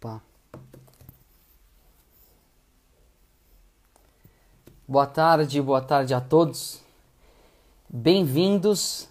Opa. 0.00 0.22
Boa 4.86 5.06
tarde, 5.06 5.60
boa 5.60 5.80
tarde 5.80 6.14
a 6.14 6.20
todos. 6.20 6.80
Bem-vindos 7.88 9.08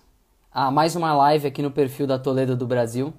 a 0.49 0.71
mais 0.71 0.95
uma 0.95 1.13
live 1.13 1.45
aqui 1.45 1.61
no 1.61 1.71
perfil 1.71 2.07
da 2.07 2.17
Toledo 2.17 2.55
do 2.55 2.65
Brasil. 2.65 3.13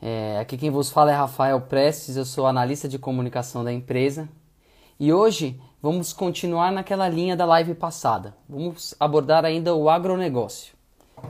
É, 0.00 0.38
aqui 0.38 0.56
quem 0.56 0.70
vos 0.70 0.88
fala 0.88 1.10
é 1.10 1.14
Rafael 1.16 1.60
Prestes, 1.62 2.16
eu 2.16 2.24
sou 2.24 2.46
analista 2.46 2.88
de 2.88 2.96
comunicação 2.96 3.64
da 3.64 3.72
empresa. 3.72 4.28
E 5.00 5.12
hoje 5.12 5.60
vamos 5.82 6.12
continuar 6.12 6.70
naquela 6.70 7.08
linha 7.08 7.36
da 7.36 7.44
live 7.44 7.74
passada. 7.74 8.36
Vamos 8.48 8.94
abordar 9.00 9.44
ainda 9.44 9.74
o 9.74 9.90
agronegócio. 9.90 10.74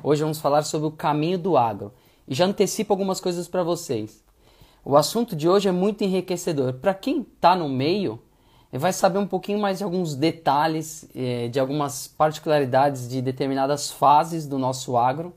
Hoje 0.02 0.20
vamos 0.20 0.40
falar 0.40 0.62
sobre 0.64 0.88
o 0.88 0.92
caminho 0.92 1.38
do 1.38 1.56
agro. 1.56 1.94
E 2.26 2.34
já 2.34 2.44
antecipo 2.44 2.92
algumas 2.92 3.18
coisas 3.18 3.48
para 3.48 3.62
vocês. 3.62 4.27
O 4.84 4.96
assunto 4.96 5.34
de 5.34 5.48
hoje 5.48 5.68
é 5.68 5.72
muito 5.72 6.04
enriquecedor. 6.04 6.74
Para 6.74 6.94
quem 6.94 7.20
está 7.20 7.54
no 7.54 7.68
meio, 7.68 8.20
vai 8.72 8.92
saber 8.92 9.18
um 9.18 9.26
pouquinho 9.26 9.58
mais 9.58 9.78
de 9.78 9.84
alguns 9.84 10.14
detalhes, 10.14 11.08
eh, 11.14 11.48
de 11.48 11.58
algumas 11.58 12.06
particularidades 12.06 13.08
de 13.08 13.20
determinadas 13.20 13.90
fases 13.90 14.46
do 14.46 14.58
nosso 14.58 14.96
agro. 14.96 15.34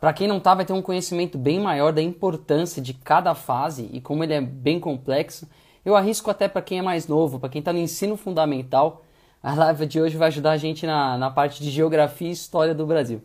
Para 0.00 0.12
quem 0.12 0.26
não 0.26 0.38
está, 0.38 0.54
vai 0.54 0.64
ter 0.64 0.72
um 0.72 0.82
conhecimento 0.82 1.38
bem 1.38 1.60
maior 1.60 1.92
da 1.92 2.02
importância 2.02 2.80
de 2.80 2.92
cada 2.94 3.34
fase 3.34 3.88
e 3.92 4.00
como 4.00 4.24
ele 4.24 4.34
é 4.34 4.40
bem 4.40 4.80
complexo. 4.80 5.48
Eu 5.84 5.96
arrisco 5.96 6.30
até 6.30 6.48
para 6.48 6.62
quem 6.62 6.78
é 6.78 6.82
mais 6.82 7.08
novo, 7.08 7.38
para 7.38 7.48
quem 7.48 7.58
está 7.58 7.72
no 7.72 7.78
ensino 7.78 8.16
fundamental, 8.16 9.02
a 9.42 9.54
live 9.54 9.86
de 9.86 10.00
hoje 10.00 10.16
vai 10.16 10.28
ajudar 10.28 10.52
a 10.52 10.56
gente 10.56 10.86
na, 10.86 11.18
na 11.18 11.30
parte 11.30 11.62
de 11.62 11.70
geografia 11.70 12.28
e 12.28 12.32
história 12.32 12.74
do 12.74 12.86
Brasil. 12.86 13.20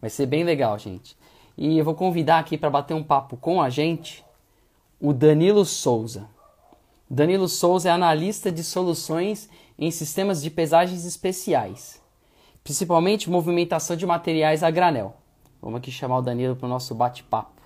Vai 0.00 0.08
ser 0.08 0.26
bem 0.26 0.44
legal, 0.44 0.78
gente. 0.78 1.16
E 1.56 1.78
eu 1.78 1.84
vou 1.84 1.94
convidar 1.94 2.38
aqui 2.38 2.56
para 2.56 2.70
bater 2.70 2.94
um 2.94 3.02
papo 3.02 3.36
com 3.36 3.60
a 3.60 3.68
gente 3.68 4.24
o 5.00 5.12
Danilo 5.12 5.64
Souza. 5.64 6.28
Danilo 7.08 7.48
Souza 7.48 7.88
é 7.88 7.92
analista 7.92 8.50
de 8.50 8.64
soluções 8.64 9.48
em 9.78 9.92
sistemas 9.92 10.42
de 10.42 10.50
pesagens 10.50 11.04
especiais, 11.04 12.02
principalmente 12.64 13.30
movimentação 13.30 13.96
de 13.96 14.04
materiais 14.04 14.64
a 14.64 14.70
granel. 14.70 15.14
Vamos 15.62 15.78
aqui 15.78 15.92
chamar 15.92 16.18
o 16.18 16.22
Danilo 16.22 16.56
para 16.56 16.66
o 16.66 16.68
nosso 16.68 16.96
bate-papo. 16.96 17.57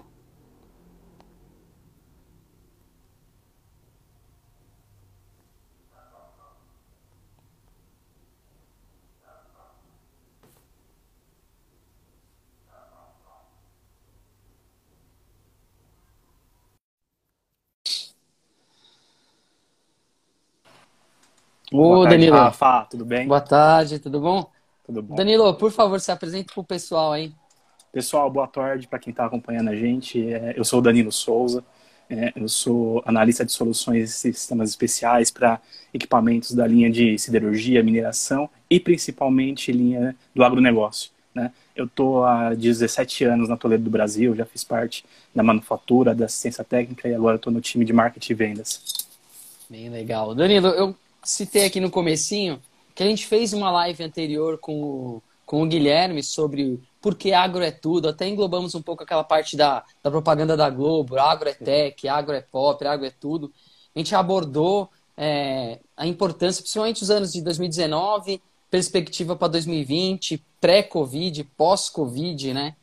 Ô, 21.72 21.76
Boa 21.76 22.04
tarde, 22.04 22.18
Danilo. 22.18 22.36
Rafa, 22.36 22.86
tudo 22.90 23.04
bem? 23.04 23.26
Boa 23.26 23.40
tarde, 23.40 23.98
tudo 23.98 24.20
bom? 24.20 24.50
Tudo 24.84 25.02
bom. 25.02 25.14
Danilo, 25.14 25.54
por 25.54 25.72
favor, 25.72 25.98
se 25.98 26.12
apresente 26.12 26.52
para 26.52 26.60
o 26.60 26.64
pessoal 26.64 27.12
aí. 27.12 27.32
Pessoal, 27.90 28.30
boa 28.30 28.46
tarde 28.46 28.86
para 28.86 28.98
quem 28.98 29.10
está 29.10 29.24
acompanhando 29.24 29.70
a 29.70 29.74
gente. 29.74 30.32
É, 30.32 30.52
eu 30.56 30.64
sou 30.64 30.80
o 30.80 30.82
Danilo 30.82 31.10
Souza, 31.10 31.64
é, 32.10 32.32
eu 32.36 32.46
sou 32.46 33.02
analista 33.06 33.44
de 33.44 33.52
soluções 33.52 34.10
e 34.10 34.32
sistemas 34.32 34.68
especiais 34.68 35.30
para 35.30 35.60
equipamentos 35.94 36.52
da 36.52 36.66
linha 36.66 36.90
de 36.90 37.18
siderurgia, 37.18 37.82
mineração 37.82 38.50
e 38.68 38.78
principalmente 38.78 39.72
linha 39.72 40.14
do 40.34 40.44
agronegócio. 40.44 41.10
Né? 41.34 41.50
Eu 41.74 41.86
estou 41.86 42.24
há 42.24 42.52
17 42.52 43.24
anos 43.24 43.48
na 43.48 43.56
Toledo 43.56 43.84
do 43.84 43.90
Brasil, 43.90 44.34
já 44.34 44.44
fiz 44.44 44.62
parte 44.62 45.06
da 45.34 45.42
manufatura, 45.42 46.14
da 46.14 46.26
assistência 46.26 46.62
técnica 46.62 47.08
e 47.08 47.14
agora 47.14 47.36
estou 47.36 47.50
no 47.50 47.62
time 47.62 47.84
de 47.84 47.94
marketing 47.94 48.32
e 48.32 48.34
vendas. 48.34 48.82
Bem 49.70 49.88
legal. 49.88 50.34
Danilo, 50.34 50.68
eu 50.68 50.94
citei 51.22 51.66
aqui 51.66 51.80
no 51.80 51.90
comecinho 51.90 52.60
que 52.94 53.02
a 53.02 53.06
gente 53.06 53.26
fez 53.26 53.52
uma 53.52 53.70
live 53.70 54.02
anterior 54.04 54.58
com 54.58 54.82
o, 54.82 55.22
com 55.46 55.62
o 55.62 55.66
Guilherme 55.66 56.22
sobre 56.22 56.80
por 57.00 57.14
que 57.14 57.32
agro 57.32 57.62
é 57.62 57.70
tudo. 57.70 58.08
Até 58.08 58.28
englobamos 58.28 58.74
um 58.74 58.82
pouco 58.82 59.02
aquela 59.02 59.24
parte 59.24 59.56
da, 59.56 59.84
da 60.02 60.10
propaganda 60.10 60.56
da 60.56 60.68
Globo, 60.68 61.18
agro 61.18 61.48
é 61.48 61.54
tech, 61.54 62.06
agro 62.08 62.34
é 62.34 62.40
pop, 62.40 62.84
agro 62.86 63.06
é 63.06 63.10
tudo. 63.10 63.52
A 63.94 63.98
gente 63.98 64.14
abordou 64.14 64.90
é, 65.16 65.78
a 65.96 66.06
importância, 66.06 66.62
principalmente 66.62 67.02
os 67.02 67.10
anos 67.10 67.32
de 67.32 67.42
2019, 67.42 68.40
perspectiva 68.70 69.36
para 69.36 69.48
2020, 69.48 70.42
pré-Covid, 70.60 71.44
pós-Covid, 71.56 72.54
né? 72.54 72.76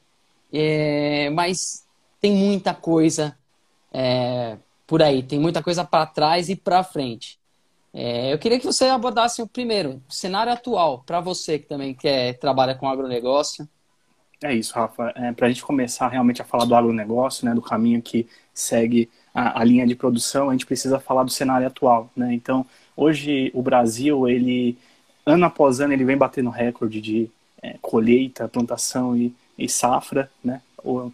É, 0.52 1.30
mas 1.30 1.86
tem 2.20 2.32
muita 2.32 2.74
coisa 2.74 3.38
é, 3.92 4.58
por 4.86 5.02
aí, 5.02 5.24
tem 5.24 5.40
muita 5.40 5.64
coisa 5.64 5.84
para 5.84 6.06
trás 6.06 6.50
e 6.50 6.56
para 6.56 6.84
frente. 6.84 7.39
É, 7.94 8.32
eu 8.32 8.38
queria 8.38 8.60
que 8.60 8.66
você 8.66 8.86
abordasse 8.86 9.42
o 9.42 9.48
primeiro, 9.48 10.02
o 10.08 10.14
cenário 10.14 10.54
atual, 10.54 11.04
para 11.06 11.20
você 11.20 11.58
que 11.58 11.68
também 11.68 11.94
quer, 11.94 12.38
trabalha 12.38 12.76
com 12.76 12.88
agronegócio. 12.88 13.68
É 14.42 14.54
isso, 14.54 14.74
Rafa. 14.74 15.12
É, 15.16 15.32
para 15.34 15.48
a 15.48 15.50
gente 15.50 15.64
começar 15.64 16.08
realmente 16.08 16.42
a 16.42 16.46
falar 16.46 16.66
do 16.66 16.76
agronegócio, 16.76 17.46
né, 17.46 17.54
do 17.54 17.62
caminho 17.62 18.02
que 18.02 18.28
segue 18.54 19.10
a, 19.34 19.60
a, 19.62 19.64
linha 19.64 19.86
de 19.86 19.96
produção, 19.96 20.50
a 20.50 20.54
gente 20.54 20.66
precisa 20.66 21.00
falar 21.00 21.24
do 21.24 21.32
cenário 21.32 21.68
atual. 21.68 22.10
Né? 22.16 22.34
Então, 22.34 22.66
hoje 22.96 23.52
o 23.54 23.62
Brasil, 23.62 24.30
ele 24.30 24.78
ano 25.26 25.46
após 25.46 25.82
ano, 25.82 25.94
ele 25.94 26.06
vem 26.06 26.18
batendo 26.18 26.50
recorde 26.50 27.02
de 27.02 27.30
é, 27.62 27.76
colheita, 27.82 28.48
plantação 28.48 29.16
e, 29.18 29.34
e 29.58 29.68
safra. 29.68 30.32
Né? 30.44 30.62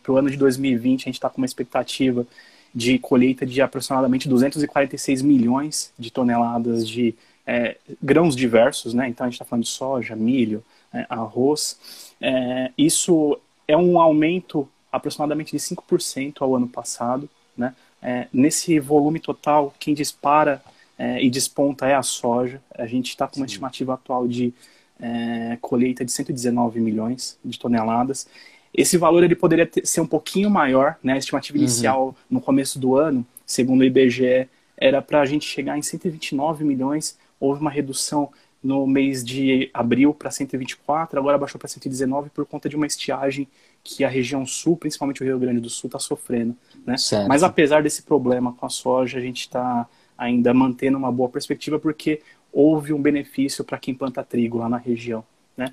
Para 0.04 0.12
o 0.12 0.18
ano 0.18 0.30
de 0.30 0.38
2020, 0.38 1.04
a 1.04 1.06
gente 1.06 1.16
está 1.16 1.30
com 1.30 1.38
uma 1.38 1.46
expectativa 1.46 2.28
de 2.76 3.00
colheita 3.00 3.46
de 3.46 3.62
aproximadamente 3.62 4.28
246 4.28 5.22
milhões 5.22 5.94
de 5.98 6.12
toneladas 6.12 6.88
de 6.88 7.16
é, 7.48 7.78
grãos 8.04 8.36
diversos, 8.36 8.94
né? 8.94 9.08
Então 9.08 9.26
a 9.26 9.30
gente 9.30 9.36
está 9.36 9.46
falando 9.46 9.64
de 9.64 9.70
soja, 9.70 10.16
milho, 10.16 10.62
é, 10.94 11.06
arroz. 11.08 12.14
É, 12.20 12.72
isso 12.78 13.40
é 13.66 13.78
um 13.78 14.00
aumento 14.00 14.68
aproximadamente 14.92 15.52
de 15.52 15.60
5% 15.60 16.42
ao 16.42 16.56
ano 16.56 16.68
passado, 16.68 17.30
né? 17.56 17.74
É, 18.02 18.28
nesse 18.34 18.80
volume 18.80 19.20
total, 19.20 19.74
quem 19.80 19.94
dispara 19.94 20.62
é, 20.98 21.24
e 21.24 21.30
desponta 21.30 21.88
é 21.88 21.96
a 21.96 22.04
soja. 22.04 22.62
A 22.78 22.86
gente 22.86 23.10
está 23.10 23.26
com 23.28 23.38
uma 23.38 23.48
Sim. 23.48 23.54
estimativa 23.54 23.94
atual 23.94 24.28
de 24.28 24.54
é, 25.00 25.58
colheita 25.62 26.04
de 26.04 26.12
119 26.12 26.80
milhões 26.80 27.38
de 27.44 27.58
toneladas. 27.58 28.28
Esse 28.76 28.98
valor 28.98 29.24
ele 29.24 29.36
poderia 29.36 29.66
ter, 29.66 29.86
ser 29.86 30.02
um 30.02 30.08
pouquinho 30.08 30.50
maior, 30.50 30.98
né? 31.04 31.14
A 31.14 31.18
estimativa 31.18 31.58
uhum. 31.58 31.64
inicial 31.64 32.16
no 32.30 32.42
começo 32.42 32.78
do 32.78 32.96
ano, 32.96 33.26
segundo 33.46 33.82
o 33.82 33.84
IBGE, 33.84 34.50
era 34.78 35.02
para 35.02 35.22
a 35.22 35.26
gente 35.26 35.48
chegar 35.48 35.78
em 35.78 35.82
129 35.82 36.66
milhões. 36.66 37.18
Houve 37.40 37.62
uma 37.62 37.72
redução 37.72 38.30
no 38.66 38.88
mês 38.88 39.24
de 39.24 39.70
abril 39.72 40.12
para 40.12 40.32
124, 40.32 41.20
agora 41.20 41.38
baixou 41.38 41.60
para 41.60 41.68
119 41.68 42.32
por 42.32 42.48
conta 42.48 42.68
de 42.68 42.76
uma 42.76 42.88
estiagem 42.88 43.48
que 43.84 44.04
a 44.04 44.10
região 44.10 44.44
sul, 44.44 44.76
principalmente 44.76 45.22
o 45.22 45.26
Rio 45.26 45.38
Grande 45.38 45.60
do 45.60 45.70
Sul, 45.70 45.88
está 45.88 46.00
sofrendo. 46.00 46.56
Né? 46.84 46.96
Mas 47.28 47.44
apesar 47.44 47.84
desse 47.84 48.02
problema 48.02 48.54
com 48.54 48.66
a 48.66 48.70
soja, 48.70 49.20
a 49.20 49.22
gente 49.22 49.42
está 49.42 49.88
ainda 50.18 50.52
mantendo 50.52 50.98
uma 50.98 51.12
boa 51.12 51.30
perspectiva 51.30 51.78
porque 51.78 52.22
houve 52.52 52.92
um 52.92 53.00
benefício 53.00 53.64
para 53.64 53.78
quem 53.78 53.94
planta 53.94 54.24
trigo 54.24 54.58
lá 54.58 54.68
na 54.68 54.78
região. 54.78 55.24
Né? 55.58 55.70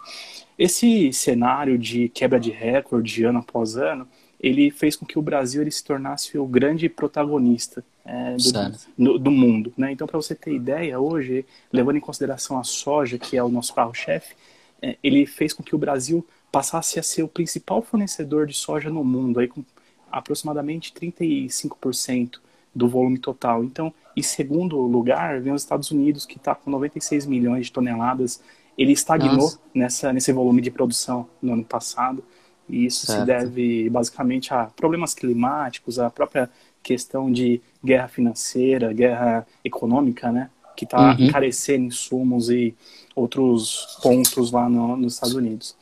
Esse 0.58 1.12
cenário 1.12 1.78
de 1.78 2.08
quebra 2.08 2.38
de 2.38 2.50
recorde 2.50 3.24
ano 3.24 3.40
após 3.40 3.76
ano, 3.76 4.06
ele 4.40 4.70
fez 4.70 4.96
com 4.96 5.06
que 5.06 5.18
o 5.18 5.22
Brasil 5.22 5.62
ele 5.62 5.70
se 5.70 5.84
tornasse 5.84 6.36
o 6.36 6.46
grande 6.46 6.88
protagonista 6.88 7.84
é, 8.04 8.36
do, 8.36 9.12
do, 9.12 9.18
do, 9.18 9.30
mundo. 9.30 9.72
Né? 9.76 9.92
Então, 9.92 10.06
para 10.06 10.16
você 10.16 10.34
ter 10.34 10.52
ideia, 10.52 10.98
hoje, 10.98 11.46
levando 11.72 11.96
em 11.96 12.00
consideração 12.00 12.58
a 12.58 12.64
soja, 12.64 13.18
que 13.18 13.36
é 13.36 13.42
o 13.42 13.48
nosso 13.48 13.72
carro-chefe, 13.72 14.34
é, 14.80 14.96
ele 15.02 15.26
fez 15.26 15.52
com 15.52 15.62
que 15.62 15.74
o 15.74 15.78
Brasil 15.78 16.26
passasse 16.50 16.98
a 16.98 17.02
ser 17.02 17.22
o 17.22 17.28
principal 17.28 17.80
fornecedor 17.82 18.46
de 18.46 18.54
soja 18.54 18.90
no 18.90 19.04
mundo, 19.04 19.38
aí 19.38 19.46
com 19.46 19.64
aproximadamente 20.10 20.92
35% 20.92 22.40
do 22.74 22.88
volume 22.88 23.18
total. 23.18 23.62
Então, 23.62 23.94
em 24.16 24.22
segundo 24.22 24.76
lugar, 24.76 25.40
vem 25.40 25.52
os 25.52 25.62
Estados 25.62 25.90
Unidos, 25.90 26.26
que 26.26 26.36
está 26.36 26.54
com 26.54 26.70
96 26.70 27.26
milhões 27.26 27.66
de 27.66 27.72
toneladas 27.72 28.42
ele 28.76 28.92
estagnou 28.92 29.52
nessa, 29.74 30.12
nesse 30.12 30.32
volume 30.32 30.60
de 30.62 30.70
produção 30.70 31.28
no 31.40 31.52
ano 31.52 31.64
passado. 31.64 32.24
E 32.68 32.86
isso 32.86 33.06
certo. 33.06 33.20
se 33.20 33.26
deve 33.26 33.90
basicamente 33.90 34.54
a 34.54 34.66
problemas 34.66 35.14
climáticos, 35.14 35.98
a 35.98 36.08
própria 36.08 36.48
questão 36.82 37.30
de 37.30 37.60
guerra 37.84 38.08
financeira, 38.08 38.92
guerra 38.92 39.46
econômica, 39.64 40.32
né? 40.32 40.50
Que 40.76 40.84
está 40.84 41.12
uhum. 41.12 41.26
encarecendo 41.26 41.84
insumos 41.84 42.50
e 42.50 42.74
outros 43.14 43.98
pontos 44.02 44.50
lá 44.50 44.68
no, 44.68 44.96
nos 44.96 45.14
Estados 45.14 45.34
Unidos. 45.34 45.76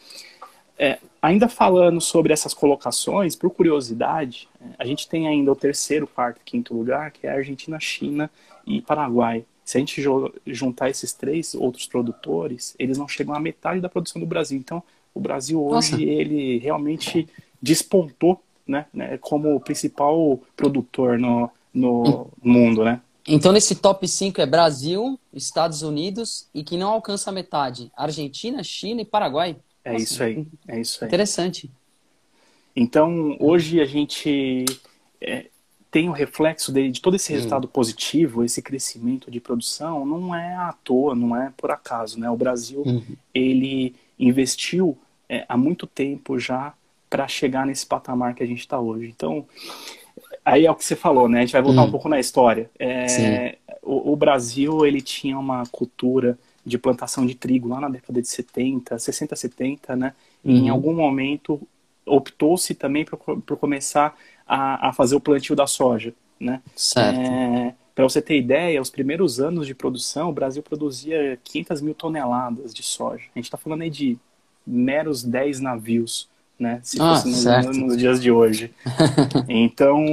É, 0.77 0.99
ainda 1.21 1.49
falando 1.49 2.01
sobre 2.01 2.33
essas 2.33 2.55
colocações, 2.55 3.37
por 3.37 3.51
curiosidade, 3.51 4.49
a 4.79 4.85
gente 4.85 5.09
tem 5.09 5.29
ainda 5.29 5.53
o 5.53 5.57
terceiro, 5.57 6.07
quarto 6.07 6.39
e 6.41 6.45
quinto 6.45 6.75
lugar, 6.75 7.11
que 7.11 7.27
é 7.27 7.31
Argentina, 7.31 7.79
China 7.79 8.31
e 8.67 8.81
Paraguai. 8.81 9.45
Se 9.71 9.77
a 9.77 9.81
gente 9.81 10.03
juntar 10.49 10.91
esses 10.91 11.13
três 11.13 11.55
outros 11.55 11.87
produtores, 11.87 12.75
eles 12.77 12.99
não 12.99 13.07
chegam 13.07 13.37
à 13.37 13.39
metade 13.39 13.81
da 13.81 13.89
produção 13.89 14.21
do 14.21 14.27
Brasil. 14.27 14.59
Então, 14.59 14.83
o 15.15 15.21
Brasil 15.21 15.63
hoje, 15.65 15.93
Nossa. 15.93 16.03
ele 16.03 16.59
realmente 16.59 17.29
despontou 17.63 18.43
né, 18.67 18.87
né, 18.93 19.17
como 19.19 19.55
o 19.55 19.61
principal 19.61 20.41
produtor 20.57 21.21
no, 21.21 21.49
no 21.73 22.33
mundo, 22.43 22.83
né? 22.83 23.01
Então, 23.29 23.53
nesse 23.53 23.77
top 23.77 24.09
5 24.09 24.41
é 24.41 24.47
Brasil, 24.47 25.17
Estados 25.33 25.83
Unidos 25.83 26.49
e 26.53 26.65
que 26.65 26.77
não 26.77 26.89
alcança 26.89 27.31
a 27.31 27.33
metade, 27.33 27.93
Argentina, 27.97 28.65
China 28.65 29.03
e 29.03 29.05
Paraguai. 29.05 29.57
É 29.85 29.93
Nossa, 29.93 30.03
isso 30.03 30.23
aí, 30.25 30.47
é 30.67 30.81
isso 30.81 31.05
aí. 31.05 31.07
Interessante. 31.07 31.71
Então, 32.75 33.37
hoje 33.39 33.81
a 33.81 33.85
gente 33.85 34.65
é, 35.21 35.47
tem 35.91 36.09
o 36.09 36.13
reflexo 36.13 36.73
de, 36.73 36.91
de 36.91 37.01
todo 37.01 37.17
esse 37.17 37.33
resultado 37.33 37.65
hum. 37.65 37.71
positivo, 37.73 38.45
esse 38.45 38.63
crescimento 38.63 39.31
de 39.31 39.41
produção, 39.41 40.07
não 40.07 40.35
é 40.35 40.55
à 40.55 40.73
toa, 40.85 41.15
não 41.15 41.37
é 41.37 41.53
por 41.57 41.71
acaso, 41.71 42.19
né? 42.19 42.31
O 42.31 42.37
Brasil, 42.37 42.83
uhum. 42.87 43.03
ele 43.35 43.95
investiu 44.19 44.97
é, 45.29 45.45
há 45.49 45.57
muito 45.57 45.87
tempo 45.87 46.39
já 46.39 46.73
para 47.09 47.27
chegar 47.27 47.67
nesse 47.67 47.85
patamar 47.85 48.35
que 48.35 48.43
a 48.43 48.47
gente 48.47 48.61
está 48.61 48.79
hoje. 48.79 49.09
Então, 49.09 49.45
aí 50.45 50.65
é 50.65 50.71
o 50.71 50.77
que 50.77 50.85
você 50.85 50.95
falou, 50.95 51.29
né? 51.29 51.39
A 51.39 51.41
gente 51.43 51.53
vai 51.53 51.63
voltar 51.63 51.83
hum. 51.83 51.87
um 51.87 51.91
pouco 51.91 52.09
na 52.09 52.21
história. 52.21 52.71
É, 52.79 53.59
o, 53.83 54.13
o, 54.13 54.17
Brasil, 54.17 54.87
ele 54.87 55.01
tinha 55.01 55.37
uma 55.37 55.65
cultura 55.73 56.39
de 56.65 56.79
plantação 56.79 57.27
de 57.27 57.35
trigo 57.35 57.69
lá 57.69 57.81
na 57.81 57.89
década 57.89 58.23
de 58.23 58.29
70, 58.29 58.97
60, 58.97 59.35
70, 59.35 59.97
né? 59.97 60.13
Uhum. 60.43 60.57
em 60.57 60.69
algum 60.71 60.95
momento 60.95 61.61
optou-se 62.07 62.75
também 62.75 63.05
por, 63.05 63.19
por 63.43 63.57
começar 63.59 64.17
a, 64.51 64.89
a, 64.89 64.93
fazer 64.93 65.15
o 65.15 65.21
plantio 65.21 65.55
da 65.55 65.67
soja, 65.67 66.13
né? 66.39 66.61
Certo. 66.75 67.19
É, 67.19 67.75
para 67.95 68.05
você 68.05 68.21
ter 68.21 68.37
ideia, 68.37 68.81
os 68.81 68.91
primeiros 68.91 69.41
anos 69.41 69.67
de 69.67 69.75
produção, 69.75 70.31
o 70.31 70.33
Brasil 70.33 70.63
produzia 70.63 71.39
500 71.45 71.81
mil 71.81 71.95
toneladas 71.95 72.75
de 72.75 72.83
soja. 72.83 73.25
A 73.35 73.39
gente 73.39 73.45
está 73.45 73.57
falando 73.57 73.83
aí 73.83 73.91
de 73.91 74.19
meros 74.67 75.23
10 75.23 75.61
navios 75.61 76.29
né? 76.61 76.79
Se 76.83 77.01
ah, 77.01 77.17
fosse 77.17 77.29
nos, 77.29 77.77
nos, 77.79 77.97
dias 77.97 78.21
de 78.21 78.31
hoje. 78.31 78.71
então, 79.49 80.05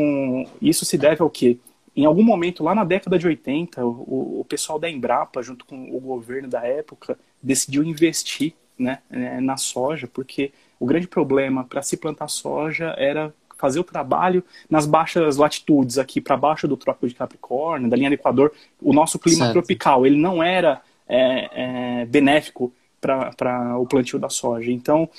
isso 0.62 0.86
se 0.86 0.98
deve 0.98 1.22
ao 1.22 1.30
quê? 1.30 1.58
Em 1.94 2.06
algum 2.06 2.24
momento, 2.24 2.64
lá 2.64 2.74
na 2.74 2.86
década 2.86 3.20
de 3.20 3.28
80, 3.28 3.84
o, 3.86 4.40
o 4.40 4.46
pessoal 4.48 4.80
da 4.80 4.90
Embrapa, 4.90 5.44
junto 5.44 5.66
com 5.66 5.94
o 5.94 6.00
governo 6.00 6.48
da 6.48 6.66
época, 6.66 7.20
decidiu 7.44 7.84
investir 7.84 8.54
né, 8.80 9.00
é, 9.12 9.42
na 9.42 9.58
soja, 9.58 10.08
porque 10.08 10.54
o 10.80 10.86
grande 10.86 11.08
problema 11.08 11.66
para 11.66 11.82
se 11.82 11.98
plantar 11.98 12.30
soja 12.30 12.96
era 12.98 13.34
fazer 13.58 13.80
o 13.80 13.84
trabalho 13.84 14.44
nas 14.70 14.86
baixas 14.86 15.38
latitudes, 15.38 15.98
aqui 15.98 16.22
para 16.22 16.38
baixo 16.38 16.68
do 16.68 16.78
Trópico 16.78 17.08
de 17.08 17.16
Capricórnio, 17.16 17.90
da 17.90 17.98
linha 17.98 18.10
do 18.10 18.14
Equador. 18.14 18.52
O 18.82 18.94
nosso 18.94 19.18
clima 19.18 19.46
certo. 19.46 19.54
tropical, 19.54 20.06
ele 20.06 20.18
não 20.18 20.42
era 20.42 20.82
é, 21.08 22.02
é, 22.02 22.06
benéfico 22.06 22.72
para 23.00 23.78
o 23.80 23.86
plantio 23.86 24.20
da 24.20 24.30
soja. 24.30 24.72
Então, 24.72 25.10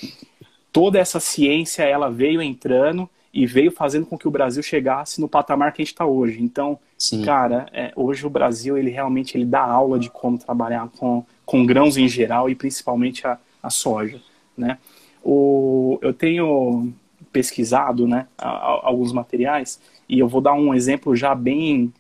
toda 0.73 0.99
essa 0.99 1.21
ciência 1.21 1.83
ela 1.83 2.11
veio 2.11 2.43
entrando 2.43 3.09
e 3.33 3.47
veio 3.47 3.71
fazendo 3.71 4.07
com 4.07 4.19
que 4.19 4.27
o 4.27 4.31
Brasil 4.31 4.63
chegasse 4.63 5.21
no 5.21 5.29
patamar 5.29 5.73
que 5.73 5.83
a 5.83 5.85
gente 5.85 5.93
está 5.93 6.07
hoje. 6.07 6.43
Então, 6.43 6.79
Sim. 6.97 7.23
cara, 7.25 7.67
é, 7.73 7.93
hoje 7.95 8.27
o 8.27 8.31
Brasil 8.31 8.77
ele 8.77 8.91
realmente 8.91 9.37
ele 9.37 9.45
dá 9.45 9.63
aula 9.63 9.99
de 9.99 10.11
como 10.11 10.39
trabalhar 10.39 10.89
com, 10.97 11.25
com 11.45 11.65
grãos 11.65 11.97
em 11.97 12.09
geral 12.09 12.49
e 12.49 12.55
principalmente 12.55 13.27
a, 13.27 13.39
a 13.63 13.71
soja, 13.71 14.21
né? 14.57 14.79
O, 15.23 15.99
eu 16.01 16.13
tenho 16.13 16.93
pesquisado, 17.33 18.07
né, 18.07 18.27
a, 18.37 18.49
a, 18.49 18.81
alguns 18.87 19.13
materiais 19.13 19.81
e 20.09 20.19
eu 20.19 20.27
vou 20.27 20.41
dar 20.41 20.55
um 20.55 20.73
exemplo 20.73 21.15
já 21.15 21.35
bem, 21.35 21.93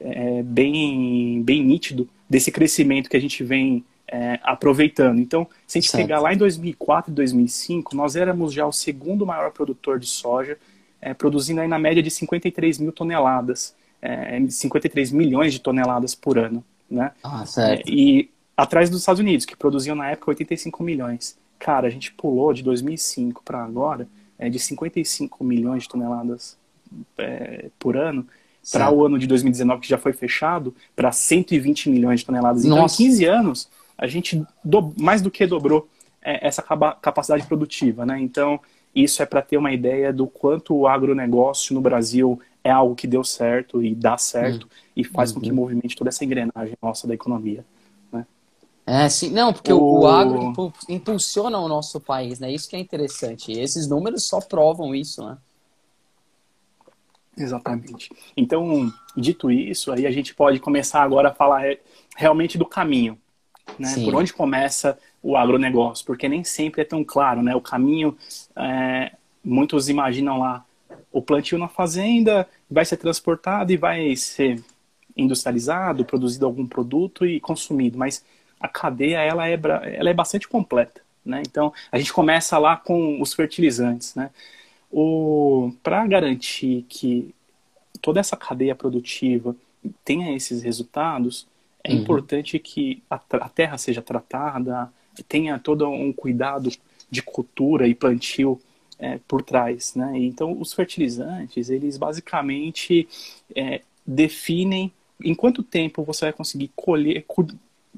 é, 0.00 0.42
bem, 0.42 1.42
bem 1.42 1.62
nítido 1.62 2.08
desse 2.28 2.50
crescimento 2.50 3.10
que 3.10 3.16
a 3.16 3.20
gente 3.20 3.44
vem 3.44 3.84
é, 4.08 4.40
aproveitando. 4.42 5.20
Então, 5.20 5.46
se 5.66 5.78
a 5.78 5.80
gente 5.80 5.90
certo. 5.90 6.04
pegar 6.04 6.20
lá 6.20 6.32
em 6.32 6.36
2004 6.38 7.12
e 7.12 7.14
2005, 7.14 7.94
nós 7.94 8.16
éramos 8.16 8.52
já 8.52 8.66
o 8.66 8.72
segundo 8.72 9.26
maior 9.26 9.52
produtor 9.52 9.98
de 9.98 10.06
soja, 10.06 10.56
é, 11.00 11.12
produzindo 11.12 11.60
aí 11.60 11.68
na 11.68 11.78
média 11.78 12.02
de 12.02 12.10
53 12.10 12.78
mil 12.78 12.92
toneladas, 12.92 13.74
é, 14.00 14.40
53 14.48 15.12
milhões 15.12 15.52
de 15.52 15.60
toneladas 15.60 16.14
por 16.14 16.38
ano. 16.38 16.64
Né? 16.90 17.10
Ah, 17.22 17.44
certo. 17.44 17.86
É, 17.86 17.92
e 17.92 18.30
atrás 18.56 18.88
dos 18.88 19.00
Estados 19.00 19.20
Unidos, 19.20 19.44
que 19.44 19.56
produziam 19.56 19.94
na 19.94 20.10
época 20.10 20.30
85 20.30 20.82
milhões. 20.82 21.36
Cara, 21.58 21.86
a 21.86 21.90
gente 21.90 22.12
pulou 22.12 22.52
de 22.52 22.62
2005 22.62 23.42
para 23.44 23.62
agora 23.62 24.08
é, 24.38 24.48
de 24.48 24.58
55 24.58 25.42
milhões 25.44 25.84
de 25.84 25.88
toneladas 25.88 26.56
é, 27.18 27.70
por 27.78 27.96
ano 27.96 28.26
para 28.70 28.92
o 28.92 29.04
ano 29.04 29.18
de 29.18 29.26
2019, 29.26 29.80
que 29.80 29.88
já 29.88 29.98
foi 29.98 30.12
fechado, 30.12 30.74
para 30.94 31.10
120 31.10 31.90
milhões 31.90 32.20
de 32.20 32.26
toneladas. 32.26 32.64
Então, 32.64 32.76
Nossa. 32.76 33.02
em 33.02 33.06
15 33.06 33.24
anos, 33.24 33.68
a 33.98 34.06
gente 34.06 34.44
do, 34.64 34.94
mais 34.96 35.20
do 35.20 35.30
que 35.30 35.46
dobrou 35.46 35.88
é, 36.22 36.46
essa 36.46 36.62
capacidade 36.62 37.44
produtiva, 37.46 38.06
né? 38.06 38.20
Então, 38.20 38.60
isso 38.94 39.22
é 39.22 39.26
para 39.26 39.42
ter 39.42 39.56
uma 39.56 39.72
ideia 39.72 40.12
do 40.12 40.26
quanto 40.26 40.74
o 40.76 40.86
agronegócio 40.86 41.74
no 41.74 41.80
Brasil 41.80 42.40
é 42.62 42.70
algo 42.70 42.94
que 42.94 43.06
deu 43.06 43.24
certo 43.24 43.82
e 43.82 43.94
dá 43.94 44.16
certo 44.16 44.64
uhum. 44.64 44.68
e 44.96 45.02
faz 45.02 45.30
uhum. 45.30 45.36
com 45.36 45.40
que 45.40 45.50
uhum. 45.50 45.56
movimente 45.56 45.96
toda 45.96 46.10
essa 46.10 46.24
engrenagem 46.24 46.74
nossa 46.80 47.08
da 47.08 47.14
economia. 47.14 47.64
É, 48.86 49.08
sim. 49.08 49.30
Não, 49.30 49.52
porque 49.52 49.72
o... 49.72 50.00
o 50.00 50.06
agro 50.06 50.52
impulsiona 50.88 51.58
o 51.58 51.68
nosso 51.68 52.00
país, 52.00 52.40
né? 52.40 52.52
Isso 52.52 52.68
que 52.68 52.76
é 52.76 52.78
interessante. 52.78 53.52
E 53.52 53.60
esses 53.60 53.88
números 53.88 54.26
só 54.26 54.40
provam 54.40 54.94
isso, 54.94 55.24
né? 55.24 55.38
Exatamente. 57.36 58.10
Então, 58.36 58.92
dito 59.16 59.50
isso, 59.50 59.90
aí 59.92 60.06
a 60.06 60.10
gente 60.10 60.34
pode 60.34 60.60
começar 60.60 61.02
agora 61.02 61.30
a 61.30 61.34
falar 61.34 61.62
realmente 62.16 62.58
do 62.58 62.66
caminho 62.66 63.18
né? 63.78 63.94
Por 64.04 64.14
onde 64.14 64.32
começa 64.32 64.98
o 65.22 65.36
agronegócio? 65.36 66.04
Porque 66.04 66.28
nem 66.28 66.44
sempre 66.44 66.82
é 66.82 66.84
tão 66.84 67.04
claro, 67.04 67.42
né? 67.42 67.54
O 67.54 67.60
caminho, 67.60 68.16
é, 68.56 69.12
muitos 69.42 69.88
imaginam 69.88 70.38
lá 70.38 70.64
o 71.10 71.22
plantio 71.22 71.58
na 71.58 71.68
fazenda, 71.68 72.48
vai 72.70 72.84
ser 72.84 72.96
transportado 72.96 73.72
e 73.72 73.76
vai 73.76 74.16
ser 74.16 74.62
industrializado, 75.16 76.04
produzido 76.04 76.46
algum 76.46 76.66
produto 76.66 77.26
e 77.26 77.38
consumido, 77.38 77.98
mas 77.98 78.24
a 78.62 78.68
cadeia 78.68 79.18
ela 79.18 79.48
é, 79.48 79.58
ela 79.94 80.10
é 80.10 80.14
bastante 80.14 80.48
completa, 80.48 81.00
né? 81.24 81.42
Então 81.44 81.72
a 81.90 81.98
gente 81.98 82.12
começa 82.12 82.56
lá 82.58 82.76
com 82.76 83.20
os 83.20 83.34
fertilizantes, 83.34 84.14
né? 84.14 84.30
Para 85.82 86.06
garantir 86.06 86.86
que 86.88 87.34
toda 88.00 88.20
essa 88.20 88.36
cadeia 88.36 88.74
produtiva 88.74 89.56
tenha 90.04 90.34
esses 90.34 90.62
resultados, 90.62 91.46
é 91.82 91.92
uhum. 91.92 91.98
importante 91.98 92.58
que 92.58 93.02
a, 93.10 93.16
a, 93.16 93.48
terra 93.48 93.76
seja 93.76 94.00
tratada, 94.00 94.92
tenha 95.28 95.58
todo 95.58 95.88
um 95.88 96.12
cuidado 96.12 96.70
de 97.10 97.22
cultura 97.22 97.88
e 97.88 97.94
plantio 97.94 98.60
é, 98.98 99.18
por 99.26 99.42
trás, 99.42 99.94
né? 99.94 100.12
Então, 100.16 100.56
os 100.60 100.72
fertilizantes, 100.72 101.68
eles 101.68 101.96
basicamente 101.96 103.08
é, 103.54 103.80
definem 104.06 104.92
em 105.24 105.34
quanto 105.34 105.62
tempo 105.62 106.04
você 106.04 106.26
vai 106.26 106.32
conseguir 106.32 106.70
colher, 106.74 107.24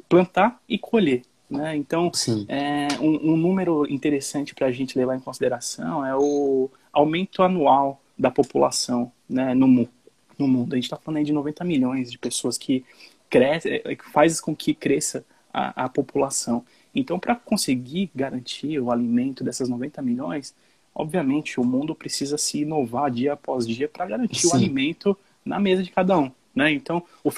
plantar 0.08 0.60
e 0.68 0.78
colher, 0.78 1.22
né? 1.48 1.76
Então, 1.76 2.10
é, 2.48 2.88
um, 3.00 3.32
um 3.32 3.36
número 3.36 3.86
interessante 3.90 4.54
para 4.54 4.66
a 4.66 4.72
gente 4.72 4.98
levar 4.98 5.16
em 5.16 5.20
consideração 5.20 6.04
é 6.04 6.14
o 6.16 6.70
aumento 6.92 7.42
anual 7.42 8.00
da 8.18 8.30
população 8.30 9.12
né, 9.28 9.54
no, 9.54 9.88
no 10.38 10.48
mundo. 10.48 10.72
A 10.72 10.76
gente 10.76 10.84
está 10.84 10.96
falando 10.96 11.18
aí 11.18 11.24
de 11.24 11.32
90 11.32 11.64
milhões 11.64 12.10
de 12.10 12.18
pessoas 12.18 12.56
que 12.56 12.84
cresce, 13.28 13.68
é, 13.68 13.92
é, 13.92 13.96
faz 14.12 14.40
com 14.40 14.54
que 14.54 14.74
cresça 14.74 15.24
a, 15.52 15.84
a 15.84 15.88
população. 15.88 16.64
Então, 16.94 17.18
para 17.18 17.34
conseguir 17.34 18.10
garantir 18.14 18.78
o 18.78 18.90
alimento 18.90 19.42
dessas 19.42 19.68
90 19.68 20.00
milhões, 20.02 20.54
obviamente 20.94 21.60
o 21.60 21.64
mundo 21.64 21.94
precisa 21.94 22.38
se 22.38 22.62
inovar 22.62 23.10
dia 23.10 23.32
após 23.32 23.66
dia 23.66 23.88
para 23.88 24.06
garantir 24.06 24.42
Sim. 24.42 24.48
o 24.48 24.54
alimento 24.54 25.18
na 25.44 25.58
mesa 25.58 25.82
de 25.82 25.90
cada 25.90 26.16
um. 26.18 26.30
Né? 26.54 26.72
Então, 26.72 27.02
os 27.22 27.34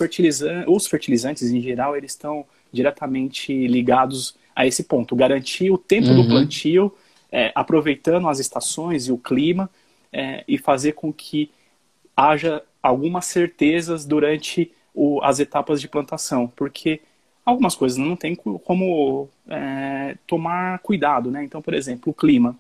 fertilizantes 0.87 1.50
em 1.50 1.61
geral, 1.61 1.96
eles 1.96 2.12
estão 2.12 2.44
diretamente 2.73 3.66
ligados 3.66 4.37
a 4.54 4.66
esse 4.66 4.85
ponto. 4.85 5.16
Garantir 5.16 5.70
o 5.70 5.78
tempo 5.78 6.08
uhum. 6.08 6.23
do 6.23 6.28
plantio, 6.28 6.94
é, 7.32 7.50
aproveitando 7.54 8.28
as 8.28 8.38
estações 8.38 9.06
e 9.06 9.12
o 9.12 9.18
clima, 9.18 9.70
é, 10.12 10.44
e 10.46 10.58
fazer 10.58 10.92
com 10.92 11.12
que 11.12 11.50
haja 12.16 12.62
algumas 12.82 13.26
certezas 13.26 14.04
durante 14.06 14.73
o, 14.94 15.20
as 15.23 15.38
etapas 15.40 15.80
de 15.80 15.88
plantação, 15.88 16.46
porque 16.54 17.00
algumas 17.44 17.75
coisas 17.75 17.99
não 17.99 18.16
tem 18.16 18.35
como 18.35 19.28
é, 19.49 20.16
tomar 20.26 20.78
cuidado, 20.80 21.30
né? 21.30 21.44
Então, 21.44 21.61
por 21.61 21.75
exemplo, 21.75 22.11
o 22.11 22.14
clima. 22.14 22.56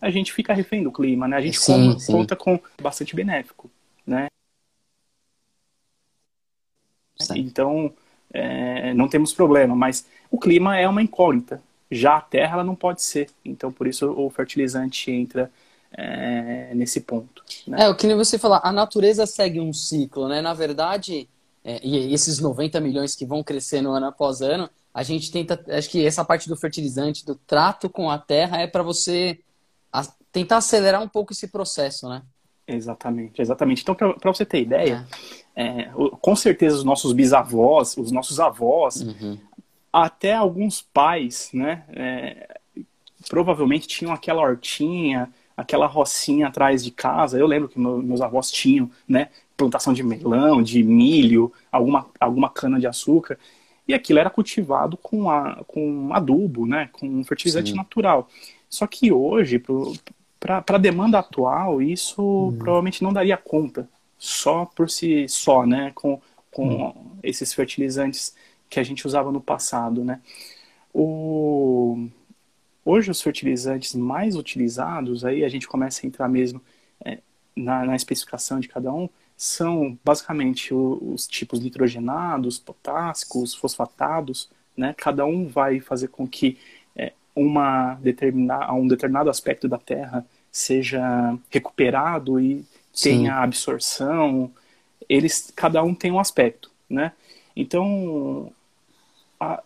A 0.00 0.08
gente 0.08 0.32
fica 0.32 0.54
refém 0.54 0.82
do 0.82 0.90
clima, 0.90 1.28
né? 1.28 1.36
A 1.36 1.40
gente 1.40 1.60
sim, 1.60 1.98
sim. 1.98 2.12
conta 2.12 2.34
com 2.34 2.58
bastante 2.80 3.14
benéfico, 3.14 3.70
né? 4.06 4.28
Então, 7.36 7.92
é, 8.32 8.94
não 8.94 9.08
temos 9.08 9.32
problema, 9.32 9.74
mas 9.74 10.06
o 10.30 10.38
clima 10.38 10.76
é 10.76 10.88
uma 10.88 11.02
incógnita. 11.02 11.62
Já 11.90 12.16
a 12.16 12.20
terra, 12.20 12.54
ela 12.54 12.64
não 12.64 12.74
pode 12.74 13.02
ser. 13.02 13.28
Então, 13.44 13.72
por 13.72 13.86
isso, 13.86 14.10
o 14.10 14.30
fertilizante 14.30 15.10
entra 15.10 15.50
é, 15.92 16.72
nesse 16.74 17.00
ponto. 17.00 17.42
Né? 17.66 17.84
É, 17.84 17.88
o 17.88 17.94
que 17.94 18.12
você 18.14 18.38
falar, 18.38 18.60
a 18.62 18.70
natureza 18.70 19.26
segue 19.26 19.60
um 19.60 19.72
ciclo, 19.72 20.28
né? 20.28 20.40
Na 20.40 20.54
verdade, 20.54 21.28
é, 21.64 21.80
e 21.84 22.14
esses 22.14 22.38
90 22.38 22.80
milhões 22.80 23.14
que 23.14 23.26
vão 23.26 23.42
crescendo 23.42 23.90
ano 23.90 24.06
após 24.06 24.40
ano, 24.40 24.70
a 24.94 25.02
gente 25.02 25.30
tenta, 25.30 25.62
acho 25.68 25.90
que 25.90 26.04
essa 26.04 26.24
parte 26.24 26.48
do 26.48 26.56
fertilizante, 26.56 27.24
do 27.24 27.34
trato 27.34 27.88
com 27.88 28.10
a 28.10 28.18
terra, 28.18 28.58
é 28.58 28.66
para 28.66 28.82
você 28.82 29.40
a, 29.92 30.04
tentar 30.32 30.58
acelerar 30.58 31.02
um 31.02 31.08
pouco 31.08 31.32
esse 31.32 31.48
processo, 31.48 32.08
né? 32.08 32.22
Exatamente, 32.74 33.40
exatamente. 33.40 33.82
Então, 33.82 33.94
para 33.94 34.32
você 34.32 34.44
ter 34.44 34.60
ideia, 34.60 35.06
é. 35.56 35.62
É, 35.62 35.90
com 36.20 36.34
certeza 36.36 36.76
os 36.76 36.84
nossos 36.84 37.12
bisavós, 37.12 37.96
os 37.96 38.10
nossos 38.10 38.40
avós, 38.40 39.02
uhum. 39.02 39.36
até 39.92 40.32
alguns 40.32 40.80
pais, 40.80 41.50
né, 41.52 41.84
é, 41.90 42.58
provavelmente 43.28 43.86
tinham 43.86 44.12
aquela 44.12 44.40
hortinha, 44.40 45.28
aquela 45.56 45.86
rocinha 45.86 46.46
atrás 46.46 46.82
de 46.82 46.90
casa. 46.90 47.38
Eu 47.38 47.46
lembro 47.46 47.68
que 47.68 47.78
meu, 47.78 47.98
meus 47.98 48.20
avós 48.20 48.50
tinham, 48.50 48.90
né, 49.06 49.28
plantação 49.56 49.92
de 49.92 50.02
melão, 50.02 50.62
de 50.62 50.82
milho, 50.82 51.52
alguma, 51.70 52.06
alguma 52.18 52.48
cana 52.48 52.80
de 52.80 52.86
açúcar. 52.86 53.38
E 53.86 53.92
aquilo 53.92 54.18
era 54.18 54.30
cultivado 54.30 54.96
com, 54.96 55.28
a, 55.28 55.62
com 55.66 56.14
adubo, 56.14 56.64
né, 56.64 56.88
com 56.92 57.22
fertilizante 57.24 57.72
Sim. 57.72 57.76
natural. 57.76 58.28
Só 58.68 58.86
que 58.86 59.12
hoje, 59.12 59.62
para 60.40 60.64
a 60.66 60.78
demanda 60.78 61.18
atual, 61.18 61.82
isso 61.82 62.48
hum. 62.48 62.56
provavelmente 62.58 63.04
não 63.04 63.12
daria 63.12 63.36
conta, 63.36 63.88
só 64.18 64.64
por 64.64 64.88
si 64.88 65.28
só, 65.28 65.66
né? 65.66 65.92
Com, 65.94 66.20
com 66.50 66.86
hum. 66.86 67.18
esses 67.22 67.52
fertilizantes 67.52 68.34
que 68.68 68.80
a 68.80 68.82
gente 68.82 69.06
usava 69.06 69.30
no 69.30 69.40
passado, 69.40 70.02
né? 70.02 70.20
O... 70.94 72.08
Hoje, 72.82 73.10
os 73.10 73.20
fertilizantes 73.20 73.94
mais 73.94 74.34
utilizados, 74.34 75.24
aí 75.24 75.44
a 75.44 75.48
gente 75.48 75.68
começa 75.68 76.04
a 76.04 76.08
entrar 76.08 76.28
mesmo 76.28 76.60
é, 77.04 77.18
na, 77.54 77.84
na, 77.84 77.94
especificação 77.94 78.58
de 78.58 78.68
cada 78.68 78.90
um, 78.92 79.08
são 79.36 79.98
basicamente 80.02 80.72
os, 80.72 80.98
os 81.02 81.26
tipos 81.28 81.60
nitrogenados, 81.60 82.58
potássicos, 82.58 83.54
fosfatados, 83.54 84.50
né? 84.76 84.94
Cada 84.96 85.26
um 85.26 85.46
vai 85.46 85.80
fazer 85.80 86.08
com 86.08 86.26
que 86.26 86.58
uma 87.34 87.94
determina, 87.96 88.72
um 88.72 88.86
determinado 88.86 89.30
aspecto 89.30 89.68
da 89.68 89.78
Terra 89.78 90.24
seja 90.50 91.36
recuperado 91.48 92.40
e 92.40 92.64
Sim. 92.92 93.10
tenha 93.10 93.36
absorção, 93.36 94.50
eles 95.08 95.52
cada 95.54 95.82
um 95.82 95.94
tem 95.94 96.10
um 96.10 96.18
aspecto, 96.18 96.70
né? 96.88 97.12
Então, 97.54 98.52
a, 99.38 99.62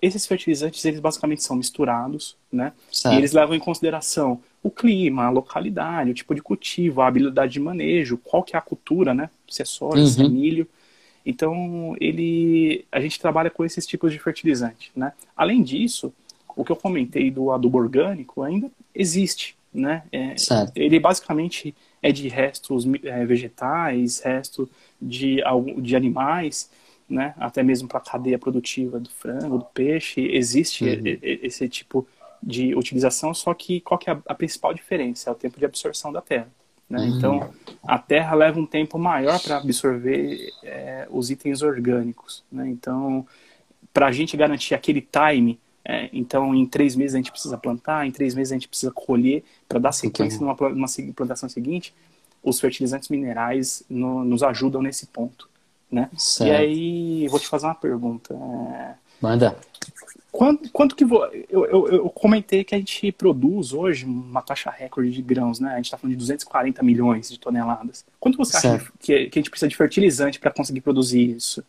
esses 0.00 0.26
fertilizantes 0.26 0.84
eles 0.84 1.00
basicamente 1.00 1.42
são 1.42 1.56
misturados, 1.56 2.36
né? 2.52 2.72
Certo. 2.92 3.14
E 3.14 3.18
eles 3.18 3.32
levam 3.32 3.54
em 3.54 3.60
consideração 3.60 4.40
o 4.62 4.70
clima, 4.70 5.24
a 5.24 5.30
localidade, 5.30 6.10
o 6.10 6.14
tipo 6.14 6.34
de 6.34 6.42
cultivo, 6.42 7.00
a 7.00 7.06
habilidade 7.06 7.52
de 7.52 7.60
manejo, 7.60 8.18
qual 8.18 8.42
que 8.42 8.56
é 8.56 8.58
a 8.58 8.62
cultura, 8.62 9.14
né? 9.14 9.30
Se 9.48 9.62
é 9.62 9.64
soja, 9.64 10.02
uhum. 10.02 10.06
se 10.06 10.20
é 10.20 10.24
uhum. 10.24 10.30
milho. 10.30 10.68
Então, 11.24 11.94
ele, 12.00 12.84
a 12.90 13.00
gente 13.00 13.20
trabalha 13.20 13.50
com 13.50 13.64
esses 13.64 13.86
tipos 13.86 14.12
de 14.12 14.18
fertilizante, 14.18 14.90
né? 14.96 15.12
Além 15.36 15.62
disso, 15.62 16.12
o 16.58 16.64
que 16.64 16.72
eu 16.72 16.76
comentei 16.76 17.30
do 17.30 17.52
adubo 17.52 17.78
orgânico 17.78 18.42
ainda 18.42 18.68
existe, 18.92 19.56
né? 19.72 20.02
É, 20.10 20.34
ele 20.74 20.98
basicamente 20.98 21.72
é 22.02 22.10
de 22.10 22.26
restos 22.26 22.84
é, 23.04 23.24
vegetais, 23.24 24.18
resto 24.18 24.68
de, 25.00 25.40
de 25.80 25.94
animais, 25.94 26.68
né? 27.08 27.32
Até 27.38 27.62
mesmo 27.62 27.86
para 27.86 27.98
a 27.98 28.00
cadeia 28.00 28.36
produtiva 28.40 28.98
do 28.98 29.08
frango, 29.08 29.58
do 29.58 29.64
peixe, 29.66 30.20
existe 30.20 30.84
uhum. 30.84 31.18
esse 31.22 31.68
tipo 31.68 32.04
de 32.42 32.74
utilização, 32.74 33.32
só 33.32 33.54
que 33.54 33.80
qual 33.80 33.96
que 33.96 34.10
é 34.10 34.18
a, 34.26 34.34
principal 34.34 34.74
diferença? 34.74 35.30
É 35.30 35.32
o 35.32 35.36
tempo 35.36 35.60
de 35.60 35.64
absorção 35.64 36.12
da 36.12 36.20
terra. 36.20 36.48
Né? 36.90 36.98
Uhum. 36.98 37.16
Então, 37.16 37.54
a 37.84 38.00
terra 38.00 38.34
leva 38.34 38.58
um 38.58 38.66
tempo 38.66 38.98
maior 38.98 39.40
para 39.40 39.58
absorver 39.58 40.50
é, 40.64 41.06
os 41.08 41.30
itens 41.30 41.62
orgânicos. 41.62 42.42
Né? 42.50 42.68
Então, 42.68 43.24
para 43.92 44.08
a 44.08 44.12
gente 44.12 44.36
garantir 44.36 44.74
aquele 44.74 45.00
time 45.00 45.56
é, 45.88 46.10
então, 46.12 46.54
em 46.54 46.66
três 46.66 46.94
meses 46.94 47.14
a 47.14 47.16
gente 47.16 47.32
precisa 47.32 47.56
plantar, 47.56 48.06
em 48.06 48.10
três 48.10 48.34
meses 48.34 48.52
a 48.52 48.56
gente 48.56 48.68
precisa 48.68 48.92
colher 48.92 49.42
para 49.66 49.78
dar 49.78 49.90
sequência 49.90 50.38
numa, 50.38 50.54
numa 50.68 50.86
plantação 51.16 51.48
seguinte. 51.48 51.94
Os 52.42 52.60
fertilizantes 52.60 53.08
minerais 53.08 53.82
no, 53.88 54.22
nos 54.22 54.42
ajudam 54.42 54.82
nesse 54.82 55.06
ponto, 55.06 55.48
né? 55.90 56.10
Certo. 56.14 56.50
E 56.50 56.54
aí, 56.54 57.28
vou 57.28 57.40
te 57.40 57.48
fazer 57.48 57.64
uma 57.66 57.74
pergunta. 57.74 58.34
É... 58.34 58.94
Manda. 59.18 59.56
Quanto, 60.30 60.70
quanto 60.70 60.94
que 60.94 61.06
vou, 61.06 61.24
eu, 61.48 61.64
eu, 61.64 61.88
eu, 61.88 62.10
comentei 62.10 62.62
que 62.62 62.74
a 62.74 62.78
gente 62.78 63.10
produz 63.10 63.72
hoje 63.72 64.04
uma 64.04 64.42
taxa 64.42 64.70
recorde 64.70 65.10
de 65.10 65.22
grãos, 65.22 65.58
né? 65.58 65.72
A 65.72 65.76
gente 65.76 65.86
está 65.86 65.96
falando 65.96 66.12
de 66.12 66.18
240 66.18 66.82
milhões 66.82 67.30
de 67.30 67.40
toneladas. 67.40 68.04
Quanto 68.20 68.36
você 68.36 68.60
certo. 68.60 68.82
acha 68.82 68.92
que, 69.00 69.30
que 69.30 69.38
a 69.38 69.40
gente 69.40 69.50
precisa 69.50 69.68
de 69.68 69.76
fertilizante 69.76 70.38
para 70.38 70.50
conseguir 70.50 70.82
produzir 70.82 71.34
isso? 71.34 71.64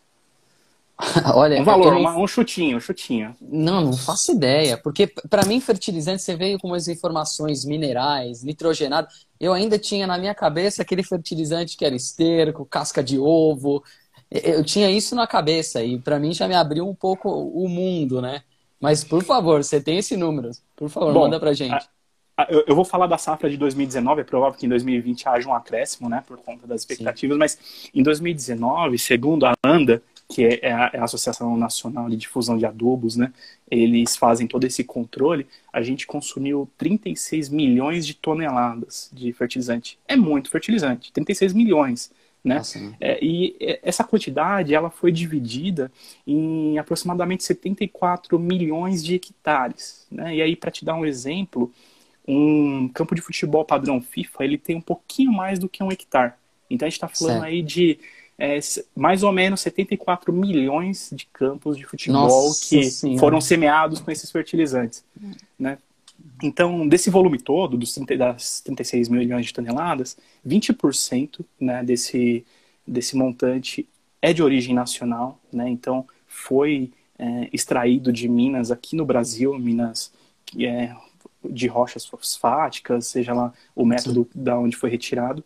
Olha, 1.34 1.60
um 1.60 1.64
valor, 1.64 1.94
não... 1.94 2.22
um 2.22 2.26
chutinho, 2.26 2.76
um 2.76 2.80
chutinho. 2.80 3.34
Não, 3.40 3.80
não 3.82 3.92
faço 3.96 4.32
ideia, 4.32 4.76
porque 4.76 5.06
para 5.06 5.44
mim 5.44 5.60
fertilizante 5.60 6.22
você 6.22 6.36
veio 6.36 6.58
com 6.58 6.68
umas 6.68 6.88
informações 6.88 7.64
minerais, 7.64 8.42
nitrogenado. 8.42 9.08
Eu 9.38 9.52
ainda 9.52 9.78
tinha 9.78 10.06
na 10.06 10.18
minha 10.18 10.34
cabeça 10.34 10.82
aquele 10.82 11.02
fertilizante 11.02 11.76
que 11.76 11.84
era 11.84 11.94
esterco, 11.94 12.66
casca 12.66 13.02
de 13.02 13.18
ovo. 13.18 13.82
Eu 14.30 14.62
tinha 14.62 14.90
isso 14.90 15.14
na 15.14 15.26
cabeça 15.26 15.82
e 15.82 15.98
para 15.98 16.18
mim 16.18 16.32
já 16.32 16.46
me 16.46 16.54
abriu 16.54 16.88
um 16.88 16.94
pouco 16.94 17.28
o 17.28 17.68
mundo, 17.68 18.20
né? 18.20 18.42
Mas 18.80 19.02
por 19.02 19.22
favor, 19.22 19.62
você 19.62 19.80
tem 19.80 19.98
esse 19.98 20.16
número, 20.16 20.50
por 20.76 20.88
favor, 20.88 21.12
Bom, 21.12 21.20
manda 21.20 21.40
pra 21.40 21.52
gente. 21.52 21.88
A, 22.36 22.46
eu 22.48 22.74
vou 22.74 22.84
falar 22.84 23.06
da 23.06 23.18
safra 23.18 23.50
de 23.50 23.56
2019, 23.58 24.22
é 24.22 24.24
provável 24.24 24.58
que 24.58 24.64
em 24.64 24.68
2020 24.68 25.28
haja 25.28 25.48
um 25.48 25.54
acréscimo, 25.54 26.08
né, 26.08 26.24
por 26.26 26.38
conta 26.38 26.66
das 26.66 26.80
expectativas, 26.80 27.34
Sim. 27.34 27.38
mas 27.38 27.90
em 27.92 28.02
2019, 28.02 28.96
segundo 28.98 29.44
a 29.44 29.52
ANDA, 29.62 30.02
que 30.30 30.44
é, 30.44 30.60
é 30.62 30.72
a, 30.72 30.90
é 30.94 30.98
a, 30.98 31.04
Associação 31.04 31.56
Nacional 31.56 32.08
de 32.08 32.16
Difusão 32.16 32.56
de 32.56 32.64
Adubos, 32.64 33.16
né? 33.16 33.32
Eles 33.68 34.16
fazem 34.16 34.46
todo 34.46 34.64
esse 34.64 34.84
controle. 34.84 35.44
A 35.72 35.82
gente 35.82 36.06
consumiu 36.06 36.70
36 36.78 37.48
milhões 37.48 38.06
de 38.06 38.14
toneladas 38.14 39.10
de 39.12 39.32
fertilizante. 39.32 39.98
É 40.06 40.14
muito 40.14 40.48
fertilizante, 40.48 41.12
36 41.12 41.52
milhões. 41.52 42.12
Né? 42.42 42.54
Nossa, 42.54 42.96
é, 43.00 43.22
e 43.22 43.54
essa 43.82 44.02
quantidade 44.02 44.74
ela 44.74 44.88
foi 44.88 45.12
dividida 45.12 45.92
em 46.26 46.78
aproximadamente 46.78 47.44
74 47.44 48.38
milhões 48.38 49.04
de 49.04 49.16
hectares. 49.16 50.06
Né? 50.10 50.36
E 50.36 50.42
aí, 50.42 50.56
para 50.56 50.70
te 50.70 50.84
dar 50.84 50.94
um 50.94 51.04
exemplo, 51.04 51.70
um 52.26 52.88
campo 52.88 53.14
de 53.16 53.20
futebol 53.20 53.64
padrão 53.64 54.00
FIFA 54.00 54.44
ele 54.44 54.56
tem 54.56 54.76
um 54.76 54.80
pouquinho 54.80 55.32
mais 55.32 55.58
do 55.58 55.68
que 55.68 55.82
um 55.82 55.90
hectare. 55.90 56.34
Então 56.70 56.86
a 56.86 56.88
gente 56.88 56.96
está 56.96 57.08
falando 57.08 57.40
certo. 57.40 57.44
aí 57.44 57.62
de 57.62 57.98
é, 58.40 58.58
mais 58.96 59.22
ou 59.22 59.30
menos 59.30 59.60
74 59.60 60.32
milhões 60.32 61.10
de 61.12 61.26
campos 61.26 61.76
de 61.76 61.84
futebol 61.84 62.26
Nossa 62.26 62.66
que 62.70 62.84
senhora. 62.84 63.20
foram 63.20 63.38
semeados 63.38 64.00
com 64.00 64.10
esses 64.10 64.30
fertilizantes. 64.30 65.04
Né? 65.58 65.76
Então, 66.42 66.88
desse 66.88 67.10
volume 67.10 67.38
todo, 67.38 67.76
dos 67.76 67.92
30, 67.92 68.16
das 68.16 68.62
36 68.62 69.10
milhões 69.10 69.44
de 69.44 69.52
toneladas, 69.52 70.16
20% 70.46 71.44
né, 71.60 71.84
desse, 71.84 72.42
desse 72.86 73.14
montante 73.14 73.86
é 74.22 74.32
de 74.32 74.42
origem 74.42 74.74
nacional. 74.74 75.38
Né? 75.52 75.68
Então, 75.68 76.06
foi 76.26 76.90
é, 77.18 77.50
extraído 77.52 78.10
de 78.10 78.26
minas 78.26 78.70
aqui 78.70 78.96
no 78.96 79.04
Brasil, 79.04 79.58
minas 79.58 80.10
é, 80.58 80.94
de 81.44 81.66
rochas 81.66 82.06
fosfáticas, 82.06 83.06
seja 83.06 83.34
lá 83.34 83.52
o 83.76 83.84
método 83.84 84.26
Sim. 84.32 84.42
da 84.42 84.58
onde 84.58 84.76
foi 84.76 84.88
retirado 84.88 85.44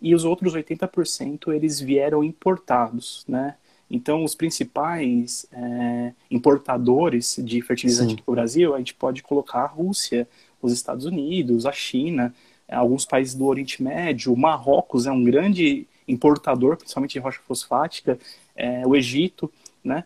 e 0.00 0.14
os 0.14 0.24
outros 0.24 0.54
80% 0.54 1.52
eles 1.52 1.80
vieram 1.80 2.22
importados, 2.22 3.24
né? 3.26 3.54
Então, 3.88 4.24
os 4.24 4.34
principais 4.34 5.46
é, 5.52 6.12
importadores 6.30 7.36
de 7.38 7.62
fertilizante 7.62 8.16
para 8.16 8.32
o 8.32 8.34
Brasil, 8.34 8.74
a 8.74 8.78
gente 8.78 8.94
pode 8.94 9.22
colocar 9.22 9.60
a 9.60 9.66
Rússia, 9.66 10.28
os 10.60 10.72
Estados 10.72 11.04
Unidos, 11.04 11.66
a 11.66 11.72
China, 11.72 12.34
alguns 12.68 13.04
países 13.04 13.34
do 13.34 13.46
Oriente 13.46 13.82
Médio, 13.82 14.32
o 14.32 14.36
Marrocos 14.36 15.06
é 15.06 15.12
um 15.12 15.22
grande 15.22 15.86
importador, 16.08 16.76
principalmente 16.76 17.12
de 17.12 17.18
rocha 17.20 17.40
fosfática, 17.46 18.18
é, 18.56 18.84
o 18.86 18.96
Egito, 18.96 19.52
né? 19.84 20.04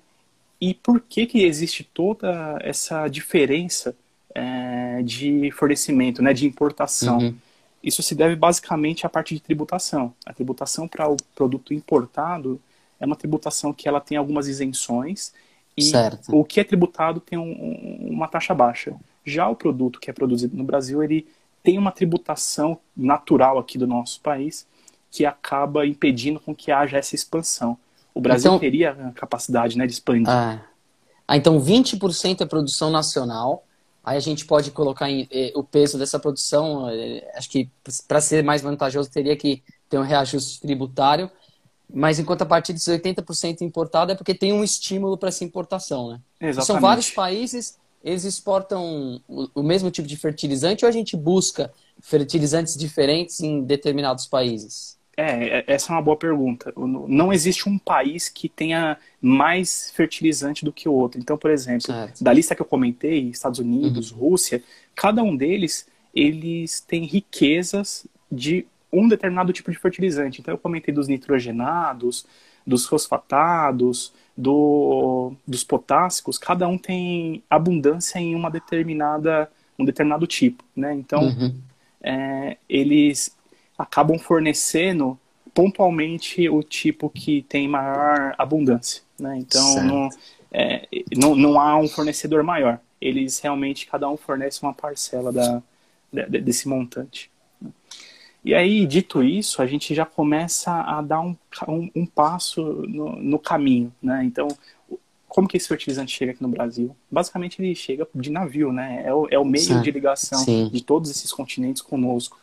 E 0.61 0.75
por 0.75 1.01
que 1.01 1.25
que 1.25 1.45
existe 1.45 1.83
toda 1.83 2.59
essa 2.61 3.09
diferença 3.09 3.97
é, 4.35 5.03
de 5.03 5.51
fornecimento, 5.53 6.21
né, 6.21 6.35
de 6.35 6.47
importação? 6.47 7.19
Uhum. 7.19 7.35
Isso 7.83 8.03
se 8.03 8.15
deve 8.15 8.37
basicamente 8.37 9.07
à 9.07 9.09
parte 9.09 9.35
de 9.35 9.41
tributação. 9.41 10.15
A 10.27 10.33
tributação 10.33 10.87
para 10.87 11.09
o 11.09 11.17
produto 11.35 11.73
importado 11.73 12.61
é 12.99 13.07
uma 13.07 13.17
tributação 13.17 13.73
que 13.73 13.89
ela 13.89 14.01
tem 14.01 14.19
algumas 14.19 14.47
isenções 14.47 15.33
e 15.77 15.85
certo. 15.85 16.37
o 16.37 16.45
que 16.45 16.61
é 16.61 16.65
tributado 16.65 17.21
tem 17.21 17.39
um, 17.39 18.09
uma 18.11 18.29
taxa 18.29 18.55
baixa. 18.55 18.95
Já 19.25 19.49
o 19.49 19.57
produto 19.57 19.99
que 19.99 20.11
é 20.11 20.13
produzido 20.13 20.57
no 20.57 20.65
Brasil, 20.65 21.03
ele 21.03 21.27
tem 21.63 21.79
uma 21.79 21.93
tributação 21.93 22.79
natural 22.97 23.59
aqui 23.59 23.79
do 23.79 23.87
nosso 23.87 24.21
país 24.21 24.67
que 25.11 25.25
acaba 25.25 25.87
impedindo 25.87 26.39
com 26.39 26.55
que 26.55 26.71
haja 26.71 26.99
essa 26.99 27.15
expansão. 27.15 27.77
O 28.15 28.21
Brasil 28.21 28.51
então, 28.51 28.59
teria 28.59 28.93
a 28.93 29.13
capacidade 29.13 29.77
né, 29.77 29.87
de 29.87 29.93
expandir. 29.93 30.29
Ah, 30.29 30.61
ah 31.27 31.37
então 31.37 31.61
20% 31.61 32.41
é 32.41 32.47
produção 32.47 32.91
nacional 32.91 33.65
Aí 34.11 34.17
a 34.17 34.21
gente 34.21 34.45
pode 34.45 34.73
colocar 34.73 35.09
em, 35.09 35.29
eh, 35.31 35.53
o 35.55 35.63
peso 35.63 35.97
dessa 35.97 36.19
produção, 36.19 36.91
eh, 36.91 37.31
acho 37.37 37.49
que 37.49 37.71
para 38.09 38.21
ser 38.21 38.43
mais 38.43 38.61
vantajoso 38.61 39.09
teria 39.09 39.37
que 39.37 39.63
ter 39.89 39.99
um 39.99 40.03
reajuste 40.03 40.61
tributário, 40.61 41.31
mas 41.89 42.19
enquanto 42.19 42.43
a 42.43 42.47
partir 42.47 42.73
desses 42.73 42.89
80% 42.89 43.61
importado 43.61 44.11
é 44.11 44.17
porque 44.17 44.35
tem 44.35 44.53
um 44.53 44.65
estímulo 44.65 45.17
para 45.17 45.29
essa 45.29 45.45
importação, 45.45 46.11
né? 46.11 46.21
Exatamente. 46.41 46.67
São 46.67 46.81
vários 46.81 47.11
países 47.11 47.79
eles 48.03 48.25
exportam 48.25 49.21
o, 49.29 49.49
o 49.55 49.63
mesmo 49.63 49.93
tipo 49.93 50.09
de 50.09 50.17
fertilizante 50.17 50.85
ou 50.85 50.89
a 50.89 50.93
gente 50.93 51.17
busca 51.17 51.73
fertilizantes 52.01 52.77
diferentes 52.77 53.39
em 53.41 53.63
determinados 53.63 54.27
países? 54.27 54.99
É, 55.21 55.59
é, 55.59 55.65
essa 55.67 55.93
é 55.93 55.95
uma 55.95 56.01
boa 56.01 56.17
pergunta. 56.17 56.73
Não 56.77 57.31
existe 57.31 57.69
um 57.69 57.79
país 57.79 58.31
que 58.31 58.49
tenha 58.49 58.97
mais 59.21 59.91
fertilizante 59.95 60.65
do 60.65 60.73
que 60.73 60.89
o 60.89 60.93
outro. 60.95 61.21
Então, 61.21 61.37
por 61.37 61.51
exemplo, 61.51 61.83
certo. 61.83 62.25
da 62.25 62.33
lista 62.33 62.55
que 62.55 62.63
eu 62.63 62.67
comentei, 62.67 63.29
Estados 63.29 63.59
Unidos, 63.59 64.11
uhum. 64.11 64.19
Rússia, 64.19 64.63
cada 64.95 65.23
um 65.23 65.37
deles, 65.37 65.87
eles 66.15 66.81
têm 66.81 67.05
riquezas 67.05 68.07
de 68.33 68.67
um 68.91 69.07
determinado 69.07 69.53
tipo 69.53 69.71
de 69.71 69.79
fertilizante. 69.79 70.41
Então, 70.41 70.55
eu 70.55 70.59
comentei 70.59 70.93
dos 70.93 71.07
nitrogenados, 71.07 72.25
dos 72.67 72.87
fosfatados, 72.87 74.15
do, 74.35 75.35
dos 75.47 75.63
potássicos, 75.63 76.39
cada 76.39 76.67
um 76.67 76.79
tem 76.79 77.43
abundância 77.51 78.19
em 78.19 78.35
uma 78.35 78.51
determinada, 78.51 79.51
um 79.79 79.85
determinado 79.85 80.27
tipo, 80.27 80.65
né? 80.75 80.95
Então, 80.95 81.25
uhum. 81.25 81.55
é, 82.03 82.57
eles 82.67 83.37
acabam 83.81 84.19
fornecendo 84.19 85.19
pontualmente 85.55 86.49
o 86.49 86.63
tipo 86.63 87.09
que 87.11 87.43
tem 87.43 87.67
maior 87.67 88.35
abundância. 88.39 89.03
Né? 89.19 89.39
Então, 89.39 89.83
não, 89.83 90.09
é, 90.53 90.87
não, 91.17 91.35
não 91.35 91.61
há 91.61 91.77
um 91.77 91.89
fornecedor 91.89 92.43
maior. 92.43 92.81
Eles 93.01 93.39
realmente, 93.41 93.87
cada 93.87 94.09
um 94.09 94.17
fornece 94.17 94.63
uma 94.63 94.73
parcela 94.73 95.33
da, 95.33 95.63
de, 96.13 96.41
desse 96.41 96.69
montante. 96.69 97.31
E 98.45 98.55
aí, 98.55 98.87
dito 98.87 99.23
isso, 99.23 99.61
a 99.61 99.67
gente 99.67 99.95
já 99.95 100.07
começa 100.07 100.73
a 100.73 101.03
dar 101.03 101.21
um, 101.21 101.37
um, 101.69 101.91
um 101.95 102.07
passo 102.07 102.63
no, 102.63 103.17
no, 103.17 103.39
caminho. 103.39 103.93
Né? 104.03 104.25
Então, 104.25 104.49
como 105.29 105.47
que 105.47 105.57
esse 105.57 105.69
fertilizante 105.69 106.17
chega 106.17 106.33
aqui 106.33 106.43
no 106.43 106.49
Brasil? 106.49 106.97
Basicamente, 107.11 107.61
ele 107.61 107.75
chega 107.75 108.07
de 108.15 108.31
navio, 108.31 108.73
né? 108.73 109.03
É 109.05 109.13
o, 109.13 109.29
é 109.31 109.39
o 109.39 109.45
meio 109.45 109.65
Sim. 109.65 109.83
de 109.83 109.91
ligação 109.91 110.39
Sim. 110.39 110.71
de 110.73 110.83
todos 110.83 111.11
esses 111.11 111.33
continentes 111.33 111.83
conosco. 111.83 112.39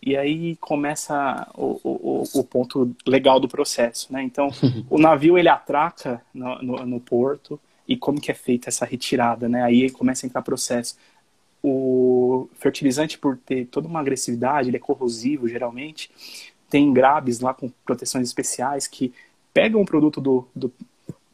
E 0.00 0.16
aí 0.16 0.56
começa 0.56 1.48
o, 1.54 1.80
o, 1.82 2.24
o 2.34 2.44
ponto 2.44 2.94
legal 3.06 3.40
do 3.40 3.48
processo, 3.48 4.12
né? 4.12 4.22
Então, 4.22 4.50
o 4.88 4.98
navio 4.98 5.36
ele 5.36 5.48
atraca 5.48 6.22
no, 6.32 6.62
no, 6.62 6.86
no, 6.86 7.00
porto 7.00 7.60
e 7.86 7.96
como 7.96 8.20
que 8.20 8.30
é 8.30 8.34
feita 8.34 8.68
essa 8.68 8.84
retirada, 8.84 9.48
né? 9.48 9.62
Aí 9.62 9.90
começa 9.90 10.24
a 10.24 10.28
entrar 10.28 10.42
processo. 10.42 10.96
O 11.62 12.48
fertilizante, 12.54 13.18
por 13.18 13.36
ter 13.36 13.66
toda 13.66 13.88
uma 13.88 14.00
agressividade, 14.00 14.68
ele 14.68 14.76
é 14.76 14.80
corrosivo 14.80 15.48
geralmente, 15.48 16.10
tem 16.70 16.92
grabes 16.92 17.40
lá 17.40 17.52
com 17.52 17.70
proteções 17.84 18.28
especiais 18.28 18.86
que 18.86 19.12
pegam 19.52 19.80
o 19.80 19.86
produto 19.86 20.20
do, 20.20 20.46
do, 20.54 20.72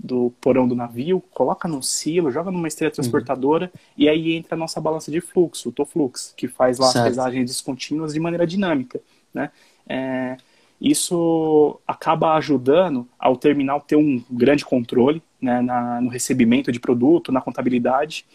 do 0.05 0.35
porão 0.39 0.69
do 0.69 0.75
navio, 0.75 1.23
coloca 1.31 1.67
num 1.67 1.81
silo, 1.81 2.31
joga 2.31 2.51
numa 2.51 2.69
esteira 2.69 2.91
uhum. 2.91 2.95
transportadora 2.95 3.71
uhum. 3.73 3.81
e 3.97 4.07
aí 4.07 4.35
entra 4.35 4.55
a 4.55 4.59
nossa 4.59 4.79
balança 4.79 5.11
de 5.11 5.19
fluxo, 5.19 5.71
o 5.71 5.73
Toflux, 5.73 6.35
que 6.37 6.47
faz 6.47 6.79
lá 6.79 6.89
certo. 6.89 7.07
as 7.07 7.09
pesagens 7.09 7.51
descontínuas 7.51 8.13
de 8.13 8.21
maneira 8.21 8.47
dinâmica, 8.47 9.01
né? 9.33 9.51
É, 9.89 10.37
isso 10.79 11.81
acaba 11.87 12.35
ajudando 12.35 13.09
ao 13.19 13.37
terminal 13.37 13.81
ter 13.81 13.97
um 13.97 14.23
grande 14.31 14.63
controle 14.65 15.23
né, 15.41 15.63
na, 15.63 16.01
no 16.03 16.11
recebimento 16.11 16.71
de 16.71 16.79
produto, 16.79 17.33
na 17.33 17.41
contabilidade 17.41 18.27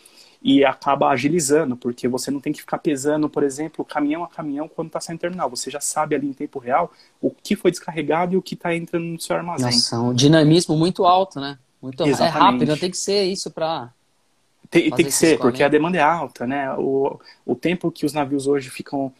e 0.41 0.63
acaba 0.63 1.09
agilizando, 1.09 1.75
porque 1.75 2.07
você 2.07 2.31
não 2.31 2.39
tem 2.39 2.53
que 2.53 2.61
ficar 2.61 2.77
pesando, 2.77 3.29
por 3.29 3.43
exemplo, 3.43 3.83
caminhão 3.83 4.23
a 4.23 4.27
caminhão 4.27 4.69
quando 4.69 4.87
está 4.87 5.01
saindo 5.01 5.19
do 5.19 5.21
terminal. 5.21 5.49
Você 5.49 5.69
já 5.69 5.81
sabe 5.81 6.15
ali 6.15 6.27
em 6.27 6.33
tempo 6.33 6.59
real 6.59 6.91
o 7.21 7.29
que 7.29 7.55
foi 7.55 7.71
descarregado 7.71 8.33
e 8.33 8.37
o 8.37 8.41
que 8.41 8.53
está 8.53 8.73
entrando 8.73 9.05
no 9.05 9.19
seu 9.19 9.35
armazém. 9.35 9.65
Nossa, 9.65 9.99
um 9.99 10.13
dinamismo 10.13 10.77
muito 10.77 11.05
alto, 11.05 11.39
né? 11.39 11.59
Muito 11.81 12.03
Exatamente. 12.03 12.35
é 12.35 12.39
rápido, 12.39 12.77
tem 12.77 12.91
que 12.91 12.97
ser 12.97 13.23
isso 13.23 13.51
para. 13.51 13.89
Tem, 14.69 14.89
tem 14.91 15.05
que 15.05 15.11
ser, 15.11 15.39
porque 15.39 15.63
a 15.63 15.67
demanda 15.67 15.97
é 15.97 16.01
alta, 16.01 16.45
né? 16.45 16.71
O, 16.75 17.19
o 17.45 17.55
tempo 17.55 17.91
que 17.91 18.05
os 18.05 18.13
navios 18.13 18.47
hoje 18.47 18.69
ficam 18.69 19.11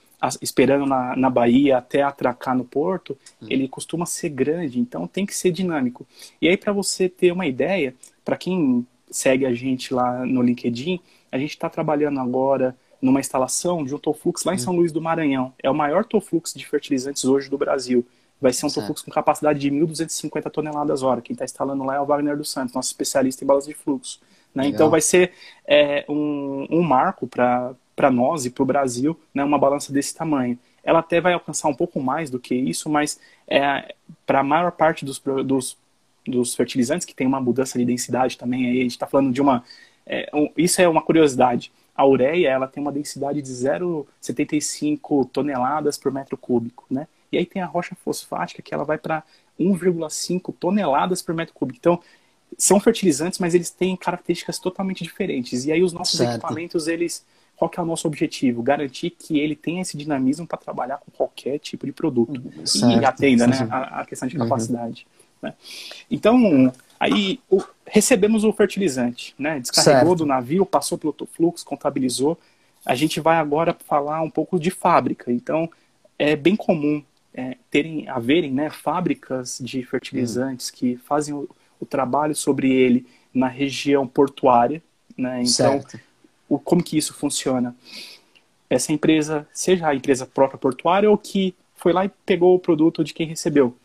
esperando 0.42 0.86
na, 0.86 1.16
na 1.16 1.30
Bahia 1.30 1.78
até 1.78 2.02
atracar 2.02 2.56
no 2.56 2.66
porto, 2.66 3.18
hum. 3.42 3.48
ele 3.50 3.68
costuma 3.68 4.06
ser 4.06 4.30
grande, 4.30 4.80
então 4.80 5.08
tem 5.08 5.26
que 5.26 5.34
ser 5.34 5.52
dinâmico. 5.52 6.06
E 6.42 6.48
aí, 6.48 6.58
para 6.58 6.74
você 6.74 7.08
ter 7.08 7.32
uma 7.32 7.48
ideia, 7.48 7.96
para 8.24 8.38
quem 8.38 8.86
segue 9.10 9.46
a 9.46 9.54
gente 9.54 9.94
lá 9.94 10.26
no 10.26 10.42
LinkedIn, 10.42 11.00
a 11.32 11.38
gente 11.38 11.52
está 11.52 11.70
trabalhando 11.70 12.20
agora 12.20 12.76
numa 13.02 13.20
instalação 13.20 13.84
de 13.84 13.96
um 13.96 13.98
Toflux 13.98 14.44
lá 14.44 14.54
em 14.54 14.56
hum. 14.56 14.60
São 14.60 14.76
Luís 14.76 14.92
do 14.92 15.02
Maranhão. 15.02 15.54
É 15.62 15.70
o 15.70 15.76
maior 15.76 16.06
Toflux 16.06 16.54
de 16.54 16.66
fertilizantes 16.66 17.26
hoje 17.26 17.50
do 17.50 17.58
Brasil. 17.58 18.06
Vai 18.42 18.54
ser 18.54 18.66
um 18.66 18.70
certo. 18.70 18.88
Toflux 18.88 19.02
com 19.02 19.12
capacidade 19.12 19.60
de 19.60 19.72
1.250 19.72 20.50
toneladas 20.50 21.04
hora. 21.04 21.22
Quem 21.22 21.34
está 21.34 21.46
instalando 21.46 21.84
lá 21.84 21.96
é 21.96 22.00
o 22.00 22.06
Wagner 22.06 22.38
dos 22.38 22.52
Santos, 22.52 22.74
nosso 22.74 22.90
especialista 22.90 23.44
em 23.44 23.48
balas 23.48 23.66
de 23.66 23.74
fluxo. 23.74 24.20
Né? 24.54 24.68
Então 24.68 24.90
vai 24.90 25.02
ser 25.02 25.32
é, 25.66 26.06
um, 26.10 26.68
um 26.70 26.82
marco 26.82 27.28
para 27.28 28.12
nós 28.12 28.46
e 28.46 28.50
para 28.50 28.64
o 28.64 28.66
Brasil, 28.66 29.20
né, 29.34 29.44
uma 29.44 29.60
balança 29.60 29.94
desse 29.94 30.16
tamanho. 30.16 30.58
Ela 30.84 31.00
até 31.00 31.22
vai 31.22 31.34
alcançar 31.34 31.68
um 31.68 31.76
pouco 31.76 32.02
mais 32.02 32.30
do 32.30 32.40
que 32.40 32.56
isso, 32.56 32.90
mas 32.90 33.20
é, 33.48 33.94
para 34.26 34.40
a 34.40 34.44
maior 34.44 34.72
parte 34.72 35.06
dos, 35.06 35.22
dos 35.46 35.78
dos 36.30 36.56
fertilizantes, 36.56 37.06
que 37.06 37.16
tem 37.16 37.28
uma 37.28 37.42
mudança 37.42 37.78
de 37.78 37.86
densidade 37.86 38.38
também. 38.38 38.68
Aí 38.68 38.80
a 38.80 38.84
gente 38.84 38.92
está 38.92 39.08
falando 39.08 39.32
de 39.32 39.42
uma. 39.42 39.64
É, 40.06 40.30
um, 40.34 40.50
isso 40.58 40.82
é 40.82 40.88
uma 40.88 41.02
curiosidade. 41.02 41.72
A 41.96 42.06
ureia 42.06 42.50
ela 42.50 42.68
tem 42.68 42.82
uma 42.82 42.92
densidade 42.92 43.42
de 43.42 43.52
0,75 43.52 45.30
toneladas 45.30 45.98
por 45.98 46.12
metro 46.12 46.38
cúbico, 46.38 46.86
né? 46.90 47.08
E 47.32 47.38
aí 47.38 47.46
tem 47.46 47.62
a 47.62 47.66
rocha 47.66 47.96
fosfática 47.96 48.62
que 48.62 48.74
ela 48.74 48.84
vai 48.84 48.98
para 48.98 49.24
1,5 49.60 50.54
toneladas 50.60 51.22
por 51.22 51.36
metro 51.36 51.54
cúbico. 51.54 51.78
Então, 51.80 52.00
são 52.58 52.80
fertilizantes, 52.80 53.38
mas 53.38 53.54
eles 53.54 53.70
têm 53.70 53.96
características 53.96 54.58
totalmente 54.58 55.04
diferentes. 55.04 55.66
E 55.66 55.72
aí 55.72 55.84
os 55.84 55.94
nossos 55.94 56.18
certo. 56.18 56.38
equipamentos, 56.38 56.88
eles 56.88 57.24
qual 57.60 57.70
que 57.70 57.78
é 57.78 57.84
o 57.84 57.86
nosso 57.86 58.08
objetivo? 58.08 58.64
Garantir 58.64 59.10
que 59.10 59.38
ele 59.38 59.54
tenha 59.54 59.82
esse 59.82 59.98
dinamismo 59.98 60.48
para 60.48 60.58
trabalhar 60.58 60.98
com 60.98 61.12
qualquer 61.12 61.60
tipo 61.60 61.86
de 61.86 61.92
produto 61.92 62.42
certo. 62.66 63.02
e 63.02 63.06
atenda 63.06 63.48
né, 63.48 63.68
a, 63.70 64.00
a 64.00 64.06
questão 64.06 64.30
de 64.30 64.38
uhum. 64.38 64.44
capacidade. 64.44 65.06
Uhum. 65.06 65.29
Né? 65.42 65.54
Então, 66.10 66.72
aí 67.00 67.40
o, 67.50 67.62
recebemos 67.86 68.44
o 68.44 68.52
fertilizante, 68.54 69.34
né? 69.38 69.60
descarregou 69.60 70.10
certo. 70.10 70.18
do 70.20 70.26
navio, 70.26 70.66
passou 70.66 70.98
pelo 70.98 71.16
fluxo, 71.34 71.66
contabilizou. 71.66 72.38
A 72.86 72.96
gente 72.96 73.20
vai 73.20 73.38
agora 73.38 73.76
falar 73.86 74.22
um 74.22 74.30
pouco 74.30 74.60
de 74.60 74.72
fábrica. 74.72 75.32
Então, 75.32 75.70
é 76.18 76.36
bem 76.36 76.56
comum 76.56 77.04
é, 77.34 77.58
terem, 77.70 78.08
haverem 78.10 78.52
né, 78.52 78.70
fábricas 78.70 79.60
de 79.62 79.84
fertilizantes 79.84 80.70
hum. 80.70 80.74
que 80.76 80.98
fazem 80.98 81.34
o, 81.34 81.50
o, 81.80 81.86
trabalho 81.86 82.36
sobre 82.36 82.72
ele 82.72 83.06
na 83.34 83.48
região 83.48 84.08
portuária. 84.08 84.82
Né? 85.18 85.44
Então, 85.44 85.84
o, 86.48 86.60
como 86.60 86.84
que 86.84 86.98
isso 86.98 87.14
funciona? 87.14 87.76
Essa 88.70 88.92
empresa, 88.92 89.48
seja 89.54 89.88
a 89.88 89.96
empresa 89.96 90.26
própria 90.26 90.60
portuária 90.60 91.10
ou 91.10 91.18
que 91.18 91.56
foi 91.76 91.94
lá 91.94 92.06
e 92.06 92.12
pegou 92.26 92.56
o 92.56 92.60
produto 92.60 93.04
de 93.04 93.14
quem 93.14 93.26
recebeu, 93.26 93.76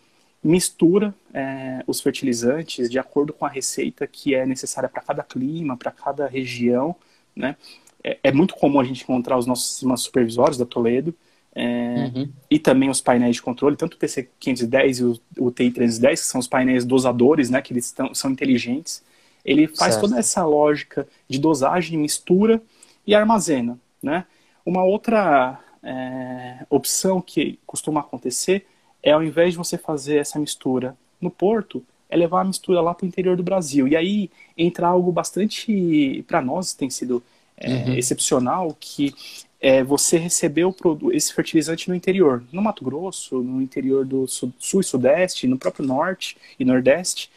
mistura 0.44 1.14
é, 1.32 1.82
os 1.86 2.02
fertilizantes 2.02 2.90
de 2.90 2.98
acordo 2.98 3.32
com 3.32 3.46
a 3.46 3.48
receita 3.48 4.06
que 4.06 4.34
é 4.34 4.44
necessária 4.44 4.88
para 4.88 5.00
cada 5.00 5.22
clima, 5.22 5.76
para 5.76 5.90
cada 5.90 6.26
região. 6.26 6.94
Né? 7.34 7.56
É, 8.02 8.18
é, 8.24 8.32
muito 8.32 8.54
comum 8.54 8.78
a 8.78 8.84
gente 8.84 9.02
encontrar 9.02 9.38
os 9.38 9.46
nossos 9.46 9.70
sistemas 9.70 10.02
supervisórios 10.02 10.58
da 10.58 10.66
Toledo 10.66 11.14
é, 11.54 12.10
uhum. 12.14 12.28
e 12.50 12.58
também 12.58 12.90
os 12.90 13.00
painéis 13.00 13.36
de 13.36 13.42
controle, 13.42 13.76
tanto 13.76 13.94
o 13.94 13.98
TC510 13.98 14.98
e 14.98 15.04
o, 15.04 15.46
o 15.46 15.50
TI310, 15.50 16.10
que 16.10 16.16
são 16.18 16.40
os 16.40 16.48
painéis 16.48 16.84
dosadores, 16.84 17.48
né, 17.48 17.62
que 17.62 17.72
eles 17.72 17.90
tão, 17.90 18.14
são 18.14 18.30
inteligentes. 18.30 19.02
Ele 19.44 19.66
faz 19.66 19.94
certo. 19.94 20.08
toda 20.08 20.18
essa 20.18 20.44
lógica 20.44 21.08
de 21.28 21.38
dosagem, 21.38 21.98
mistura 21.98 22.60
e 23.06 23.14
armazena. 23.14 23.78
Né? 24.02 24.26
Uma 24.64 24.84
outra 24.84 25.58
é, 25.82 26.66
opção 26.68 27.20
que 27.20 27.58
costuma 27.66 28.00
acontecer 28.00 28.66
é 29.04 29.12
ao 29.12 29.22
invés 29.22 29.52
de 29.52 29.58
você 29.58 29.76
fazer 29.76 30.16
essa 30.16 30.38
mistura 30.38 30.96
no 31.20 31.30
porto, 31.30 31.84
é 32.08 32.16
levar 32.16 32.40
a 32.40 32.44
mistura 32.44 32.80
lá 32.80 32.94
para 32.94 33.04
o 33.04 33.08
interior 33.08 33.36
do 33.36 33.42
Brasil. 33.42 33.86
E 33.86 33.94
aí 33.94 34.30
entra 34.56 34.88
algo 34.88 35.12
bastante, 35.12 36.24
para 36.26 36.40
nós 36.40 36.72
tem 36.72 36.88
sido 36.88 37.22
é, 37.54 37.68
uhum. 37.70 37.94
excepcional, 37.94 38.74
que 38.80 39.14
é 39.60 39.84
você 39.84 40.16
receber 40.16 40.64
o 40.64 40.74
esse 41.12 41.34
fertilizante 41.34 41.88
no 41.88 41.94
interior, 41.94 42.42
no 42.50 42.62
Mato 42.62 42.82
Grosso, 42.82 43.42
no 43.42 43.60
interior 43.60 44.06
do 44.06 44.26
sul, 44.26 44.52
sul 44.58 44.80
e 44.80 44.84
sudeste, 44.84 45.46
no 45.46 45.58
próprio 45.58 45.86
norte 45.86 46.36
e 46.58 46.64
nordeste. 46.64 47.30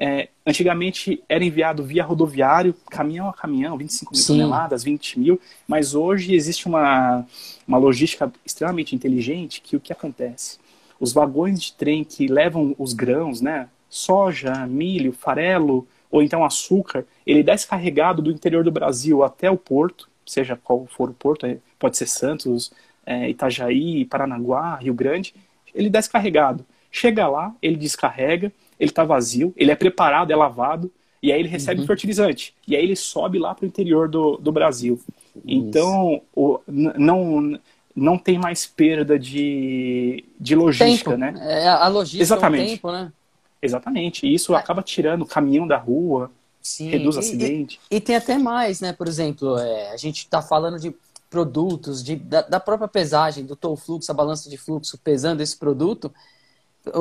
É, 0.00 0.28
antigamente 0.46 1.20
era 1.28 1.44
enviado 1.44 1.82
via 1.82 2.04
rodoviário, 2.04 2.72
caminhão 2.88 3.28
a 3.28 3.32
caminhão, 3.32 3.76
25 3.76 4.12
mil 4.12 4.22
Sim. 4.22 4.32
toneladas, 4.34 4.84
20 4.84 5.18
mil, 5.18 5.40
mas 5.66 5.96
hoje 5.96 6.34
existe 6.34 6.68
uma, 6.68 7.26
uma 7.66 7.78
logística 7.78 8.32
extremamente 8.46 8.94
inteligente 8.94 9.60
que 9.60 9.74
o 9.74 9.80
que 9.80 9.92
acontece? 9.92 10.58
Os 11.00 11.12
vagões 11.12 11.60
de 11.60 11.72
trem 11.72 12.04
que 12.04 12.26
levam 12.26 12.74
os 12.78 12.92
grãos, 12.92 13.40
né, 13.40 13.68
soja, 13.88 14.66
milho, 14.66 15.12
farelo 15.12 15.86
ou 16.10 16.22
então 16.22 16.44
açúcar, 16.44 17.04
ele 17.26 17.42
descarregado 17.42 18.22
do 18.22 18.30
interior 18.30 18.64
do 18.64 18.70
Brasil 18.70 19.22
até 19.22 19.50
o 19.50 19.56
porto, 19.56 20.08
seja 20.26 20.56
qual 20.56 20.86
for 20.86 21.10
o 21.10 21.14
porto, 21.14 21.46
é, 21.46 21.58
pode 21.78 21.96
ser 21.96 22.06
Santos, 22.06 22.72
é, 23.04 23.28
Itajaí, 23.30 24.04
Paranaguá, 24.04 24.76
Rio 24.76 24.94
Grande, 24.94 25.34
ele 25.74 25.88
descarregado. 25.88 26.64
Chega 26.90 27.28
lá, 27.28 27.54
ele 27.60 27.76
descarrega, 27.76 28.52
ele 28.78 28.90
está 28.90 29.04
vazio, 29.04 29.52
ele 29.56 29.70
é 29.70 29.76
preparado, 29.76 30.30
é 30.30 30.36
lavado, 30.36 30.90
E 31.22 31.32
aí 31.32 31.40
ele 31.40 31.48
recebe 31.48 31.80
uhum. 31.80 31.86
fertilizante. 31.86 32.54
E 32.66 32.76
aí 32.76 32.82
ele 32.82 32.94
sobe 32.94 33.38
lá 33.38 33.54
para 33.54 33.64
o 33.64 33.68
interior 33.68 34.08
do, 34.08 34.36
do 34.36 34.52
Brasil. 34.52 35.00
Isso. 35.34 35.44
Então, 35.46 36.22
o, 36.34 36.60
não, 36.66 37.58
não 37.98 38.16
tem 38.16 38.38
mais 38.38 38.66
perda 38.66 39.18
de, 39.18 40.24
de 40.38 40.54
logística, 40.54 41.10
tempo. 41.10 41.20
né? 41.20 41.34
É, 41.40 41.68
a 41.68 41.88
logística 41.88 42.22
Exatamente. 42.22 42.62
é 42.62 42.66
tempo, 42.68 42.92
né? 42.92 43.12
Exatamente. 43.60 44.26
E 44.26 44.34
isso 44.34 44.54
é. 44.54 44.58
acaba 44.58 44.82
tirando 44.82 45.22
o 45.22 45.26
caminhão 45.26 45.66
da 45.66 45.76
rua, 45.76 46.30
Sim. 46.62 46.88
reduz 46.90 47.16
o 47.16 47.18
acidente. 47.18 47.80
E, 47.90 47.96
e, 47.96 48.00
tem 48.00 48.16
até 48.16 48.38
mais, 48.38 48.80
né? 48.80 48.92
Por 48.92 49.08
exemplo, 49.08 49.58
é, 49.58 49.92
a 49.92 49.96
gente 49.96 50.18
está 50.18 50.40
falando 50.40 50.78
de 50.78 50.94
produtos, 51.28 52.02
de, 52.02 52.16
da, 52.16 52.42
da, 52.42 52.60
própria 52.60 52.88
pesagem, 52.88 53.44
do 53.44 53.56
toll 53.56 53.76
fluxo, 53.76 54.10
a 54.10 54.14
balança 54.14 54.48
de 54.48 54.56
fluxo 54.56 54.96
pesando 54.98 55.40
esse 55.40 55.56
produto. 55.56 56.12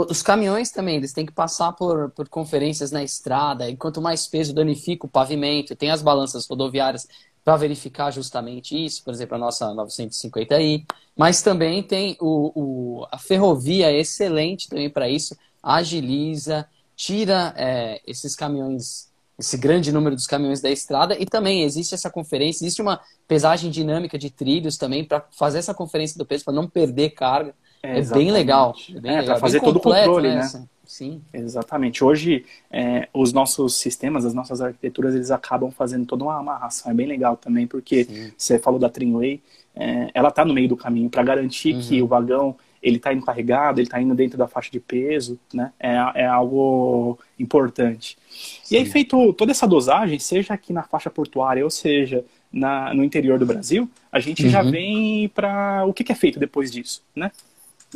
Os 0.09 0.21
caminhões 0.21 0.69
também, 0.71 0.97
eles 0.97 1.13
têm 1.13 1.25
que 1.25 1.31
passar 1.31 1.71
por, 1.71 2.09
por 2.09 2.27
conferências 2.27 2.91
na 2.91 3.03
estrada, 3.03 3.69
e 3.69 3.77
quanto 3.77 4.01
mais 4.01 4.27
peso 4.27 4.53
danifica 4.53 5.05
o 5.05 5.09
pavimento, 5.09 5.75
tem 5.75 5.91
as 5.91 6.01
balanças 6.01 6.45
rodoviárias 6.45 7.07
para 7.47 7.55
verificar 7.55 8.11
justamente 8.11 8.75
isso, 8.75 9.01
por 9.05 9.13
exemplo, 9.13 9.35
a 9.35 9.37
nossa 9.37 9.67
950i, 9.67 10.83
mas 11.15 11.41
também 11.41 11.81
tem 11.81 12.17
o, 12.19 12.51
o 12.53 13.07
a 13.09 13.17
ferrovia 13.17 13.89
é 13.89 13.97
excelente 13.97 14.67
também 14.67 14.89
para 14.89 15.07
isso, 15.07 15.33
agiliza, 15.63 16.67
tira 16.93 17.53
é, 17.55 18.01
esses 18.05 18.35
caminhões, 18.35 19.07
esse 19.39 19.57
grande 19.57 19.93
número 19.93 20.13
dos 20.13 20.27
caminhões 20.27 20.59
da 20.59 20.69
estrada 20.69 21.15
e 21.17 21.25
também 21.25 21.63
existe 21.63 21.95
essa 21.95 22.09
conferência, 22.09 22.65
existe 22.65 22.81
uma 22.81 22.99
pesagem 23.25 23.71
dinâmica 23.71 24.17
de 24.17 24.29
trilhos 24.29 24.75
também 24.75 25.05
para 25.05 25.23
fazer 25.31 25.59
essa 25.59 25.73
conferência 25.73 26.17
do 26.17 26.25
peso, 26.25 26.43
para 26.43 26.53
não 26.53 26.67
perder 26.67 27.11
carga. 27.11 27.55
É, 27.81 27.99
é 27.99 28.01
bem 28.01 28.29
legal. 28.29 28.75
É, 28.93 28.99
bem 28.99 29.15
é 29.15 29.23
para 29.23 29.37
fazer 29.37 29.61
todo 29.61 29.77
o 29.77 29.79
controle, 29.79 30.35
né? 30.35 30.41
né? 30.53 30.65
Sim. 30.87 31.21
Exatamente. 31.33 32.03
Hoje, 32.03 32.45
é, 32.71 33.07
os 33.13 33.33
nossos 33.33 33.75
sistemas, 33.75 34.25
as 34.25 34.33
nossas 34.33 34.61
arquiteturas, 34.61 35.13
eles 35.13 35.29
acabam 35.29 35.69
fazendo 35.69 36.05
toda 36.05 36.23
uma 36.23 36.39
amarração. 36.39 36.91
É 36.91 36.95
bem 36.95 37.05
legal 37.05 37.37
também, 37.37 37.67
porque 37.67 38.05
Sim. 38.05 38.31
você 38.35 38.57
falou 38.57 38.79
da 38.79 38.89
Trimway, 38.89 39.41
é, 39.75 40.09
ela 40.13 40.29
está 40.29 40.43
no 40.43 40.53
meio 40.53 40.69
do 40.69 40.77
caminho 40.77 41.09
para 41.09 41.21
garantir 41.21 41.75
uhum. 41.75 41.81
que 41.81 42.01
o 42.01 42.07
vagão 42.07 42.55
ele 42.81 42.97
está 42.97 43.13
indo 43.13 43.25
carregado, 43.25 43.79
ele 43.79 43.87
está 43.87 44.01
indo 44.01 44.15
dentro 44.15 44.37
da 44.37 44.47
faixa 44.47 44.71
de 44.71 44.79
peso, 44.79 45.37
né? 45.53 45.73
É, 45.79 45.95
é 46.15 46.25
algo 46.25 47.19
importante. 47.39 48.17
Sim. 48.29 48.75
E 48.75 48.77
aí, 48.77 48.85
feito 48.85 49.33
toda 49.33 49.51
essa 49.51 49.67
dosagem, 49.67 50.19
seja 50.19 50.53
aqui 50.53 50.71
na 50.71 50.83
faixa 50.83 51.09
portuária, 51.09 51.63
ou 51.63 51.69
seja, 51.69 52.23
na, 52.51 52.93
no 52.93 53.03
interior 53.03 53.37
do 53.39 53.45
Brasil, 53.45 53.89
a 54.11 54.19
gente 54.19 54.45
uhum. 54.45 54.49
já 54.49 54.61
vem 54.61 55.27
para 55.29 55.85
o 55.85 55.93
que, 55.93 56.03
que, 56.03 56.11
é 56.11 56.15
feito 56.15 56.39
depois 56.39 56.71
disso, 56.71 57.03
né? 57.15 57.31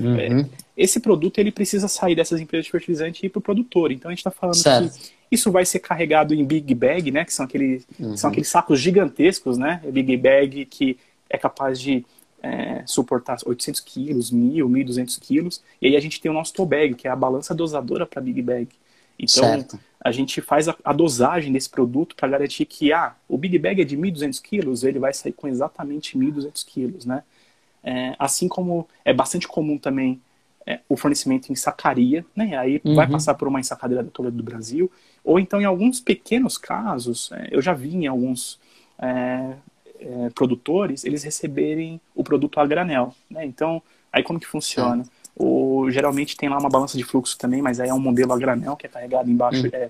Uhum. 0.08 0.40
É, 0.40 0.46
esse 0.76 1.00
produto 1.00 1.38
ele 1.40 1.52
precisa 1.52 1.88
sair 1.88 2.16
dessas 2.16 2.40
empresas 2.40 2.66
de 2.66 2.72
fertilizante 2.72 3.24
e 3.24 3.28
ir 3.28 3.30
para 3.30 3.40
o 3.40 3.42
produtor. 3.42 3.92
Então 3.92 4.10
a 4.10 4.12
gente 4.12 4.20
está 4.20 4.32
falando 4.32 4.56
certo. 4.56 4.92
que 4.98 5.12
isso 5.32 5.52
vai 5.52 5.66
ser 5.66 5.80
carregado 5.80 6.34
em 6.34 6.44
big 6.44 6.74
bag, 6.74 7.12
né? 7.12 7.24
Que 7.24 7.34
são 7.34 7.46
aqueles, 7.46 7.88
uhum. 8.00 8.18
são 8.18 8.30
aqueles 8.30 8.50
sacos 8.50 8.80
gigantescos, 8.80 9.58
né? 9.58 9.82
Big 9.92 10.18
bag 10.18 10.66
que 10.66 10.98
é 11.30 11.38
capaz 11.38 11.80
de 11.80 12.06
é, 12.42 12.84
suportar 12.86 13.38
800 13.46 13.80
quilos, 13.82 14.32
1.000, 14.32 14.66
1.200 14.66 15.20
quilos. 15.20 15.64
E 15.82 15.88
aí 15.88 15.96
a 15.96 16.00
gente 16.00 16.20
tem 16.20 16.30
o 16.30 16.34
nosso 16.34 16.54
toe 16.54 16.66
bag, 16.66 16.96
que 16.96 17.08
é 17.08 17.12
a 17.12 17.16
balança 17.16 17.54
dosadora 17.54 18.06
para 18.06 18.22
big 18.22 18.42
bag. 18.42 18.68
Então 19.18 19.44
certo. 19.44 19.80
a 20.04 20.12
gente 20.12 20.42
faz 20.42 20.68
a, 20.68 20.76
a 20.84 20.92
dosagem 20.92 21.54
desse 21.54 21.70
produto 21.70 22.16
para 22.16 22.28
garantir 22.28 22.66
que 22.66 22.92
ah, 22.92 23.14
o 23.30 23.38
big 23.38 23.58
bag 23.60 23.82
é 23.82 23.86
de 23.86 23.96
1.200 23.96 24.42
quilos, 24.42 24.84
ele 24.84 24.98
vai 24.98 25.14
sair 25.14 25.34
com 25.34 25.48
exatamente 25.48 26.18
1.200 26.18 26.66
quilos, 26.66 27.06
né? 27.06 27.24
É, 27.84 28.16
assim 28.20 28.48
como 28.48 28.88
é 29.04 29.14
bastante 29.14 29.48
comum 29.48 29.78
também 29.78 30.22
é, 30.66 30.80
o 30.88 30.96
fornecimento 30.96 31.52
em 31.52 31.56
sacaria, 31.56 32.26
né? 32.36 32.58
Aí 32.58 32.82
uhum. 32.84 32.96
vai 32.96 33.08
passar 33.08 33.34
por 33.34 33.48
uma 33.48 33.60
ensacadeira 33.60 34.04
da 34.04 34.12
Toledo 34.12 34.38
do 34.38 34.44
Brasil, 34.44 34.92
ou 35.24 35.40
então 35.40 35.62
em 35.62 35.66
alguns 35.66 36.00
pequenos 36.00 36.58
casos, 36.58 37.32
é, 37.32 37.50
eu 37.52 37.62
já 37.62 37.74
vi 37.74 37.96
em 37.96 38.08
alguns 38.08 38.60
é, 39.00 39.54
é, 40.00 40.30
produtores 40.34 41.04
eles 41.04 41.24
receberem 41.24 42.00
o 42.16 42.24
produto 42.24 42.60
a 42.60 42.66
granel, 42.66 43.14
né? 43.30 43.46
Então, 43.46 43.82
aí 44.12 44.24
como 44.24 44.40
que 44.40 44.48
funciona? 44.48 45.04
O, 45.36 45.90
geralmente 45.90 46.36
tem 46.36 46.50
lá 46.50 46.58
uma 46.58 46.70
balança 46.70 46.98
de 46.98 47.04
fluxo 47.04 47.38
também, 47.38 47.62
mas 47.62 47.80
aí 47.80 47.90
é 47.90 47.94
um 47.94 48.00
modelo 48.00 48.34
a 48.34 48.38
granel 48.38 48.76
que 48.76 48.86
é 48.86 48.90
carregado 48.90 49.30
embaixo, 49.30 49.64
uhum. 49.66 49.90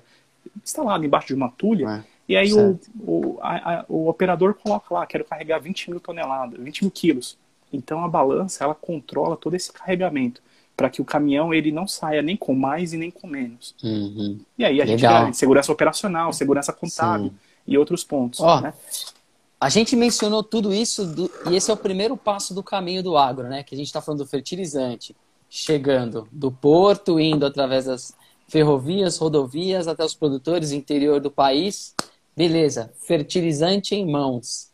instalado 0.64 1.06
embaixo 1.06 1.28
de 1.28 1.34
uma 1.34 1.50
tulha. 1.50 2.06
E 2.30 2.38
aí 2.38 2.54
o, 2.54 2.80
o, 3.00 3.38
a, 3.42 3.80
a, 3.80 3.86
o 3.90 4.08
operador 4.08 4.54
coloca 4.54 4.94
lá, 4.94 5.06
quero 5.06 5.26
carregar 5.26 5.60
20 5.60 5.90
mil 5.90 6.00
toneladas, 6.00 6.58
20 6.58 6.84
mil 6.84 6.92
quilos. 6.92 7.38
Então 7.72 8.04
a 8.04 8.08
balança 8.08 8.64
ela 8.64 8.76
controla 8.76 9.38
todo 9.38 9.56
esse 9.56 9.72
carregamento 9.72 10.42
para 10.76 10.90
que 10.90 11.02
o 11.02 11.06
caminhão 11.06 11.54
ele 11.54 11.72
não 11.72 11.88
saia 11.88 12.22
nem 12.22 12.36
com 12.36 12.56
mais 12.56 12.94
e 12.94 12.98
nem 12.98 13.12
com 13.12 13.28
menos. 13.28 13.76
Uhum. 13.84 14.40
E 14.58 14.66
aí 14.66 14.82
a 14.82 14.84
Legal. 14.84 14.88
gente 14.88 15.02
garante 15.02 15.38
segurança 15.38 15.72
operacional, 15.72 16.34
segurança 16.34 16.74
contábil 16.74 17.30
Sim. 17.30 17.36
e 17.68 17.78
outros 17.78 18.04
pontos. 18.04 18.40
Oh, 18.40 18.62
né? 18.62 18.74
A 19.60 19.70
gente 19.70 19.96
mencionou 19.96 20.42
tudo 20.42 20.74
isso 20.74 21.06
do, 21.06 21.30
e 21.48 21.56
esse 21.56 21.70
é 21.70 21.74
o 21.74 21.78
primeiro 21.78 22.18
passo 22.18 22.52
do 22.52 22.64
caminho 22.64 23.04
do 23.04 23.16
agro, 23.16 23.48
né? 23.48 23.62
Que 23.62 23.76
a 23.76 23.78
gente 23.78 23.88
está 23.88 24.02
falando 24.02 24.24
do 24.24 24.28
fertilizante, 24.28 25.16
chegando 25.48 26.28
do 26.32 26.52
porto, 26.52 27.20
indo 27.20 27.46
através 27.46 27.86
das 27.86 28.12
ferrovias, 28.48 29.20
rodovias 29.20 29.88
até 29.88 30.04
os 30.04 30.16
produtores 30.16 30.72
interior 30.72 31.22
do 31.22 31.30
país. 31.30 31.94
Beleza, 32.36 32.92
fertilizante 33.02 33.94
em 33.94 34.12
mãos. 34.12 34.71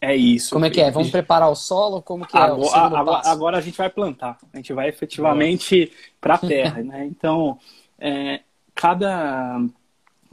É 0.00 0.14
isso. 0.14 0.50
Como 0.52 0.64
é 0.64 0.70
que 0.70 0.80
é? 0.80 0.90
Vamos 0.90 1.10
preparar 1.10 1.50
o 1.50 1.54
solo? 1.54 2.02
Como 2.02 2.26
que 2.26 2.36
é 2.36 2.40
agora, 2.40 2.60
o 2.60 2.74
agora, 2.74 3.28
agora, 3.28 3.58
a 3.58 3.60
gente 3.60 3.78
vai 3.78 3.88
plantar. 3.88 4.38
A 4.52 4.56
gente 4.56 4.72
vai 4.72 4.88
efetivamente 4.88 5.90
para 6.20 6.34
a 6.34 6.38
terra, 6.46 6.82
né? 6.82 7.06
Então, 7.06 7.58
é, 7.98 8.40
cada 8.74 9.58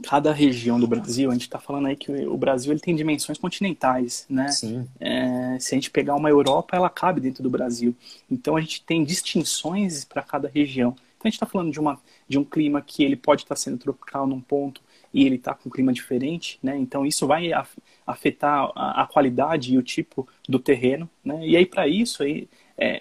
cada 0.02 0.32
região 0.32 0.78
do 0.78 0.86
Brasil, 0.86 1.30
a 1.30 1.32
gente 1.32 1.42
está 1.42 1.58
falando 1.58 1.86
aí 1.86 1.96
que 1.96 2.10
o 2.26 2.36
Brasil 2.36 2.72
ele 2.72 2.80
tem 2.80 2.94
dimensões 2.94 3.38
continentais, 3.38 4.26
né? 4.28 4.48
Sim. 4.48 4.86
É, 5.00 5.56
se 5.58 5.74
a 5.74 5.76
gente 5.76 5.90
pegar 5.90 6.14
uma 6.14 6.28
Europa, 6.28 6.76
ela 6.76 6.90
cabe 6.90 7.20
dentro 7.20 7.42
do 7.42 7.48
Brasil. 7.48 7.94
Então 8.30 8.56
a 8.56 8.60
gente 8.60 8.82
tem 8.84 9.02
distinções 9.02 10.04
para 10.04 10.22
cada 10.22 10.48
região. 10.48 10.90
Então 10.90 11.24
a 11.24 11.28
gente 11.28 11.34
está 11.34 11.46
falando 11.46 11.72
de, 11.72 11.80
uma, 11.80 11.98
de 12.28 12.38
um 12.38 12.44
clima 12.44 12.82
que 12.82 13.02
ele 13.02 13.16
pode 13.16 13.42
estar 13.42 13.54
tá 13.54 13.60
sendo 13.60 13.78
tropical 13.78 14.26
num 14.26 14.40
ponto 14.40 14.82
e 15.14 15.24
ele 15.24 15.36
está 15.36 15.54
com 15.54 15.68
um 15.68 15.72
clima 15.72 15.92
diferente, 15.92 16.58
né? 16.60 16.76
Então 16.76 17.06
isso 17.06 17.24
vai 17.26 17.52
afetar 18.04 18.70
a, 18.74 19.02
a, 19.02 19.06
qualidade 19.06 19.72
e 19.72 19.78
o 19.78 19.82
tipo 19.82 20.28
do 20.48 20.58
terreno, 20.58 21.08
né? 21.24 21.46
E 21.46 21.56
aí 21.56 21.64
para 21.64 21.86
isso 21.86 22.24
aí 22.24 22.48
é, 22.76 23.00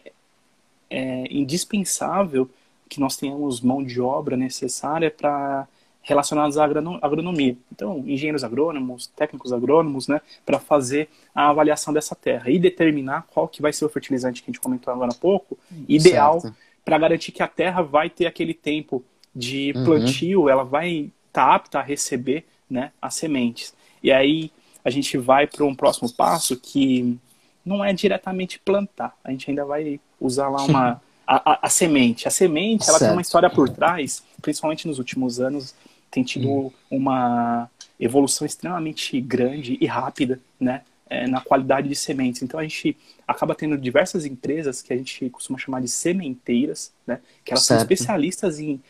é 0.89 1.23
indispensável 1.34 2.47
que 2.88 2.99
nós 2.99 3.17
tenhamos 3.17 3.60
mão 3.60 3.84
de 3.84 3.99
obra 3.99 4.38
necessária 4.38 5.10
para 5.10 5.67
relacionados 6.04 6.58
à 6.58 6.65
agronomia. 7.02 7.58
Então, 7.71 8.04
engenheiros 8.06 8.43
agrônomos, 8.43 9.08
técnicos 9.08 9.54
agrônomos, 9.54 10.08
né, 10.10 10.19
para 10.45 10.60
fazer 10.60 11.08
a 11.34 11.47
avaliação 11.47 11.93
dessa 11.93 12.13
terra 12.13 12.49
e 12.49 12.60
determinar 12.60 13.26
qual 13.34 13.47
que 13.47 13.62
vai 13.62 13.71
ser 13.71 13.86
o 13.86 13.89
fertilizante 13.89 14.43
que 14.43 14.52
a 14.52 14.52
gente 14.52 14.60
comentou 14.60 14.93
agora 14.93 15.12
há 15.12 15.15
pouco, 15.15 15.58
ideal 15.88 16.43
para 16.84 16.97
garantir 16.97 17.32
que 17.32 17.41
a 17.41 17.47
terra 17.47 17.82
vai 17.82 18.10
ter 18.10 18.26
aquele 18.26 18.54
tempo 18.54 19.02
de 19.34 19.71
uhum. 19.76 19.86
plantio, 19.86 20.41
uhum. 20.41 20.49
ela 20.49 20.65
vai 20.65 21.10
estar 21.34 21.48
tá 21.48 21.56
apta 21.56 21.80
a 21.80 21.82
receber, 21.82 22.46
né, 22.69 22.91
as 23.02 23.15
sementes. 23.15 23.74
E 24.02 24.12
aí 24.12 24.52
a 24.86 24.89
gente 24.89 25.17
vai 25.17 25.48
para 25.48 25.65
um 25.65 25.74
próximo 25.74 26.12
passo 26.12 26.56
que 26.56 27.17
não 27.65 27.84
é 27.84 27.91
diretamente 27.91 28.60
plantar. 28.60 29.17
A 29.24 29.32
gente 29.32 29.50
ainda 29.50 29.65
vai 29.65 30.00
usar 30.19 30.50
lá 30.50 30.63
uma 30.63 31.02
a, 31.26 31.54
a, 31.54 31.60
a 31.63 31.69
semente. 31.69 32.28
A 32.28 32.32
semente, 32.32 32.88
ela 32.88 33.00
certo. 33.00 33.10
tem 33.10 33.17
uma 33.17 33.22
história 33.22 33.50
por 33.50 33.69
trás, 33.69 34.24
principalmente 34.41 34.88
nos 34.88 35.00
últimos 35.00 35.39
anos, 35.39 35.74
tem 36.12 36.24
tido 36.24 36.50
hum. 36.50 36.72
uma 36.91 37.69
evolução 38.00 38.46
extremamente 38.46 39.19
grande 39.19 39.78
e 39.80 39.86
rápida, 39.86 40.39
né? 40.60 40.82
É, 41.10 41.28
na 41.28 41.41
qualidade 41.41 41.88
de 41.88 41.96
sementes. 41.96 42.41
Então 42.41 42.60
a 42.60 42.63
gente 42.63 42.98
acaba 43.28 43.54
tendo 43.54 43.78
diversas 43.78 44.26
empresas 44.26 44.82
que 44.82 44.91
a 44.91 44.98
gente 44.98 45.30
costuma 45.30 45.60
chamar 45.60 45.82
de 45.82 45.88
sementeiras, 45.88 46.91
né? 47.06 47.19
Que 47.46 47.54
elas 47.54 47.65
certo. 47.65 47.80
são 47.80 47.84
especialistas 47.84 48.60
em 48.60 48.82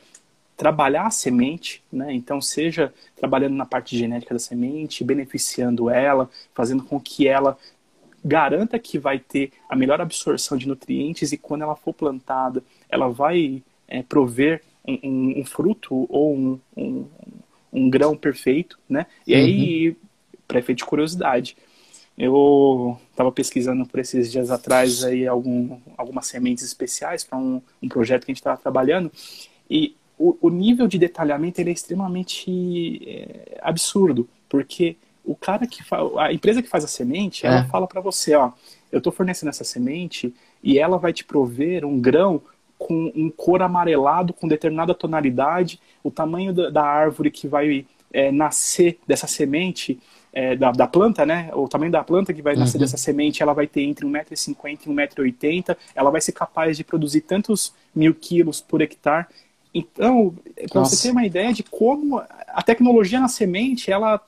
trabalhar 0.63 1.07
a 1.07 1.11
semente, 1.11 1.83
né? 1.91 2.13
Então 2.13 2.39
seja 2.39 2.93
trabalhando 3.17 3.53
na 3.53 3.65
parte 3.65 3.97
genética 3.97 4.33
da 4.33 4.39
semente, 4.39 5.03
beneficiando 5.03 5.89
ela, 5.89 6.29
fazendo 6.53 6.85
com 6.85 6.97
que 6.97 7.27
ela 7.27 7.57
garanta 8.23 8.79
que 8.79 8.97
vai 8.97 9.19
ter 9.19 9.51
a 9.67 9.75
melhor 9.75 9.99
absorção 9.99 10.57
de 10.57 10.65
nutrientes 10.65 11.33
e 11.33 11.37
quando 11.37 11.63
ela 11.63 11.75
for 11.75 11.93
plantada, 11.93 12.63
ela 12.87 13.09
vai 13.09 13.61
é, 13.89 14.01
prover 14.01 14.61
um, 14.87 15.41
um 15.41 15.45
fruto 15.45 16.07
ou 16.09 16.33
um, 16.33 16.59
um, 16.77 17.05
um, 17.73 17.89
grão 17.89 18.15
perfeito, 18.15 18.79
né? 18.87 19.05
E 19.27 19.35
aí, 19.35 19.89
uhum. 19.89 19.95
para 20.47 20.59
efeito 20.59 20.77
de 20.77 20.85
curiosidade, 20.85 21.57
eu 22.17 22.97
estava 23.11 23.33
pesquisando 23.33 23.85
por 23.85 23.99
esses 23.99 24.31
dias 24.31 24.49
atrás 24.49 25.03
aí 25.03 25.27
algum, 25.27 25.77
algumas 25.97 26.25
sementes 26.27 26.63
especiais 26.63 27.25
para 27.25 27.37
um, 27.37 27.61
um 27.81 27.89
projeto 27.89 28.23
que 28.23 28.31
a 28.31 28.33
gente 28.33 28.39
estava 28.39 28.55
trabalhando 28.55 29.11
e 29.69 29.93
o, 30.17 30.37
o, 30.41 30.49
nível 30.49 30.87
de 30.87 30.97
detalhamento 30.97 31.61
é 31.61 31.69
extremamente 31.69 33.01
é, 33.07 33.59
absurdo, 33.61 34.29
porque 34.47 34.95
o 35.25 35.35
cara 35.35 35.65
que 35.65 35.81
a 36.17 36.33
empresa 36.33 36.61
que 36.61 36.69
faz 36.69 36.83
a 36.83 36.87
semente, 36.87 37.45
é. 37.45 37.49
ela 37.49 37.65
fala 37.65 37.87
para 37.87 38.01
você, 38.01 38.35
ó, 38.35 38.51
eu 38.91 38.97
estou 38.97 39.11
fornecendo 39.11 39.49
essa 39.49 39.63
semente 39.63 40.33
e 40.61 40.77
ela 40.77 40.97
vai 40.97 41.13
te 41.13 41.23
prover 41.23 41.85
um 41.85 41.99
grão 41.99 42.41
com 42.77 43.11
um 43.15 43.29
cor 43.29 43.61
amarelado 43.61 44.33
com 44.33 44.47
determinada 44.47 44.93
tonalidade, 44.93 45.79
o 46.03 46.11
tamanho 46.11 46.53
da, 46.53 46.69
da 46.69 46.83
árvore 46.83 47.31
que 47.31 47.47
vai 47.47 47.85
é, 48.11 48.31
nascer 48.31 48.99
dessa 49.07 49.25
semente 49.25 49.99
é, 50.33 50.55
da, 50.55 50.71
da, 50.71 50.87
planta, 50.87 51.25
né? 51.25 51.51
O 51.53 51.67
tamanho 51.67 51.91
da 51.91 52.03
planta 52.03 52.33
que 52.33 52.41
vai 52.41 52.55
nascer 52.55 52.77
uhum. 52.77 52.81
dessa 52.81 52.97
semente, 52.97 53.43
ela 53.43 53.53
vai 53.53 53.67
ter 53.67 53.81
entre 53.81 54.05
1,50m 54.05 54.79
e 54.85 54.89
1,80m. 54.89 55.77
Ela 55.95 56.09
vai 56.09 56.19
ser 56.19 56.31
capaz 56.31 56.75
de 56.75 56.83
produzir 56.83 57.21
tantos 57.21 57.73
mil 57.95 58.13
quilos 58.15 58.59
por 58.59 58.81
hectare. 58.81 59.27
Então, 59.73 60.35
para 60.69 60.81
você 60.81 61.07
ter 61.07 61.11
uma 61.11 61.25
ideia 61.25 61.51
de 61.51 61.63
como 61.63 62.19
a 62.19 62.61
tecnologia 62.61 63.19
na 63.19 63.27
semente, 63.27 63.91
ela 63.91 64.21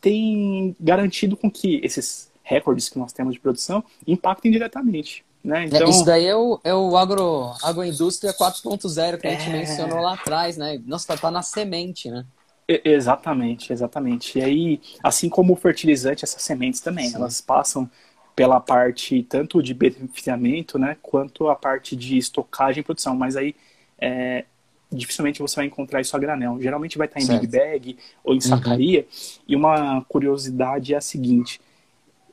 tem 0.00 0.76
garantido 0.78 1.36
com 1.36 1.50
que 1.50 1.80
esses 1.82 2.30
recordes 2.42 2.88
que 2.88 2.98
nós 2.98 3.12
temos 3.12 3.34
de 3.34 3.40
produção 3.40 3.82
impactem 4.06 4.50
diretamente. 4.50 5.24
Né? 5.42 5.64
É, 5.64 5.66
então... 5.66 5.88
Isso 5.88 6.04
daí 6.04 6.26
é 6.26 6.36
o, 6.36 6.60
é 6.62 6.74
o 6.74 6.96
agro, 6.96 7.52
agroindústria 7.62 8.34
4.0 8.34 9.18
que 9.18 9.26
a 9.26 9.30
gente 9.30 9.48
é... 9.48 9.52
mencionou 9.52 10.00
lá 10.00 10.14
atrás, 10.14 10.56
né? 10.56 10.80
Nossa, 10.86 11.06
tá, 11.08 11.16
tá 11.16 11.30
na 11.30 11.42
semente, 11.42 12.10
né? 12.10 12.24
Exatamente, 12.68 13.72
exatamente. 13.72 14.38
E 14.38 14.42
aí, 14.42 14.80
assim 15.02 15.28
como 15.28 15.52
o 15.52 15.56
fertilizante, 15.56 16.24
essas 16.24 16.42
sementes 16.42 16.80
também, 16.80 17.08
Sim. 17.08 17.16
elas 17.16 17.40
passam 17.40 17.90
pela 18.34 18.60
parte 18.60 19.22
tanto 19.24 19.62
de 19.62 19.74
beneficiamento, 19.74 20.78
né, 20.78 20.96
quanto 21.02 21.48
a 21.48 21.56
parte 21.56 21.94
de 21.94 22.16
estocagem 22.16 22.80
e 22.80 22.84
produção. 22.84 23.14
Mas 23.14 23.36
aí, 23.36 23.54
é, 23.98 24.44
dificilmente 24.92 25.40
você 25.40 25.56
vai 25.56 25.66
encontrar 25.66 26.00
isso 26.00 26.16
a 26.16 26.18
granel. 26.18 26.60
Geralmente 26.60 26.98
vai 26.98 27.06
estar 27.06 27.20
em 27.20 27.24
certo. 27.24 27.40
big 27.40 27.56
bag 27.56 27.96
ou 28.22 28.34
em 28.34 28.40
sacaria. 28.40 29.00
Uhum. 29.00 29.42
E 29.48 29.56
uma 29.56 30.02
curiosidade 30.02 30.94
é 30.94 30.96
a 30.96 31.00
seguinte: 31.00 31.60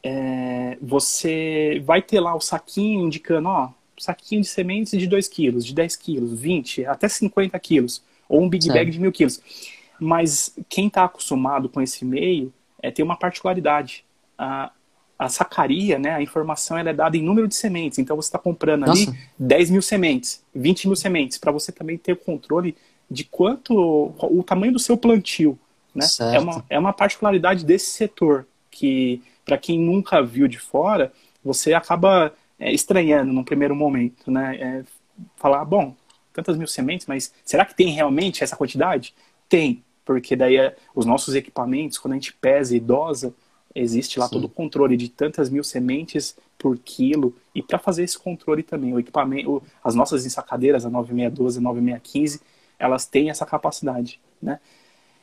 é, 0.04 0.78
você 0.82 1.82
vai 1.86 2.02
ter 2.02 2.20
lá 2.20 2.36
o 2.36 2.42
saquinho 2.42 3.06
indicando, 3.06 3.50
ó, 3.50 3.70
saquinho 3.98 4.42
de 4.42 4.48
sementes 4.48 5.00
de 5.00 5.08
2 5.08 5.28
quilos, 5.28 5.66
de 5.66 5.74
10 5.74 5.96
quilos, 5.96 6.40
20, 6.40 6.86
até 6.86 7.08
50 7.08 7.60
quilos, 7.60 8.04
ou 8.28 8.42
um 8.42 8.50
big 8.50 8.64
certo. 8.64 8.76
bag 8.78 8.92
de 8.92 9.00
mil 9.00 9.12
quilos. 9.12 9.42
Mas 10.00 10.56
quem 10.70 10.88
está 10.88 11.04
acostumado 11.04 11.68
com 11.68 11.82
esse 11.82 12.06
meio 12.06 12.54
é, 12.82 12.90
tem 12.90 13.04
uma 13.04 13.18
particularidade. 13.18 14.06
A, 14.38 14.72
a 15.20 15.28
sacaria, 15.28 16.00
né, 16.00 16.12
a 16.12 16.22
informação 16.22 16.78
ela 16.78 16.92
é 16.92 16.94
dada 16.94 17.18
em 17.18 17.22
número 17.22 17.46
de 17.46 17.54
sementes. 17.54 18.00
Então 18.00 18.16
você 18.16 18.30
está 18.30 18.40
comprando 18.40 18.86
Nossa. 18.86 19.12
ali 19.12 19.20
10 19.38 19.70
mil 19.70 19.82
sementes, 19.82 20.42
20 20.56 20.88
mil 20.88 20.96
sementes, 20.96 21.38
para 21.38 21.52
você 21.52 21.74
também 21.74 21.98
ter 21.98 22.14
o 22.14 22.18
controle 22.18 22.74
de 23.12 23.26
quanto, 23.26 24.14
o 24.18 24.44
tamanho 24.44 24.72
do 24.72 24.80
seu 24.80 24.96
plantio. 24.96 25.60
Né? 25.94 26.06
É, 26.34 26.40
uma, 26.40 26.66
é 26.70 26.80
uma 26.80 26.94
particularidade 26.94 27.66
desse 27.66 27.90
setor 27.90 28.48
que, 28.72 29.22
para 29.44 29.58
quem 29.58 29.78
nunca 29.78 30.24
viu 30.24 30.48
de 30.48 30.58
fora, 30.58 31.12
você 31.44 31.74
acaba 31.74 32.32
é, 32.58 32.72
estranhando 32.72 33.34
num 33.34 33.44
primeiro 33.44 33.76
momento. 33.76 34.32
Né? 34.32 34.56
É, 34.56 34.84
falar, 35.36 35.66
bom, 35.66 35.96
tantas 36.32 36.56
mil 36.56 36.68
sementes, 36.68 37.08
mas 37.08 37.34
será 37.44 37.66
que 37.66 37.76
tem 37.76 37.90
realmente 37.90 38.42
essa 38.42 38.56
quantidade? 38.56 39.14
Tem, 39.50 39.84
porque 40.06 40.34
daí 40.36 40.56
é, 40.56 40.78
os 40.96 41.06
nossos 41.06 41.36
equipamentos, 41.36 41.98
quando 41.98 42.14
a 42.14 42.16
gente 42.16 42.32
pesa 42.34 42.74
e 42.74 42.80
dosa, 42.80 43.34
existe 43.74 44.20
lá 44.20 44.28
Sim. 44.28 44.34
todo 44.34 44.46
o 44.46 44.50
controle 44.50 44.98
de 44.98 45.10
tantas 45.10 45.50
mil 45.50 45.64
sementes 45.64 46.36
por 46.58 46.78
quilo. 46.78 47.36
E 47.54 47.62
para 47.62 47.80
fazer 47.80 48.04
esse 48.04 48.18
controle 48.18 48.64
também, 48.64 48.94
o 48.94 49.00
equipamento, 49.00 49.62
as 49.84 49.96
nossas 49.96 50.26
ensacadeiras, 50.26 50.86
a 50.86 50.90
9612 50.90 51.58
a 51.58 51.62
9615, 51.62 52.42
elas 52.78 53.06
têm 53.06 53.30
essa 53.30 53.46
capacidade, 53.46 54.20
né? 54.42 54.60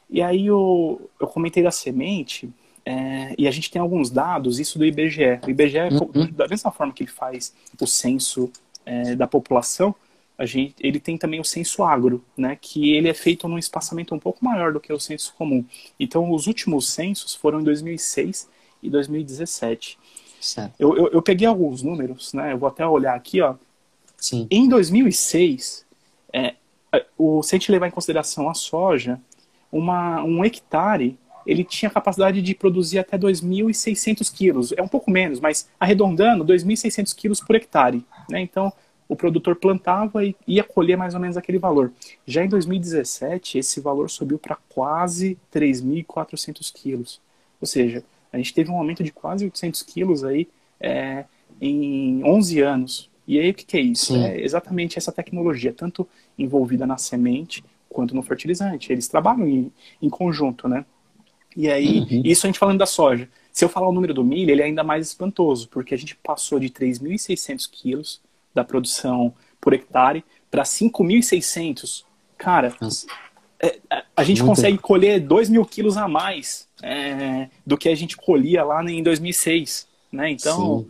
E 0.08 0.22
aí 0.22 0.46
eu, 0.46 1.10
eu 1.20 1.26
comentei 1.26 1.62
da 1.62 1.70
semente, 1.70 2.48
é, 2.84 3.34
e 3.36 3.48
a 3.48 3.50
gente 3.50 3.68
tem 3.68 3.82
alguns 3.82 4.10
dados, 4.10 4.60
isso 4.60 4.78
do 4.78 4.86
IBGE. 4.86 5.40
O 5.44 5.50
IBGE, 5.50 5.78
uhum. 5.90 6.30
da 6.30 6.46
mesma 6.46 6.70
forma 6.70 6.92
que 6.92 7.02
ele 7.02 7.10
faz 7.10 7.52
o 7.80 7.86
censo 7.86 8.50
é, 8.84 9.16
da 9.16 9.26
população, 9.26 9.92
a 10.38 10.44
gente, 10.44 10.74
ele 10.80 11.00
tem 11.00 11.16
também 11.16 11.40
o 11.40 11.44
censo 11.44 11.82
agro, 11.82 12.22
né, 12.36 12.56
que 12.60 12.92
ele 12.92 13.08
é 13.08 13.14
feito 13.14 13.48
num 13.48 13.58
espaçamento 13.58 14.14
um 14.14 14.18
pouco 14.18 14.44
maior 14.44 14.72
do 14.72 14.80
que 14.80 14.92
o 14.92 15.00
censo 15.00 15.34
comum. 15.36 15.64
Então, 15.98 16.30
os 16.30 16.46
últimos 16.46 16.88
censos 16.90 17.34
foram 17.34 17.60
em 17.60 17.64
2006 17.64 18.48
e 18.82 18.90
2017. 18.90 19.98
Eu, 20.78 20.96
eu, 20.96 21.08
eu, 21.08 21.22
peguei 21.22 21.46
alguns 21.46 21.82
números, 21.82 22.34
né, 22.34 22.52
eu 22.52 22.58
vou 22.58 22.68
até 22.68 22.86
olhar 22.86 23.14
aqui, 23.14 23.40
ó. 23.40 23.54
Sim. 24.18 24.46
Em 24.50 24.68
2006, 24.68 25.86
é, 26.32 26.54
o, 27.16 27.42
se 27.42 27.54
a 27.54 27.58
gente 27.58 27.72
levar 27.72 27.88
em 27.88 27.90
consideração 27.90 28.48
a 28.48 28.54
soja, 28.54 29.20
uma, 29.72 30.22
um 30.22 30.44
hectare 30.44 31.18
ele 31.46 31.62
tinha 31.62 31.88
capacidade 31.88 32.42
de 32.42 32.54
produzir 32.54 32.98
até 32.98 33.16
2.600 33.16 34.34
quilos. 34.34 34.72
É 34.72 34.82
um 34.82 34.88
pouco 34.88 35.10
menos, 35.10 35.38
mas 35.38 35.68
arredondando, 35.78 36.44
2.600 36.44 37.14
quilos 37.14 37.40
por 37.40 37.54
hectare. 37.54 38.04
Né? 38.28 38.40
Então, 38.40 38.72
o 39.08 39.14
produtor 39.14 39.56
plantava 39.56 40.24
e 40.24 40.34
ia 40.46 40.64
colher 40.64 40.96
mais 40.96 41.14
ou 41.14 41.20
menos 41.20 41.36
aquele 41.36 41.58
valor. 41.58 41.92
Já 42.26 42.44
em 42.44 42.48
2017, 42.48 43.58
esse 43.58 43.80
valor 43.80 44.10
subiu 44.10 44.38
para 44.38 44.56
quase 44.68 45.38
3.400 45.54 46.72
quilos. 46.72 47.20
Ou 47.60 47.66
seja, 47.66 48.02
a 48.32 48.36
gente 48.36 48.52
teve 48.52 48.70
um 48.70 48.76
aumento 48.76 49.04
de 49.04 49.12
quase 49.12 49.44
800 49.44 49.82
quilos 49.82 50.24
aí 50.24 50.48
é, 50.80 51.24
em 51.60 52.22
11 52.24 52.60
anos. 52.60 53.10
E 53.26 53.38
aí 53.38 53.50
o 53.50 53.54
que, 53.54 53.64
que 53.64 53.76
é 53.76 53.80
isso? 53.80 54.14
Sim. 54.14 54.24
É 54.24 54.40
exatamente 54.40 54.98
essa 54.98 55.12
tecnologia, 55.12 55.72
tanto 55.72 56.06
envolvida 56.38 56.86
na 56.86 56.98
semente 56.98 57.64
quanto 57.88 58.14
no 58.14 58.22
fertilizante. 58.22 58.92
Eles 58.92 59.08
trabalham 59.08 59.48
em, 59.48 59.72
em 60.02 60.10
conjunto, 60.10 60.68
né? 60.68 60.84
E 61.56 61.70
aí, 61.70 62.00
uhum. 62.00 62.22
isso 62.24 62.46
a 62.46 62.48
gente 62.48 62.58
falando 62.58 62.78
da 62.78 62.86
soja. 62.86 63.28
Se 63.50 63.64
eu 63.64 63.68
falar 63.68 63.88
o 63.88 63.92
número 63.92 64.12
do 64.12 64.22
milho, 64.22 64.50
ele 64.50 64.60
é 64.60 64.66
ainda 64.66 64.84
mais 64.84 65.06
espantoso, 65.06 65.68
porque 65.70 65.94
a 65.94 65.96
gente 65.96 66.14
passou 66.16 66.60
de 66.60 66.68
3.600 66.68 67.68
quilos 67.70 68.20
da 68.56 68.64
produção 68.64 69.32
por 69.60 69.74
hectare 69.74 70.24
para 70.50 70.64
5.600. 70.64 72.04
Cara, 72.36 72.74
é, 73.60 73.78
é, 73.90 74.04
a 74.16 74.24
gente 74.24 74.42
Muito. 74.42 74.56
consegue 74.56 74.78
colher 74.78 75.20
2 75.20 75.48
mil 75.50 75.64
quilos 75.64 75.96
a 75.96 76.08
mais 76.08 76.66
é, 76.82 77.48
do 77.64 77.76
que 77.76 77.88
a 77.88 77.94
gente 77.94 78.16
colhia 78.16 78.64
lá 78.64 78.82
em 78.82 79.02
2006. 79.02 79.86
Né? 80.10 80.30
Então. 80.30 80.86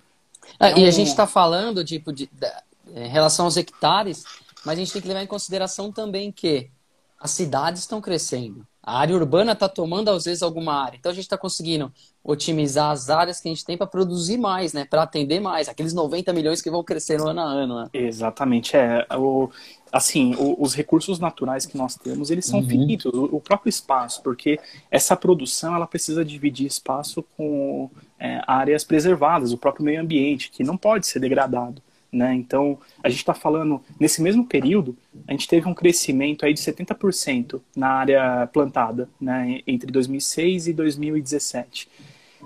É, 0.59 0.75
um... 0.75 0.79
E 0.79 0.87
a 0.87 0.91
gente 0.91 1.09
está 1.09 1.27
falando 1.27 1.85
tipo, 1.85 2.13
de, 2.13 2.31
de, 2.33 2.53
em 2.95 3.09
relação 3.09 3.45
aos 3.45 3.57
hectares, 3.57 4.25
mas 4.65 4.75
a 4.75 4.81
gente 4.81 4.93
tem 4.93 5.03
que 5.03 5.09
levar 5.09 5.23
em 5.23 5.27
consideração 5.27 5.91
também 5.91 6.31
que 6.31 6.71
as 7.19 7.33
cidades 7.33 7.83
estão 7.83 8.01
crescendo. 8.01 8.67
A 8.83 9.01
área 9.01 9.17
urbana 9.17 9.53
está 9.53 9.69
tomando, 9.69 10.11
às 10.11 10.27
vezes, 10.27 10.43
alguma 10.43 10.81
área. 10.81 10.97
Então, 10.97 11.11
a 11.11 11.15
gente 11.15 11.25
está 11.25 11.37
conseguindo 11.37 11.93
otimizar 12.27 12.91
as 12.91 13.09
áreas 13.09 13.41
que 13.41 13.49
a 13.49 13.53
gente 13.53 13.65
tem 13.65 13.77
para 13.77 13.87
produzir 13.87 14.37
mais, 14.37 14.73
né? 14.73 14.85
Para 14.85 15.03
atender 15.03 15.39
mais. 15.39 15.69
Aqueles 15.69 15.95
90 15.95 16.33
milhões 16.33 16.61
que 16.61 16.69
vão 16.69 16.83
crescendo 16.83 17.29
ano 17.29 17.41
a 17.41 17.45
ano, 17.45 17.81
né? 17.83 17.89
Exatamente. 17.93 18.77
É, 18.77 19.07
o, 19.17 19.49
assim, 19.93 20.35
o, 20.35 20.61
os 20.61 20.75
recursos 20.75 21.21
naturais 21.21 21.65
que 21.65 21.79
nós 21.79 21.95
temos, 21.95 22.31
eles 22.31 22.45
são 22.45 22.59
uhum. 22.59 22.69
finitos. 22.69 23.13
O, 23.15 23.37
o, 23.37 23.41
próprio 23.41 23.71
espaço, 23.71 24.23
porque 24.23 24.59
essa 24.91 25.17
produção, 25.17 25.77
ela 25.77 25.87
precisa 25.87 26.25
dividir 26.25 26.67
espaço 26.67 27.25
com 27.37 27.89
é, 28.19 28.43
áreas 28.47 28.83
preservadas, 28.83 29.53
o 29.53 29.59
próprio 29.59 29.85
meio 29.85 30.01
ambiente, 30.01 30.51
que 30.51 30.65
não 30.65 30.77
pode 30.77 31.07
ser 31.07 31.21
degradado. 31.21 31.81
Né? 32.13 32.35
Então, 32.35 32.79
a 33.05 33.09
gente 33.09 33.21
está 33.21 33.35
falando, 33.35 33.81
nesse 34.01 34.21
mesmo 34.21 34.45
período, 34.45 34.97
a 35.29 35.33
gente 35.33 35.47
teve 35.47 35.69
um 35.69 35.75
crescimento 35.75 36.45
aí 36.45 36.53
de 36.53 36.61
70% 36.61 37.61
na 37.77 37.89
área 37.89 38.49
plantada, 38.53 39.09
né? 39.21 39.61
entre 39.65 39.93
2006 39.93 40.69
e 40.69 40.73
2017. 40.73 41.89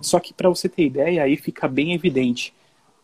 Só 0.00 0.18
que, 0.20 0.32
para 0.32 0.48
você 0.48 0.68
ter 0.68 0.84
ideia, 0.84 1.22
aí 1.22 1.36
fica 1.36 1.68
bem 1.68 1.92
evidente, 1.92 2.52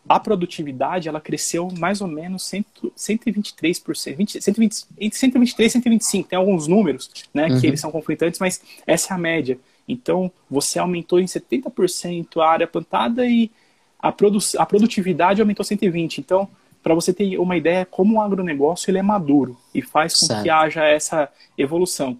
a 0.07 0.19
produtividade 0.19 1.09
ela 1.09 1.19
cresceu 1.19 1.67
mais 1.77 2.01
ou 2.01 2.07
menos 2.07 2.43
100, 2.45 2.65
123%, 2.95 4.15
20, 4.15 4.41
120, 4.41 4.85
entre 4.99 5.19
123 5.19 5.71
e 5.71 5.73
125, 5.73 6.29
tem 6.29 6.39
alguns 6.39 6.67
números 6.67 7.09
né, 7.33 7.47
uhum. 7.47 7.59
que 7.59 7.67
eles 7.67 7.79
são 7.79 7.91
conflitantes, 7.91 8.39
mas 8.39 8.61
essa 8.85 9.13
é 9.13 9.15
a 9.15 9.17
média. 9.17 9.59
Então, 9.87 10.31
você 10.49 10.79
aumentou 10.79 11.19
em 11.19 11.25
70% 11.25 12.41
a 12.41 12.47
área 12.47 12.67
plantada 12.67 13.25
e 13.25 13.51
a, 13.99 14.11
produ 14.11 14.39
a 14.57 14.65
produtividade 14.65 15.41
aumentou 15.41 15.65
120. 15.65 16.19
Então, 16.19 16.47
para 16.81 16.93
você 16.93 17.13
ter 17.13 17.37
uma 17.37 17.57
ideia 17.57 17.85
como 17.85 18.17
o 18.17 18.21
agronegócio 18.21 18.89
ele 18.89 18.97
é 18.97 19.01
maduro 19.01 19.57
e 19.73 19.81
faz 19.81 20.17
com 20.19 20.25
certo. 20.25 20.43
que 20.43 20.49
haja 20.49 20.85
essa 20.85 21.29
evolução. 21.57 22.17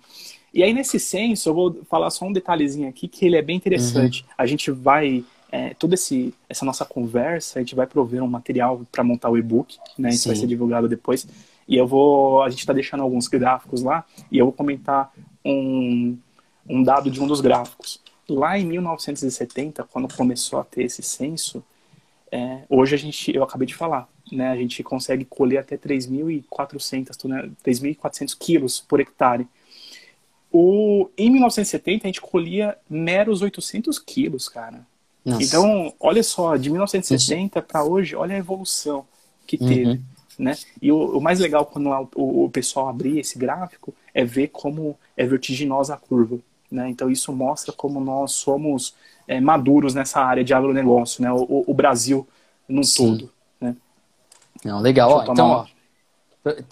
E 0.53 0.63
aí, 0.63 0.73
nesse 0.73 0.99
senso, 0.99 1.49
eu 1.49 1.53
vou 1.53 1.81
falar 1.89 2.09
só 2.09 2.25
um 2.25 2.33
detalhezinho 2.33 2.89
aqui 2.89 3.07
que 3.07 3.25
ele 3.25 3.35
é 3.35 3.41
bem 3.41 3.55
interessante. 3.55 4.21
Uhum. 4.21 4.29
A 4.37 4.45
gente 4.45 4.71
vai, 4.71 5.23
é, 5.51 5.73
toda 5.73 5.95
esse, 5.95 6.33
essa 6.49 6.65
nossa 6.65 6.85
conversa, 6.85 7.59
a 7.59 7.61
gente 7.61 7.75
vai 7.75 7.85
prover 7.85 8.23
um 8.23 8.27
material 8.27 8.81
para 8.91 9.03
montar 9.03 9.29
o 9.29 9.37
e-book, 9.37 9.77
né? 9.97 10.09
Isso 10.09 10.23
Sim. 10.23 10.29
vai 10.29 10.35
ser 10.35 10.47
divulgado 10.47 10.87
depois. 10.87 11.27
E 11.67 11.75
eu 11.75 11.85
vou, 11.85 12.41
a 12.41 12.49
gente 12.49 12.59
está 12.59 12.73
deixando 12.73 13.03
alguns 13.03 13.27
gráficos 13.27 13.81
lá, 13.83 14.05
e 14.31 14.37
eu 14.37 14.45
vou 14.45 14.53
comentar 14.53 15.11
um, 15.43 16.17
um 16.67 16.81
dado 16.81 17.11
de 17.11 17.21
um 17.21 17.27
dos 17.27 17.41
gráficos. 17.41 18.01
Lá 18.29 18.57
em 18.57 18.65
1970, 18.65 19.83
quando 19.85 20.13
começou 20.13 20.59
a 20.59 20.63
ter 20.63 20.83
esse 20.83 21.01
censo, 21.01 21.63
é, 22.31 22.63
hoje 22.69 22.95
a 22.95 22.97
gente, 22.97 23.33
eu 23.33 23.43
acabei 23.43 23.65
de 23.65 23.75
falar, 23.75 24.07
né, 24.31 24.49
a 24.49 24.55
gente 24.55 24.83
consegue 24.83 25.23
colher 25.23 25.59
até 25.59 25.77
3.400 25.77 27.11
3.400 27.63 28.37
quilos 28.37 28.79
por 28.81 28.99
hectare. 28.99 29.47
O, 30.51 31.09
em 31.17 31.29
1970 31.29 32.05
a 32.05 32.07
gente 32.07 32.21
colhia 32.21 32.77
meros 32.89 33.41
800 33.41 33.99
quilos, 33.99 34.47
cara. 34.47 34.85
Nossa. 35.23 35.43
Então, 35.43 35.93
olha 35.99 36.23
só, 36.23 36.55
de 36.55 36.69
1970 36.69 37.61
para 37.61 37.83
hoje, 37.83 38.15
olha 38.15 38.35
a 38.35 38.39
evolução 38.39 39.05
que 39.45 39.57
uhum. 39.59 39.67
teve. 39.67 40.01
Né? 40.39 40.55
E 40.81 40.91
o, 40.91 41.17
o, 41.17 41.21
mais 41.21 41.39
legal 41.39 41.65
quando 41.65 41.89
o, 42.15 42.45
o, 42.45 42.49
pessoal 42.49 42.87
abrir 42.87 43.19
esse 43.19 43.39
gráfico 43.39 43.93
é 44.13 44.23
ver 44.23 44.49
como 44.49 44.97
é 45.17 45.25
vertiginosa 45.25 45.95
a 45.95 45.97
curva 45.97 46.37
Né? 46.71 46.89
Então 46.89 47.09
isso 47.09 47.33
mostra 47.33 47.73
como 47.73 47.99
nós 47.99 48.33
somos 48.33 48.93
é, 49.27 49.41
maduros 49.41 49.95
nessa 49.95 50.21
área 50.21 50.43
de 50.43 50.53
agronegócio, 50.53 51.23
né? 51.23 51.31
o, 51.31 51.63
o 51.65 51.73
Brasil 51.73 52.27
no 52.69 52.83
Sim. 52.83 53.17
todo. 53.17 53.31
Né? 53.59 53.75
Não, 54.63 54.79
legal. 54.79 55.11
Ó, 55.11 55.31
então, 55.31 55.49
ó, 55.49 55.65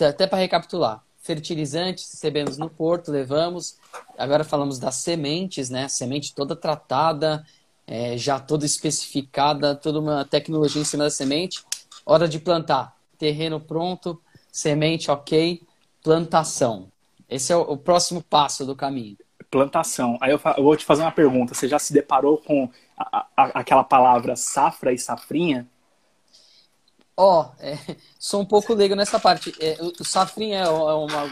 até 0.07 0.27
para 0.27 0.37
recapitular, 0.37 1.03
fertilizantes 1.25 2.11
recebemos 2.11 2.57
no 2.57 2.69
porto, 2.69 3.11
levamos. 3.11 3.77
Agora 4.17 4.43
falamos 4.43 4.77
das 4.77 4.95
sementes, 4.95 5.69
né? 5.69 5.87
Semente 5.87 6.35
toda 6.35 6.55
tratada, 6.55 7.43
é, 7.87 8.15
já 8.15 8.39
toda 8.39 8.65
especificada, 8.65 9.75
toda 9.75 9.99
uma 9.99 10.23
tecnologia 10.23 10.81
em 10.81 10.85
cima 10.85 11.05
da 11.05 11.09
semente. 11.09 11.63
Hora 12.05 12.27
de 12.27 12.39
plantar. 12.39 12.95
Terreno 13.17 13.59
pronto, 13.59 14.21
semente 14.51 15.09
ok, 15.09 15.61
plantação. 16.03 16.91
Esse 17.27 17.51
é 17.51 17.55
o, 17.55 17.61
o 17.61 17.77
próximo 17.77 18.21
passo 18.21 18.63
do 18.63 18.75
caminho. 18.75 19.17
Plantação. 19.49 20.17
Aí 20.21 20.31
eu, 20.31 20.39
eu, 20.57 20.63
vou 20.63 20.75
te 20.75 20.85
fazer 20.85 21.01
uma 21.01 21.11
pergunta. 21.11 21.55
Você 21.55 21.67
já 21.67 21.79
se 21.79 21.91
deparou 21.91 22.37
com 22.37 22.69
a, 22.97 23.25
a, 23.35 23.43
aquela 23.59 23.83
palavra 23.83 24.35
safra 24.35 24.93
e 24.93 24.97
safrinha? 24.99 25.67
Ó, 27.17 27.41
oh, 27.41 27.63
é, 27.63 27.77
sou 28.19 28.41
um 28.41 28.45
pouco 28.45 28.73
leigo 28.73 28.95
nessa 28.95 29.19
parte. 29.19 29.53
É, 29.59 29.77
o 29.81 30.03
safrinha 30.03 30.59
é 30.59 30.69
uma, 30.69 31.29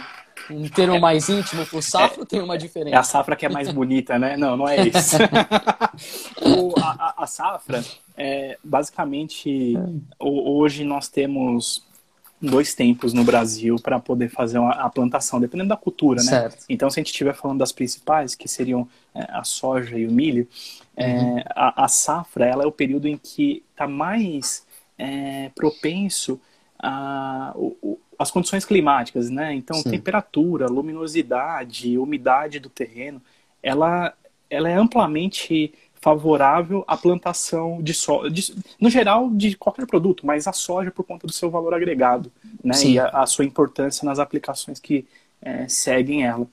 um 0.50 0.70
termo 0.70 1.00
mais 1.00 1.28
íntimo. 1.28 1.68
O 1.74 1.82
safra 1.82 2.24
é, 2.24 2.26
tem 2.26 2.42
uma 2.42 2.58
diferença. 2.58 2.96
É 2.96 3.00
a 3.00 3.04
safra 3.04 3.36
que 3.36 3.46
é 3.46 3.50
mais 3.50 3.70
bonita, 3.70 4.18
né? 4.18 4.38
Não, 4.38 4.56
não 4.56 4.68
é 4.68 4.88
isso. 4.88 5.18
o, 6.42 6.74
a, 6.80 7.24
a, 7.24 7.28
safra, 7.28 7.84
é, 8.16 8.58
basicamente, 8.64 9.74
hoje 10.18 10.86
nós 10.86 11.10
temos 11.10 11.84
dois 12.42 12.74
tempos 12.74 13.14
no 13.14 13.24
Brasil 13.24 13.78
para 13.78 14.00
poder 14.00 14.30
fazer 14.30 14.60
a 14.60 14.90
plantação, 14.90 15.40
dependendo 15.40 15.70
da 15.70 15.78
cultura, 15.78 16.22
né? 16.22 16.30
Certo. 16.30 16.66
Então, 16.70 16.90
se 16.90 17.00
a 17.00 17.02
gente 17.02 17.12
estiver 17.12 17.34
falando 17.34 17.60
das 17.60 17.72
principais, 17.72 18.36
que 18.36 18.48
seriam 18.48 18.88
é, 19.16 19.26
a 19.32 19.44
soja 19.44 19.98
e 19.98 20.06
o 20.06 20.12
milho, 20.12 20.48
é, 20.96 21.08
uhum. 21.08 21.38
é, 21.40 21.44
a, 21.56 21.86
a, 21.86 21.88
safra 21.88 22.46
ela 22.46 22.64
é 22.64 22.68
o 22.68 22.72
período 22.72 23.08
em 23.08 23.18
que 23.18 23.64
está 23.72 23.88
mais 23.88 24.66
é, 24.98 25.50
propenso 25.56 26.40
a, 26.80 27.54
o, 27.56 28.00
as 28.18 28.30
condições 28.30 28.66
climáticas, 28.66 29.30
né? 29.30 29.54
Então, 29.54 29.78
Sim. 29.78 29.92
temperatura, 29.92 30.68
luminosidade, 30.68 31.98
umidade 31.98 32.60
do 32.60 32.70
terreno, 32.70 33.22
ela, 33.62 34.14
ela 34.50 34.70
é 34.70 34.74
amplamente 34.74 35.74
favorável 36.04 36.84
à 36.86 36.98
plantação 36.98 37.82
de 37.82 37.94
soja, 37.94 38.30
no 38.80 38.90
geral 38.90 39.30
de 39.30 39.56
qualquer 39.56 39.88
produto, 39.88 40.26
mas 40.26 40.48
a 40.48 40.52
soja 40.52 40.92
por 40.92 41.06
conta 41.06 41.26
do 41.26 41.32
seu 41.32 41.50
valor 41.50 41.74
agregado, 41.74 42.30
né? 42.62 42.74
Sim. 42.74 42.94
E 42.94 43.00
a, 43.00 43.08
a, 43.08 43.26
sua 43.26 43.46
importância 43.46 44.06
nas 44.06 44.20
aplicações 44.20 44.80
que 44.80 45.08
é, 45.42 45.66
seguem 45.70 46.26
ela. 46.26 46.46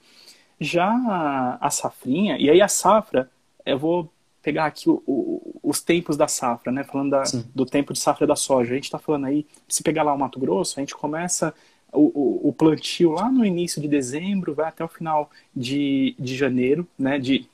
Já 0.60 0.86
a, 0.86 1.58
a 1.60 1.70
safrinha, 1.70 2.36
e 2.38 2.48
aí 2.48 2.60
a 2.62 2.68
safra, 2.68 3.28
eu 3.66 3.76
vou 3.76 4.08
pegar 4.42 4.66
aqui 4.66 4.88
o, 4.88 5.02
o, 5.06 5.60
os 5.62 5.80
tempos 5.80 6.16
da 6.16 6.26
safra, 6.26 6.72
né? 6.72 6.84
Falando 6.84 7.10
da, 7.10 7.22
do 7.54 7.66
tempo 7.66 7.92
de 7.92 7.98
safra 7.98 8.26
da 8.26 8.36
soja. 8.36 8.72
A 8.72 8.74
gente 8.74 8.84
está 8.84 8.98
falando 8.98 9.26
aí, 9.26 9.46
se 9.68 9.82
pegar 9.82 10.02
lá 10.02 10.12
o 10.12 10.18
Mato 10.18 10.38
Grosso, 10.38 10.78
a 10.78 10.80
gente 10.80 10.94
começa 10.94 11.54
o, 11.92 12.48
o, 12.48 12.52
plantio 12.52 13.10
lá 13.10 13.30
no 13.30 13.44
início 13.44 13.80
de 13.82 13.88
dezembro, 13.88 14.54
vai 14.54 14.68
até 14.68 14.84
o 14.84 14.88
final 14.88 15.30
de, 15.54 16.14
de 16.18 16.36
janeiro, 16.36 16.86
né? 16.98 17.18
De, 17.18 17.48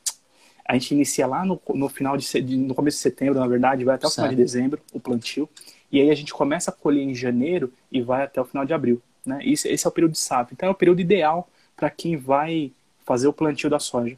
a 0.64 0.74
gente 0.74 0.92
inicia 0.92 1.26
lá 1.26 1.44
no, 1.44 1.60
no 1.74 1.88
final 1.88 2.16
de, 2.16 2.42
de, 2.42 2.56
no 2.56 2.74
começo 2.74 2.98
de 2.98 3.02
setembro, 3.02 3.38
na 3.38 3.46
verdade, 3.46 3.84
vai 3.84 3.94
até 3.94 4.06
o 4.06 4.10
certo. 4.10 4.16
final 4.16 4.30
de 4.30 4.42
dezembro 4.42 4.80
o 4.92 5.00
plantio. 5.00 5.48
E 5.90 6.00
aí 6.00 6.10
a 6.10 6.14
gente 6.14 6.34
começa 6.34 6.70
a 6.70 6.74
colher 6.74 7.02
em 7.02 7.14
janeiro 7.14 7.72
e 7.90 8.02
vai 8.02 8.24
até 8.24 8.40
o 8.40 8.44
final 8.44 8.64
de 8.64 8.74
abril, 8.74 9.00
né? 9.24 9.38
Esse, 9.42 9.68
esse 9.68 9.86
é 9.86 9.88
o 9.88 9.92
período 9.92 10.12
de 10.12 10.18
safra. 10.18 10.52
Então 10.52 10.68
é 10.68 10.72
o 10.72 10.74
período 10.74 11.00
ideal 11.00 11.48
para 11.74 11.88
quem 11.88 12.16
vai 12.16 12.72
fazer 13.04 13.28
o 13.28 13.32
plantio 13.32 13.70
da 13.70 13.78
soja. 13.78 14.16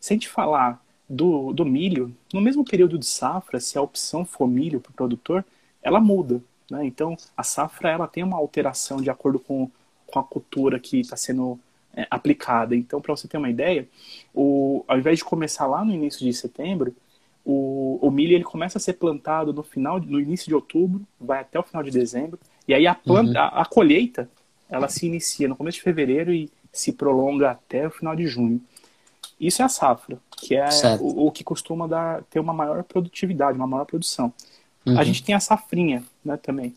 Se 0.00 0.12
a 0.12 0.14
gente 0.14 0.28
falar 0.28 0.83
do, 1.08 1.52
do 1.52 1.64
milho, 1.64 2.14
no 2.32 2.40
mesmo 2.40 2.64
período 2.64 2.98
de 2.98 3.06
safra, 3.06 3.60
se 3.60 3.76
a 3.76 3.82
opção 3.82 4.24
for 4.24 4.46
milho 4.46 4.80
para 4.80 4.90
o 4.90 4.94
produtor, 4.94 5.44
ela 5.82 6.00
muda. 6.00 6.40
Né? 6.70 6.86
Então, 6.86 7.16
a 7.36 7.42
safra 7.42 7.90
ela 7.90 8.08
tem 8.08 8.22
uma 8.22 8.36
alteração 8.36 9.00
de 9.00 9.10
acordo 9.10 9.38
com, 9.38 9.70
com 10.06 10.18
a 10.18 10.24
cultura 10.24 10.78
que 10.78 11.00
está 11.00 11.16
sendo 11.16 11.58
é, 11.94 12.06
aplicada. 12.10 12.74
Então, 12.74 13.00
para 13.00 13.14
você 13.14 13.28
ter 13.28 13.36
uma 13.36 13.50
ideia, 13.50 13.86
o, 14.34 14.84
ao 14.88 14.98
invés 14.98 15.18
de 15.18 15.24
começar 15.24 15.66
lá 15.66 15.84
no 15.84 15.92
início 15.92 16.20
de 16.20 16.32
setembro, 16.32 16.94
o, 17.44 17.98
o 18.00 18.10
milho 18.10 18.34
ele 18.34 18.44
começa 18.44 18.78
a 18.78 18.80
ser 18.80 18.94
plantado 18.94 19.52
no 19.52 19.62
final, 19.62 20.00
no 20.00 20.18
início 20.18 20.46
de 20.46 20.54
outubro, 20.54 21.02
vai 21.20 21.40
até 21.40 21.58
o 21.58 21.62
final 21.62 21.82
de 21.82 21.90
dezembro, 21.90 22.38
e 22.66 22.72
aí 22.72 22.86
a, 22.86 22.94
planta, 22.94 23.38
uhum. 23.38 23.46
a, 23.46 23.62
a 23.62 23.64
colheita 23.66 24.28
ela 24.68 24.88
se 24.88 25.06
inicia 25.06 25.46
no 25.46 25.54
começo 25.54 25.76
de 25.76 25.82
fevereiro 25.82 26.32
e 26.32 26.50
se 26.72 26.92
prolonga 26.92 27.50
até 27.50 27.86
o 27.86 27.90
final 27.90 28.16
de 28.16 28.26
junho. 28.26 28.60
Isso 29.38 29.62
é 29.62 29.64
a 29.64 29.68
safra, 29.68 30.18
que 30.36 30.54
é 30.54 30.68
o, 31.00 31.26
o, 31.26 31.30
que 31.30 31.44
costuma 31.44 31.86
dar, 31.86 32.22
ter 32.24 32.40
uma 32.40 32.52
maior 32.52 32.82
produtividade, 32.82 33.56
uma 33.56 33.66
maior 33.66 33.84
produção. 33.84 34.32
Uhum. 34.86 34.98
A 34.98 35.04
gente 35.04 35.22
tem 35.22 35.34
a 35.34 35.40
safrinha 35.40 36.02
né, 36.24 36.36
também. 36.36 36.74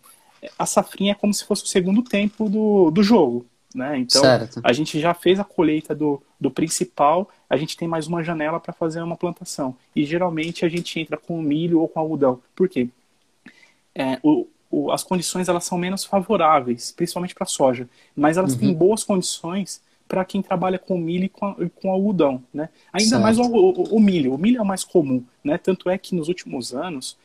A 0.58 0.66
safrinha 0.66 1.12
é 1.12 1.16
como 1.16 1.34
se 1.34 1.44
fosse 1.44 1.64
o 1.64 1.68
segundo 1.68 2.04
tempo 2.04 2.50
do, 2.50 2.92
do 2.92 3.04
jogo. 3.04 3.46
Né? 3.76 4.00
Então, 4.00 4.22
certo. 4.22 4.62
a 4.64 4.74
gente 4.74 5.00
já 5.00 5.14
fez 5.14 5.40
a 5.40 5.44
colheita 5.44 5.94
do, 5.94 6.22
do 6.40 6.50
principal, 6.50 7.30
a 7.50 7.58
gente 7.58 7.76
tem 7.76 7.88
mais 7.88 8.08
uma 8.08 8.24
janela 8.24 8.60
para 8.60 8.74
fazer 8.74 9.02
uma 9.02 9.16
plantação. 9.18 9.76
E 9.96 10.06
geralmente 10.06 10.66
a 10.66 10.70
gente 10.70 11.00
entra 11.00 11.18
com 11.18 11.42
milho 11.42 11.80
ou 11.82 11.88
com 11.88 12.00
algodão. 12.00 12.40
Por 12.56 12.70
quê? 12.70 12.90
É, 13.94 14.20
o, 14.24 14.48
o, 14.70 14.92
as 14.92 15.04
condições 15.04 15.48
elas 15.48 15.64
são 15.66 15.78
menos 15.78 16.04
favoráveis, 16.04 16.92
principalmente 16.92 17.36
para 17.36 17.46
soja, 17.46 17.88
mas 18.16 18.38
elas 18.38 18.54
uhum. 18.54 18.60
têm 18.60 18.74
boas 18.74 19.04
condições 19.04 19.82
para 20.08 20.24
quem 20.26 20.42
trabalha 20.42 20.80
com 20.80 20.98
milho 20.98 21.26
e 21.26 21.30
com, 21.30 21.54
com 21.70 21.92
algodão, 21.92 22.44
né? 22.54 22.70
Ainda 22.92 23.10
certo. 23.10 23.22
mais 23.22 23.38
o, 23.38 23.44
o, 23.44 23.96
o, 23.96 24.00
milho. 24.00 24.34
O 24.34 24.38
milho 24.38 24.58
é 24.58 24.62
o 24.62 24.66
mais 24.66 24.84
comum, 24.84 25.24
né? 25.44 25.58
Tanto 25.58 25.90
é 25.90 25.98
que 25.98 26.16
nos 26.16 26.28
últimos 26.28 26.74
anos, 26.74 27.18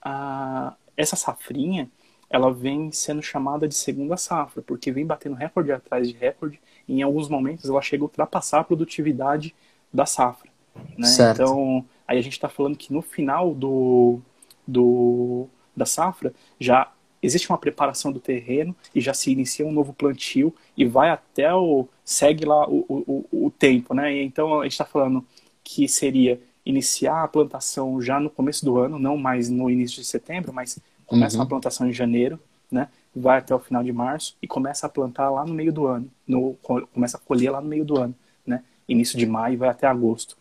a, 0.00 0.74
essa 0.96 1.16
safrinha, 1.16 1.88
ela 2.28 2.52
vem 2.52 2.92
sendo 2.92 3.22
chamada 3.22 3.66
de 3.66 3.74
segunda 3.74 4.16
safra, 4.16 4.62
porque 4.62 4.92
vem 4.92 5.04
batendo 5.04 5.34
recorde 5.34 5.72
atrás 5.72 6.08
de 6.08 6.16
recorde, 6.16 6.60
e 6.88 7.00
em 7.00 7.02
alguns 7.02 7.28
momentos 7.28 7.68
ela 7.68 7.82
chega 7.82 8.02
a 8.02 8.06
ultrapassar 8.06 8.60
a 8.60 8.64
produtividade 8.64 9.54
da 9.92 10.06
safra. 10.06 10.50
Né? 10.96 11.08
Então, 11.32 11.84
aí 12.06 12.18
a 12.18 12.22
gente 12.22 12.34
está 12.34 12.48
falando 12.48 12.76
que 12.76 12.92
no 12.92 13.02
final 13.02 13.52
do, 13.52 14.20
do, 14.66 15.48
da 15.76 15.84
safra, 15.84 16.32
já 16.58 16.90
existe 17.22 17.48
uma 17.50 17.58
preparação 17.58 18.10
do 18.12 18.20
terreno 18.20 18.74
e 18.94 19.00
já 19.00 19.12
se 19.12 19.30
inicia 19.30 19.66
um 19.66 19.72
novo 19.72 19.92
plantio 19.92 20.54
e 20.76 20.84
vai 20.84 21.10
até 21.10 21.52
o. 21.54 21.86
segue 22.04 22.44
lá 22.44 22.68
o, 22.68 22.84
o, 22.88 23.46
o 23.46 23.50
tempo, 23.50 23.94
né? 23.94 24.22
Então 24.22 24.60
a 24.60 24.64
gente 24.64 24.72
está 24.72 24.84
falando 24.84 25.24
que 25.62 25.86
seria 25.88 26.40
iniciar 26.64 27.22
a 27.22 27.28
plantação 27.28 28.00
já 28.00 28.20
no 28.20 28.30
começo 28.30 28.64
do 28.64 28.78
ano, 28.78 28.98
não 28.98 29.16
mais 29.16 29.48
no 29.48 29.70
início 29.70 30.00
de 30.00 30.06
setembro, 30.06 30.52
mas 30.52 30.78
começa 31.06 31.36
uhum. 31.36 31.42
a 31.42 31.46
plantação 31.46 31.88
em 31.88 31.92
janeiro, 31.92 32.38
né? 32.70 32.88
Vai 33.14 33.38
até 33.38 33.54
o 33.54 33.58
final 33.58 33.82
de 33.82 33.92
março 33.92 34.36
e 34.40 34.46
começa 34.46 34.86
a 34.86 34.88
plantar 34.88 35.30
lá 35.30 35.44
no 35.44 35.52
meio 35.52 35.72
do 35.72 35.86
ano, 35.86 36.08
no, 36.26 36.54
começa 36.92 37.16
a 37.16 37.20
colher 37.20 37.50
lá 37.50 37.60
no 37.60 37.68
meio 37.68 37.84
do 37.84 37.98
ano, 37.98 38.14
né? 38.46 38.62
Início 38.88 39.18
de 39.18 39.26
maio 39.26 39.58
vai 39.58 39.68
até 39.68 39.86
agosto. 39.86 40.36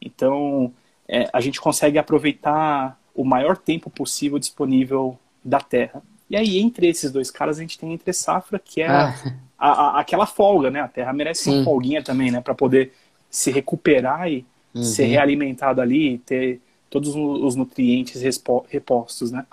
Então 0.00 0.72
é, 1.06 1.28
a 1.32 1.40
gente 1.40 1.60
consegue 1.60 1.98
aproveitar 1.98 2.98
o 3.14 3.24
maior 3.24 3.56
tempo 3.56 3.90
possível 3.90 4.38
disponível 4.38 5.18
da 5.44 5.60
terra 5.60 6.02
e 6.32 6.36
aí, 6.36 6.58
entre 6.58 6.88
esses 6.88 7.12
dois 7.12 7.30
caras, 7.30 7.58
a 7.58 7.60
gente 7.60 7.78
tem 7.78 7.92
entre 7.92 8.10
safra, 8.10 8.58
que 8.58 8.80
é 8.80 8.88
ah. 8.88 9.14
a, 9.58 9.68
a, 9.68 10.00
aquela 10.00 10.24
folga, 10.24 10.70
né? 10.70 10.80
A 10.80 10.88
terra 10.88 11.12
merece 11.12 11.44
Sim. 11.44 11.56
uma 11.56 11.64
folguinha 11.64 12.02
também, 12.02 12.30
né? 12.30 12.40
Para 12.40 12.54
poder 12.54 12.94
se 13.28 13.50
recuperar 13.50 14.32
e 14.32 14.42
uhum. 14.74 14.82
ser 14.82 15.04
realimentado 15.04 15.82
ali, 15.82 16.16
ter 16.20 16.58
todos 16.88 17.14
os 17.14 17.54
nutrientes 17.54 18.22
repostos, 18.70 19.30
né? 19.30 19.44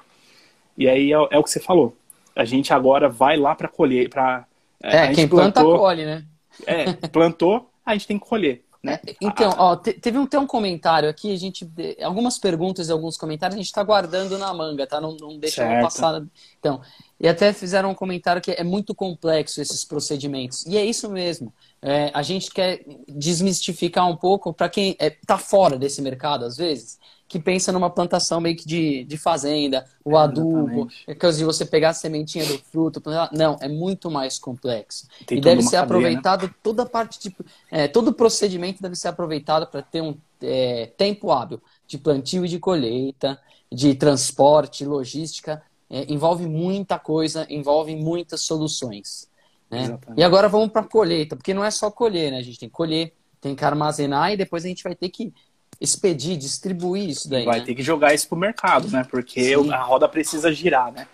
E 0.78 0.88
aí 0.88 1.12
é, 1.12 1.16
é, 1.16 1.38
o 1.38 1.44
que 1.44 1.50
você 1.50 1.60
falou. 1.60 1.98
A 2.34 2.46
gente 2.46 2.72
agora 2.72 3.10
vai 3.10 3.36
lá 3.36 3.54
para 3.54 3.68
colher, 3.68 4.10
para 4.10 4.46
é, 4.82 5.12
quem 5.12 5.28
plantou, 5.28 5.64
planta 5.64 5.80
colhe, 5.80 6.06
né? 6.06 6.24
É, 6.66 6.94
plantou, 7.12 7.70
a 7.86 7.92
gente 7.92 8.08
tem 8.08 8.18
que 8.18 8.26
colher. 8.26 8.64
Né? 8.82 9.00
É, 9.06 9.16
então, 9.22 9.54
ó, 9.58 9.76
teve 9.76 10.18
um, 10.18 10.26
tem 10.26 10.40
um 10.40 10.48
comentário 10.48 11.10
aqui, 11.10 11.34
a 11.34 11.38
gente. 11.38 11.70
Algumas 12.02 12.38
perguntas 12.38 12.88
e 12.88 12.92
alguns 12.92 13.18
comentários 13.18 13.56
a 13.56 13.58
gente 13.58 13.68
está 13.68 13.84
guardando 13.84 14.38
na 14.38 14.54
manga, 14.54 14.88
tá? 14.88 15.02
Não, 15.02 15.16
não 15.18 15.38
deixa 15.38 15.66
passar. 15.82 16.24
Então, 16.60 16.82
e 17.20 17.28
até 17.28 17.52
fizeram 17.52 17.92
um 17.92 17.96
comentário 17.96 18.42
que 18.42 18.52
é 18.52 18.64
muito 18.64 18.96
complexo 18.96 19.62
esses 19.62 19.84
procedimentos. 19.84 20.66
E 20.66 20.78
é 20.78 20.86
isso 20.86 21.10
mesmo. 21.10 21.54
É, 21.82 22.12
a 22.14 22.22
gente 22.22 22.52
quer 22.52 22.84
desmistificar 23.08 24.08
um 24.10 24.16
pouco 24.16 24.54
para 24.54 24.70
quem 24.70 24.92
está 24.92 25.06
é, 25.06 25.18
tá 25.26 25.38
fora 25.38 25.78
desse 25.78 26.02
mercado, 26.02 26.46
às 26.46 26.58
vezes 26.58 26.98
que 27.30 27.40
pensa 27.40 27.72
numa 27.72 27.92
plantação 27.92 28.42
meio 28.42 28.56
que 28.56 28.68
de, 28.68 29.04
de 29.04 29.16
fazenda, 29.16 29.86
o 30.04 30.18
é, 30.18 30.22
adubo, 30.22 30.90
é 31.06 31.14
que 31.14 31.32
se 31.32 31.44
você 31.44 31.64
pegar 31.64 31.90
a 31.90 31.94
sementinha 31.94 32.44
do 32.44 32.58
fruto, 32.58 33.02
não, 33.32 33.56
é 33.62 33.70
muito 33.70 34.10
mais 34.10 34.40
complexo. 34.40 35.08
Tem 35.28 35.38
e 35.38 35.42
deve 35.42 35.62
ser 35.62 35.76
cadeia, 35.76 35.82
né? 35.82 35.86
aproveitado 35.86 36.48
né? 36.48 36.54
toda 36.64 36.84
a 36.84 36.86
parte 36.88 37.20
de. 37.20 37.36
É, 37.70 37.88
todo 37.88 38.08
o 38.08 38.14
procedimento 38.14 38.82
deve 38.82 38.96
ser 38.96 39.10
aproveitado 39.10 39.68
para 39.68 39.84
ter 39.84 40.02
um 40.02 40.18
é, 40.42 40.88
tempo 40.98 41.32
hábil 41.32 41.62
de 41.88 42.00
plantio 42.00 42.44
e 42.46 42.50
de 42.50 42.58
colheita, 42.58 43.40
de 43.72 43.94
transporte, 43.94 44.84
logística. 44.84 45.62
É, 45.90 46.06
envolve 46.12 46.46
muita 46.46 47.00
coisa, 47.00 47.48
envolve 47.50 47.96
muitas 47.96 48.42
soluções. 48.42 49.28
Né? 49.70 49.98
E 50.18 50.24
agora 50.24 50.48
vamos 50.48 50.70
para 50.70 50.82
a 50.82 50.88
colheita, 50.88 51.36
porque 51.36 51.54
não 51.54 51.64
é 51.64 51.72
só 51.72 51.92
colher, 51.92 52.32
né? 52.32 52.38
A 52.38 52.44
gente 52.44 52.60
tem 52.60 52.70
que 52.70 52.76
colher, 52.76 53.14
tem 53.40 53.56
que 53.56 53.64
armazenar 53.64 54.32
e 54.32 54.38
depois 54.38 54.66
a 54.66 54.68
gente 54.68 54.84
vai 54.84 54.96
ter 54.96 55.10
que 55.10 55.34
expedir, 55.80 56.38
distribuir 56.38 57.10
isso 57.10 57.30
daí. 57.30 57.46
Vai 57.46 57.60
né? 57.60 57.66
ter 57.66 57.76
que 57.76 57.84
jogar 57.84 58.14
isso 58.14 58.28
pro 58.28 58.38
mercado, 58.38 58.90
né? 58.90 59.06
Porque 59.10 59.56
Sim. 59.56 59.72
a 59.72 59.82
roda 59.82 60.08
precisa 60.08 60.52
girar, 60.52 60.92
né? 60.92 61.08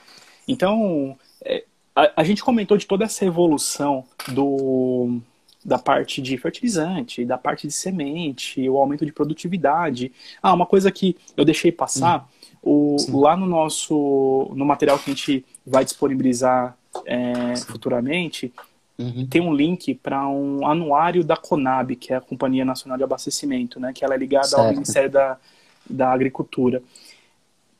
Então, 0.47 1.17
é, 1.43 1.63
a, 1.95 2.21
a, 2.21 2.23
gente 2.23 2.43
comentou 2.43 2.77
de 2.77 2.85
toda 2.85 3.05
essa 3.05 3.25
evolução 3.25 4.05
do, 4.29 5.19
da 5.63 5.77
parte 5.77 6.21
de 6.21 6.37
fertilizante, 6.37 7.25
da 7.25 7.37
parte 7.37 7.67
de 7.67 7.73
semente, 7.73 8.67
o 8.69 8.77
aumento 8.77 9.05
de 9.05 9.11
produtividade. 9.11 10.11
Ah, 10.41 10.53
uma 10.53 10.65
coisa 10.65 10.91
que 10.91 11.15
eu 11.35 11.43
deixei 11.45 11.71
passar, 11.71 12.29
o, 12.65 12.97
lá 13.11 13.37
no 13.37 13.45
nosso, 13.45 14.51
no 14.55 14.65
material 14.65 14.99
que 14.99 15.11
a 15.11 15.13
gente 15.13 15.45
vai 15.65 15.85
disponibilizar 15.85 16.75
é, 17.05 17.55
futuramente, 17.57 18.51
Uhum. 18.97 19.27
Tem 19.27 19.41
um 19.41 19.53
link 19.53 19.93
para 19.95 20.27
um 20.27 20.65
anuário 20.65 21.23
da 21.23 21.35
Conab, 21.35 21.95
que 21.95 22.13
é 22.13 22.15
a 22.15 22.21
Companhia 22.21 22.63
Nacional 22.63 22.97
de 22.97 23.03
Abastecimento, 23.03 23.79
né? 23.79 23.91
Que 23.93 24.05
ela 24.05 24.15
é 24.15 24.17
ligada 24.17 24.47
certo. 24.47 24.61
ao 24.61 24.71
Ministério 24.71 25.09
da, 25.09 25.37
da 25.89 26.11
Agricultura. 26.11 26.81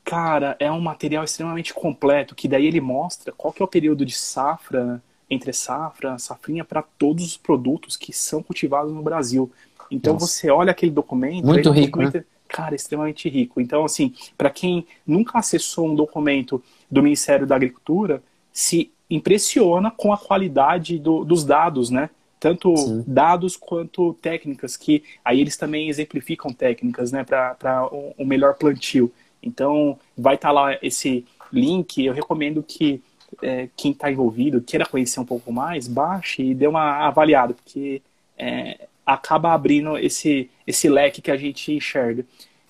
Cara, 0.04 0.56
é 0.60 0.70
um 0.70 0.80
material 0.80 1.24
extremamente 1.24 1.74
completo, 1.74 2.34
que 2.34 2.46
daí 2.46 2.66
ele 2.66 2.80
mostra 2.80 3.32
qual 3.32 3.52
que 3.52 3.62
é 3.62 3.64
o 3.64 3.68
período 3.68 4.04
de 4.04 4.14
safra, 4.14 5.02
entre 5.28 5.52
safra, 5.52 6.18
safrinha, 6.18 6.64
para 6.64 6.82
todos 6.82 7.24
os 7.24 7.36
produtos 7.36 7.96
que 7.96 8.12
são 8.12 8.42
cultivados 8.42 8.92
no 8.92 9.02
Brasil. 9.02 9.50
Então 9.90 10.14
Nossa. 10.14 10.26
você 10.26 10.50
olha 10.50 10.70
aquele 10.70 10.92
documento... 10.92 11.46
Muito 11.46 11.70
rico, 11.70 11.98
documento, 11.98 12.18
né? 12.18 12.24
Cara, 12.56 12.74
extremamente 12.74 13.28
rico. 13.28 13.60
Então, 13.60 13.84
assim, 13.84 14.14
para 14.34 14.48
quem 14.48 14.86
nunca 15.06 15.38
acessou 15.38 15.88
um 15.88 15.94
documento 15.94 16.64
do 16.90 17.02
Ministério 17.02 17.46
da 17.46 17.54
Agricultura, 17.54 18.22
se 18.50 18.90
impressiona 19.10 19.90
com 19.90 20.10
a 20.10 20.16
qualidade 20.16 20.98
do, 20.98 21.22
dos 21.22 21.44
dados, 21.44 21.90
né? 21.90 22.08
Tanto 22.40 22.74
Sim. 22.74 23.04
dados 23.06 23.58
quanto 23.58 24.14
técnicas, 24.22 24.74
que 24.74 25.04
aí 25.22 25.38
eles 25.38 25.58
também 25.58 25.90
exemplificam 25.90 26.50
técnicas, 26.50 27.12
né, 27.12 27.24
para 27.24 27.86
um, 27.92 28.14
um 28.20 28.24
melhor 28.24 28.54
plantio. 28.54 29.12
Então, 29.42 29.98
vai 30.16 30.36
estar 30.36 30.48
tá 30.48 30.52
lá 30.52 30.78
esse 30.80 31.26
link. 31.52 32.02
Eu 32.02 32.14
recomendo 32.14 32.62
que 32.62 33.02
é, 33.42 33.68
quem 33.76 33.92
está 33.92 34.10
envolvido, 34.10 34.62
queira 34.62 34.86
conhecer 34.86 35.20
um 35.20 35.26
pouco 35.26 35.52
mais, 35.52 35.86
baixe 35.86 36.42
e 36.42 36.54
dê 36.54 36.66
uma 36.66 37.06
avaliada, 37.06 37.52
porque 37.52 38.00
é, 38.38 38.88
acaba 39.06 39.54
abrindo 39.54 39.96
esse, 39.96 40.50
esse 40.66 40.88
leque 40.88 41.22
que 41.22 41.30
a 41.30 41.36
gente 41.36 41.72
enxerga. 41.72 42.26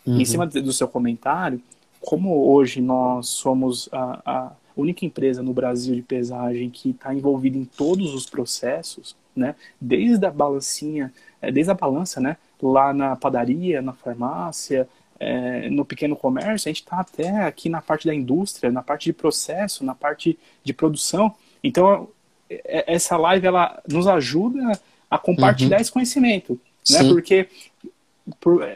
Uhum. 0.07 0.21
Em 0.21 0.25
cima 0.25 0.47
do 0.47 0.73
seu 0.73 0.87
comentário, 0.87 1.61
como 2.01 2.53
hoje 2.53 2.81
nós 2.81 3.29
somos 3.29 3.89
a, 3.91 4.21
a 4.25 4.53
única 4.77 5.05
empresa 5.05 5.43
no 5.43 5.55
Brasil 5.55 5.95
de 5.95 6.03
pesagem 6.03 6.69
que 6.69 6.91
está 6.91 7.15
envolvida 7.15 7.57
em 7.57 7.65
todos 7.65 8.15
os 8.15 8.27
processos, 8.27 9.17
né? 9.35 9.57
Desde 9.81 10.25
a 10.27 10.31
balancinha, 10.31 11.13
é, 11.41 11.51
desde 11.51 11.73
a 11.73 11.75
balança, 11.75 12.21
né? 12.21 12.37
Lá 12.63 12.93
na 12.93 13.17
padaria, 13.17 13.83
na 13.83 13.93
farmácia, 13.93 14.89
é, 15.19 15.69
no 15.71 15.85
pequeno 15.85 16.15
comércio, 16.15 16.69
a 16.69 16.73
gente 16.73 16.83
está 16.83 17.01
até 17.01 17.45
aqui 17.45 17.69
na 17.69 17.81
parte 17.81 18.07
da 18.07 18.15
indústria, 18.15 18.71
na 18.71 18.83
parte 18.83 19.07
de 19.07 19.13
processo, 19.13 19.85
na 19.85 19.95
parte 19.95 20.39
de 20.63 20.73
produção. 20.73 21.35
Então, 21.65 22.09
é, 22.49 22.93
essa 22.93 23.17
live 23.17 23.47
ela 23.47 23.83
nos 23.89 24.07
ajuda 24.07 24.79
a 25.11 25.19
compartilhar 25.19 25.77
uhum. 25.77 25.83
esse 25.83 25.93
conhecimento, 25.93 26.61
né? 26.91 27.01
Sim. 27.01 27.09
Porque 27.09 27.49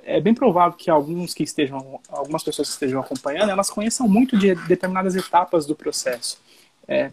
é 0.04 0.20
bem 0.20 0.32
provável 0.32 0.76
que 0.76 0.90
alguns 0.90 1.34
que 1.34 1.42
estejam, 1.42 2.00
algumas 2.08 2.42
pessoas 2.42 2.68
que 2.68 2.74
estejam 2.74 3.00
acompanhando, 3.00 3.50
elas 3.50 3.68
conheçam 3.68 4.08
muito 4.08 4.38
de 4.38 4.54
determinadas 4.54 5.16
etapas 5.16 5.66
do 5.66 5.74
processo. 5.74 6.38
É, 6.86 7.10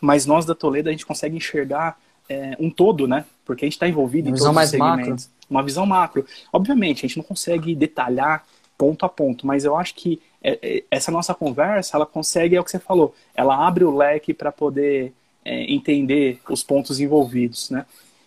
mas 0.00 0.26
nós 0.26 0.44
da 0.44 0.54
Toledo 0.54 0.88
a 0.88 0.92
gente 0.92 1.06
consegue 1.06 1.36
enxergar 1.36 1.98
é, 2.28 2.56
um 2.58 2.70
todo, 2.70 3.06
né? 3.06 3.24
Porque 3.44 3.64
a 3.64 3.66
gente 3.66 3.74
está 3.74 3.88
envolvido 3.88 4.28
uma 4.28 4.36
em 4.36 4.38
todos 4.38 4.56
os 4.56 4.70
segmentos. 4.70 5.26
Macro. 5.26 5.40
Uma 5.48 5.62
visão 5.62 5.86
macro. 5.86 6.26
Obviamente, 6.52 7.04
a 7.04 7.08
gente 7.08 7.16
não 7.16 7.24
consegue 7.24 7.74
detalhar 7.74 8.44
ponto 8.78 9.04
a 9.04 9.08
ponto, 9.08 9.46
mas 9.46 9.64
eu 9.64 9.76
acho 9.76 9.94
que 9.94 10.20
é, 10.42 10.58
é, 10.62 10.84
essa 10.90 11.10
nossa 11.10 11.34
conversa, 11.34 11.96
ela 11.96 12.06
consegue, 12.06 12.56
é 12.56 12.60
o 12.60 12.64
que 12.64 12.70
você 12.70 12.78
falou, 12.78 13.14
ela 13.34 13.66
abre 13.66 13.84
o 13.84 13.94
leque 13.94 14.32
para 14.32 14.50
poder 14.50 15.12
é, 15.44 15.72
entender 15.72 16.40
os 16.48 16.62
pontos 16.62 16.98
envolvidos, 16.98 17.68
né? 17.70 17.84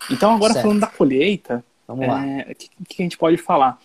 Então, 0.09 0.33
agora 0.33 0.53
certo. 0.53 0.65
falando 0.65 0.81
da 0.81 0.87
colheita, 0.87 1.63
lá. 2.07 2.21
O 2.21 2.25
é, 2.25 2.53
que, 2.53 2.69
que, 2.87 3.01
a 3.01 3.03
gente 3.03 3.17
pode 3.17 3.37
falar? 3.37 3.79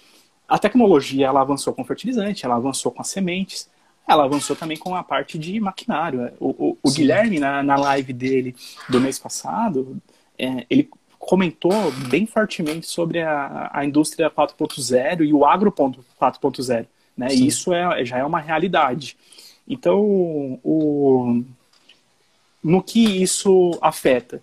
A 0.48 0.58
tecnologia 0.58 1.26
ela 1.26 1.40
avançou 1.40 1.72
com 1.72 1.84
fertilizante, 1.84 2.44
ela 2.44 2.56
avançou 2.56 2.90
com 2.90 3.02
as 3.02 3.08
sementes, 3.08 3.68
ela 4.06 4.24
avançou 4.24 4.56
também 4.56 4.76
com 4.76 4.94
a 4.94 5.02
parte 5.02 5.38
de 5.38 5.60
maquinário. 5.60 6.32
O, 6.40 6.70
o, 6.70 6.78
o 6.82 6.90
Guilherme, 6.90 7.38
na, 7.38 7.62
na 7.62 7.76
live 7.76 8.12
dele 8.12 8.56
do 8.88 9.00
mês 9.00 9.18
passado, 9.18 10.00
é, 10.38 10.64
ele 10.70 10.88
comentou 11.18 11.92
bem 12.08 12.24
fortemente 12.24 12.86
sobre 12.86 13.20
a, 13.20 13.70
a 13.72 13.84
indústria 13.84 14.30
4.0 14.30 15.26
e 15.26 15.32
o 15.32 15.44
agro 15.44 15.70
4.0. 15.70 16.86
Né? 17.16 17.28
Isso 17.34 17.74
é, 17.74 18.04
já 18.04 18.18
é 18.18 18.24
uma 18.24 18.40
realidade. 18.40 19.16
Então, 19.68 20.00
o, 20.64 21.42
no 22.62 22.82
que 22.82 23.22
isso 23.22 23.76
afeta? 23.82 24.40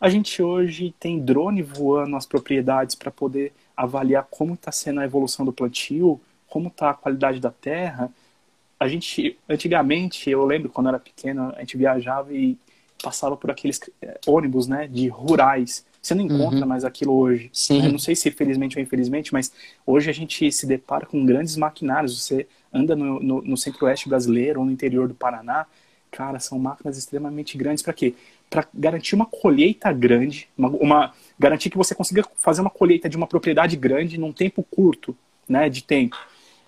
A 0.00 0.08
gente 0.08 0.42
hoje 0.42 0.94
tem 0.98 1.20
drone 1.20 1.62
voando 1.62 2.12
nas 2.12 2.24
propriedades 2.24 2.94
para 2.94 3.10
poder 3.10 3.52
avaliar 3.76 4.26
como 4.30 4.54
está 4.54 4.72
sendo 4.72 5.00
a 5.00 5.04
evolução 5.04 5.44
do 5.44 5.52
plantio, 5.52 6.18
como 6.48 6.68
está 6.68 6.90
a 6.90 6.94
qualidade 6.94 7.38
da 7.38 7.50
terra. 7.50 8.10
A 8.78 8.88
gente, 8.88 9.38
antigamente, 9.46 10.30
eu 10.30 10.42
lembro 10.44 10.70
quando 10.70 10.88
era 10.88 10.98
pequeno, 10.98 11.52
a 11.54 11.60
gente 11.60 11.76
viajava 11.76 12.32
e 12.32 12.56
passava 13.02 13.36
por 13.36 13.50
aqueles 13.50 13.78
é, 14.00 14.18
ônibus, 14.26 14.66
né, 14.66 14.86
de 14.86 15.06
rurais. 15.08 15.84
Você 16.00 16.14
não 16.14 16.24
encontra 16.24 16.60
uhum. 16.60 16.66
mais 16.66 16.82
aquilo 16.82 17.12
hoje. 17.12 17.50
Sim. 17.52 17.82
Né? 17.82 17.88
Não 17.88 17.98
sei 17.98 18.16
se 18.16 18.30
felizmente 18.30 18.78
ou 18.78 18.82
infelizmente, 18.82 19.34
mas 19.34 19.52
hoje 19.86 20.08
a 20.08 20.14
gente 20.14 20.50
se 20.50 20.66
depara 20.66 21.04
com 21.04 21.26
grandes 21.26 21.56
maquinários. 21.56 22.22
Você 22.22 22.46
anda 22.72 22.96
no, 22.96 23.20
no, 23.20 23.42
no 23.42 23.56
centro-oeste 23.56 24.08
brasileiro 24.08 24.60
ou 24.60 24.66
no 24.66 24.72
interior 24.72 25.08
do 25.08 25.14
Paraná, 25.14 25.66
cara, 26.10 26.38
são 26.38 26.58
máquinas 26.58 26.96
extremamente 26.96 27.56
grandes 27.58 27.82
para 27.82 27.92
quê? 27.92 28.14
Para 28.50 28.66
garantir 28.74 29.14
uma 29.14 29.24
colheita 29.24 29.92
grande, 29.92 30.48
uma, 30.58 30.68
uma, 30.68 31.14
garantir 31.38 31.70
que 31.70 31.78
você 31.78 31.94
consiga 31.94 32.24
fazer 32.34 32.60
uma 32.60 32.68
colheita 32.68 33.08
de 33.08 33.16
uma 33.16 33.28
propriedade 33.28 33.76
grande 33.76 34.18
num 34.18 34.32
tempo 34.32 34.66
curto, 34.68 35.16
né, 35.48 35.68
de 35.68 35.84
tempo. 35.84 36.16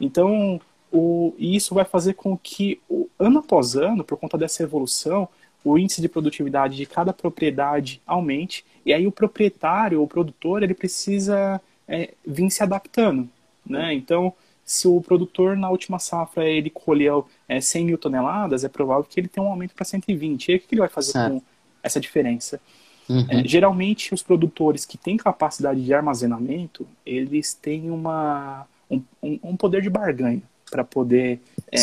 Então, 0.01 0.61
o, 0.93 1.35
isso 1.37 1.75
vai 1.75 1.85
fazer 1.85 2.15
com 2.15 2.39
que, 2.39 2.81
o, 2.89 3.09
ano 3.19 3.41
após 3.41 3.75
ano, 3.75 4.05
por 4.05 4.17
conta 4.17 4.39
dessa 4.39 4.63
evolução, 4.63 5.29
o 5.65 5.77
índice 5.77 6.01
de 6.01 6.09
produtividade 6.09 6.77
de 6.77 6.87
cada 6.87 7.13
propriedade 7.13 8.01
aumente, 8.07 8.65
e 8.87 8.93
aí 8.93 9.07
o 9.07 9.13
proprietário, 9.13 10.03
o 10.03 10.09
produtor, 10.09 10.63
ele 10.63 10.75
precisa 10.75 11.61
é, 11.89 12.15
vir 12.25 12.51
se 12.51 12.63
adaptando, 12.63 13.29
né? 13.67 13.93
Então, 13.93 14.33
se 14.65 14.87
o 14.87 15.01
produtor 15.01 15.57
na 15.57 15.69
última 15.71 15.99
safra 15.99 16.49
ele 16.49 16.71
colheu 16.71 17.27
é, 17.49 17.61
100 17.61 17.85
mil 17.85 17.99
toneladas, 17.99 18.65
é 18.65 18.69
provável 18.69 19.05
que 19.05 19.19
ele 19.19 19.29
tenha 19.29 19.45
um 19.45 19.51
aumento 19.51 19.75
para 19.75 19.85
120. 19.85 20.49
E 20.49 20.53
aí 20.53 20.57
o 20.57 20.61
que 20.61 20.75
ele 20.75 20.81
vai 20.81 20.89
fazer 20.89 21.13
com 21.13 21.43
essa 21.83 22.01
diferença. 22.01 22.61
Uhum. 23.09 23.27
É, 23.29 23.47
geralmente, 23.47 24.15
os 24.15 24.23
produtores 24.23 24.85
que 24.85 24.97
têm 24.97 25.17
capacidade 25.17 25.85
de 25.85 25.93
armazenamento, 25.93 26.87
eles 27.05 27.53
têm 27.53 27.91
uma, 27.91 28.67
um, 28.91 29.03
um 29.23 29.57
poder 29.57 29.83
de 29.83 29.91
barganha 29.91 30.43
para 30.71 30.85
poder 30.85 31.41
é, 31.71 31.79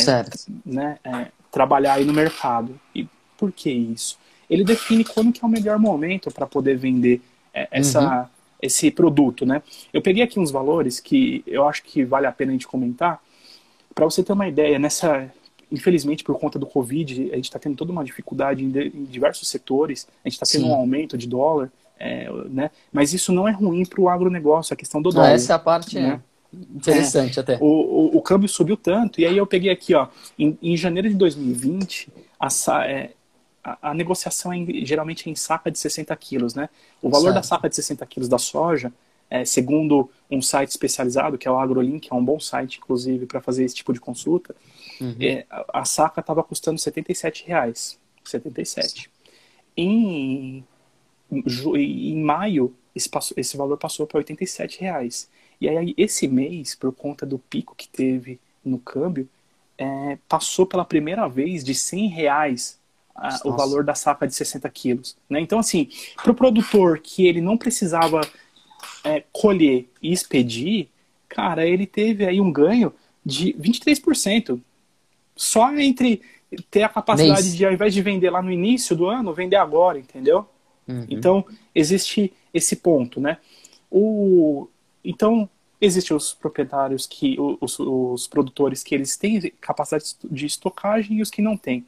né, 0.65 0.97
é, 1.03 1.27
trabalhar 1.51 1.93
aí 1.93 2.05
no 2.05 2.13
mercado. 2.13 2.79
E 2.95 3.07
por 3.37 3.51
que 3.51 3.69
isso? 3.69 4.17
Ele 4.49 4.63
define 4.63 5.03
quando 5.03 5.31
que 5.31 5.43
é 5.43 5.47
o 5.47 5.49
melhor 5.49 5.77
momento 5.77 6.31
para 6.31 6.47
poder 6.47 6.75
vender 6.75 7.21
é, 7.53 7.67
essa, 7.69 8.21
uhum. 8.21 8.25
esse 8.61 8.89
produto. 8.89 9.45
Né? 9.45 9.61
Eu 9.93 10.01
peguei 10.01 10.23
aqui 10.23 10.39
uns 10.39 10.49
valores 10.49 10.99
que 10.99 11.43
eu 11.45 11.67
acho 11.67 11.83
que 11.83 12.03
vale 12.03 12.25
a 12.25 12.31
pena 12.31 12.51
a 12.51 12.53
gente 12.53 12.67
comentar. 12.67 13.21
Para 13.93 14.05
você 14.05 14.23
ter 14.23 14.33
uma 14.33 14.47
ideia, 14.47 14.79
nessa 14.79 15.31
infelizmente, 15.71 16.23
por 16.23 16.39
conta 16.39 16.57
do 16.57 16.65
Covid, 16.65 17.29
a 17.31 17.35
gente 17.35 17.45
está 17.45 17.59
tendo 17.59 17.75
toda 17.75 17.91
uma 17.91 18.03
dificuldade 18.03 18.63
em, 18.63 18.69
de, 18.69 18.87
em, 18.87 19.03
diversos 19.03 19.47
setores, 19.47 20.07
a 20.23 20.29
gente 20.29 20.41
está 20.41 20.45
tendo 20.45 20.65
Sim. 20.65 20.71
um 20.71 20.75
aumento 20.75 21.17
de 21.17 21.27
dólar, 21.27 21.71
é, 21.99 22.29
né? 22.49 22.71
mas 22.91 23.13
isso 23.13 23.31
não 23.31 23.47
é 23.47 23.51
ruim 23.51 23.85
para 23.85 24.01
o 24.01 24.09
agronegócio, 24.09 24.73
a 24.73 24.77
questão 24.77 25.01
do 25.01 25.11
dólar. 25.11 25.31
Essa 25.31 25.53
é 25.53 25.55
a 25.55 25.59
parte 25.59 25.99
né? 25.99 26.21
interessante 26.53 27.37
é, 27.37 27.41
até. 27.41 27.57
O, 27.59 27.65
o, 27.65 28.17
o, 28.17 28.21
câmbio 28.21 28.47
subiu 28.47 28.77
tanto, 28.77 29.21
e 29.21 29.25
aí 29.25 29.37
eu 29.37 29.45
peguei 29.45 29.71
aqui, 29.71 29.93
ó, 29.93 30.07
em, 30.37 30.57
em 30.61 30.75
janeiro 30.75 31.09
de 31.09 31.15
2020, 31.15 32.09
a, 32.39 32.47
é, 32.85 33.11
a, 33.63 33.91
a 33.91 33.93
negociação 33.93 34.51
é, 34.53 34.57
geralmente 34.83 35.27
é 35.27 35.31
em 35.31 35.35
saca 35.35 35.69
de 35.69 35.77
60 35.77 36.15
quilos, 36.15 36.55
né? 36.55 36.69
O 37.01 37.09
valor 37.09 37.25
certo. 37.25 37.35
da 37.35 37.43
saca 37.43 37.69
de 37.69 37.75
60 37.75 38.05
quilos 38.05 38.29
da 38.29 38.37
soja, 38.37 38.91
é, 39.29 39.45
segundo 39.45 40.09
um 40.29 40.41
site 40.41 40.69
especializado, 40.69 41.37
que 41.37 41.47
é 41.47 41.51
o 41.51 41.57
AgroLink, 41.57 42.07
que 42.07 42.13
é 42.13 42.15
um 42.15 42.23
bom 42.23 42.39
site, 42.39 42.77
inclusive, 42.77 43.25
para 43.25 43.41
fazer 43.41 43.63
esse 43.63 43.75
tipo 43.75 43.93
de 43.93 43.99
consulta, 43.99 44.55
Uhum. 44.99 45.15
É, 45.19 45.45
a, 45.49 45.81
a, 45.81 45.85
saca 45.85 46.19
estava 46.19 46.43
custando 46.43 46.77
77 46.77 47.45
reais. 47.47 47.97
77. 48.23 49.09
Em, 49.75 50.63
em 51.31 52.21
maio, 52.21 52.75
esse, 52.93 53.09
esse 53.37 53.57
valor 53.57 53.77
passou 53.77 54.05
para 54.05 54.17
87 54.17 54.81
reais. 54.81 55.29
E 55.59 55.67
aí, 55.69 55.93
esse 55.97 56.27
mês, 56.27 56.75
por 56.75 56.91
conta 56.93 57.25
do 57.25 57.39
pico 57.39 57.75
que 57.75 57.87
teve 57.87 58.39
no 58.63 58.77
câmbio, 58.77 59.27
é, 59.77 60.17
passou 60.27 60.65
pela 60.65 60.83
primeira 60.83 61.27
vez 61.27 61.63
de 61.63 61.73
100 61.73 62.07
reais 62.09 62.77
a, 63.15 63.39
o 63.45 63.55
valor 63.55 63.83
da 63.83 63.95
saca 63.95 64.27
de 64.27 64.35
60 64.35 64.69
quilos. 64.69 65.17
Né? 65.29 65.39
Então, 65.39 65.59
assim, 65.59 65.89
para 66.21 66.31
o 66.31 66.35
produtor 66.35 66.99
que 66.99 67.25
ele 67.25 67.41
não 67.41 67.57
precisava 67.57 68.21
é, 69.03 69.23
colher 69.31 69.89
e 70.01 70.11
expedir, 70.11 70.89
cara, 71.27 71.65
ele 71.65 71.85
teve 71.85 72.25
aí 72.25 72.39
um 72.39 72.51
ganho 72.51 72.93
de 73.25 73.53
23%. 73.53 74.59
Só 75.35 75.73
entre 75.77 76.21
ter 76.69 76.83
a 76.83 76.89
capacidade 76.89 77.43
Mês. 77.43 77.55
de, 77.55 77.65
ao 77.65 77.71
invés 77.71 77.93
de 77.93 78.01
vender 78.01 78.29
lá 78.29 78.41
no 78.41 78.51
início 78.51 78.95
do 78.95 79.05
ano, 79.05 79.33
vender 79.33 79.55
agora, 79.55 79.99
entendeu? 79.99 80.45
Uhum. 80.87 81.05
Então, 81.09 81.45
existe 81.73 82.33
esse 82.53 82.77
ponto, 82.77 83.21
né? 83.21 83.37
O, 83.91 84.67
então, 85.03 85.49
existem 85.79 86.15
os 86.15 86.33
proprietários 86.33 87.05
que, 87.05 87.37
os, 87.61 87.79
os 87.79 88.27
produtores 88.27 88.83
que 88.83 88.93
eles 88.95 89.15
têm 89.15 89.39
capacidade 89.61 90.15
de 90.23 90.45
estocagem 90.45 91.17
e 91.17 91.21
os 91.21 91.29
que 91.29 91.41
não 91.41 91.55
têm. 91.55 91.85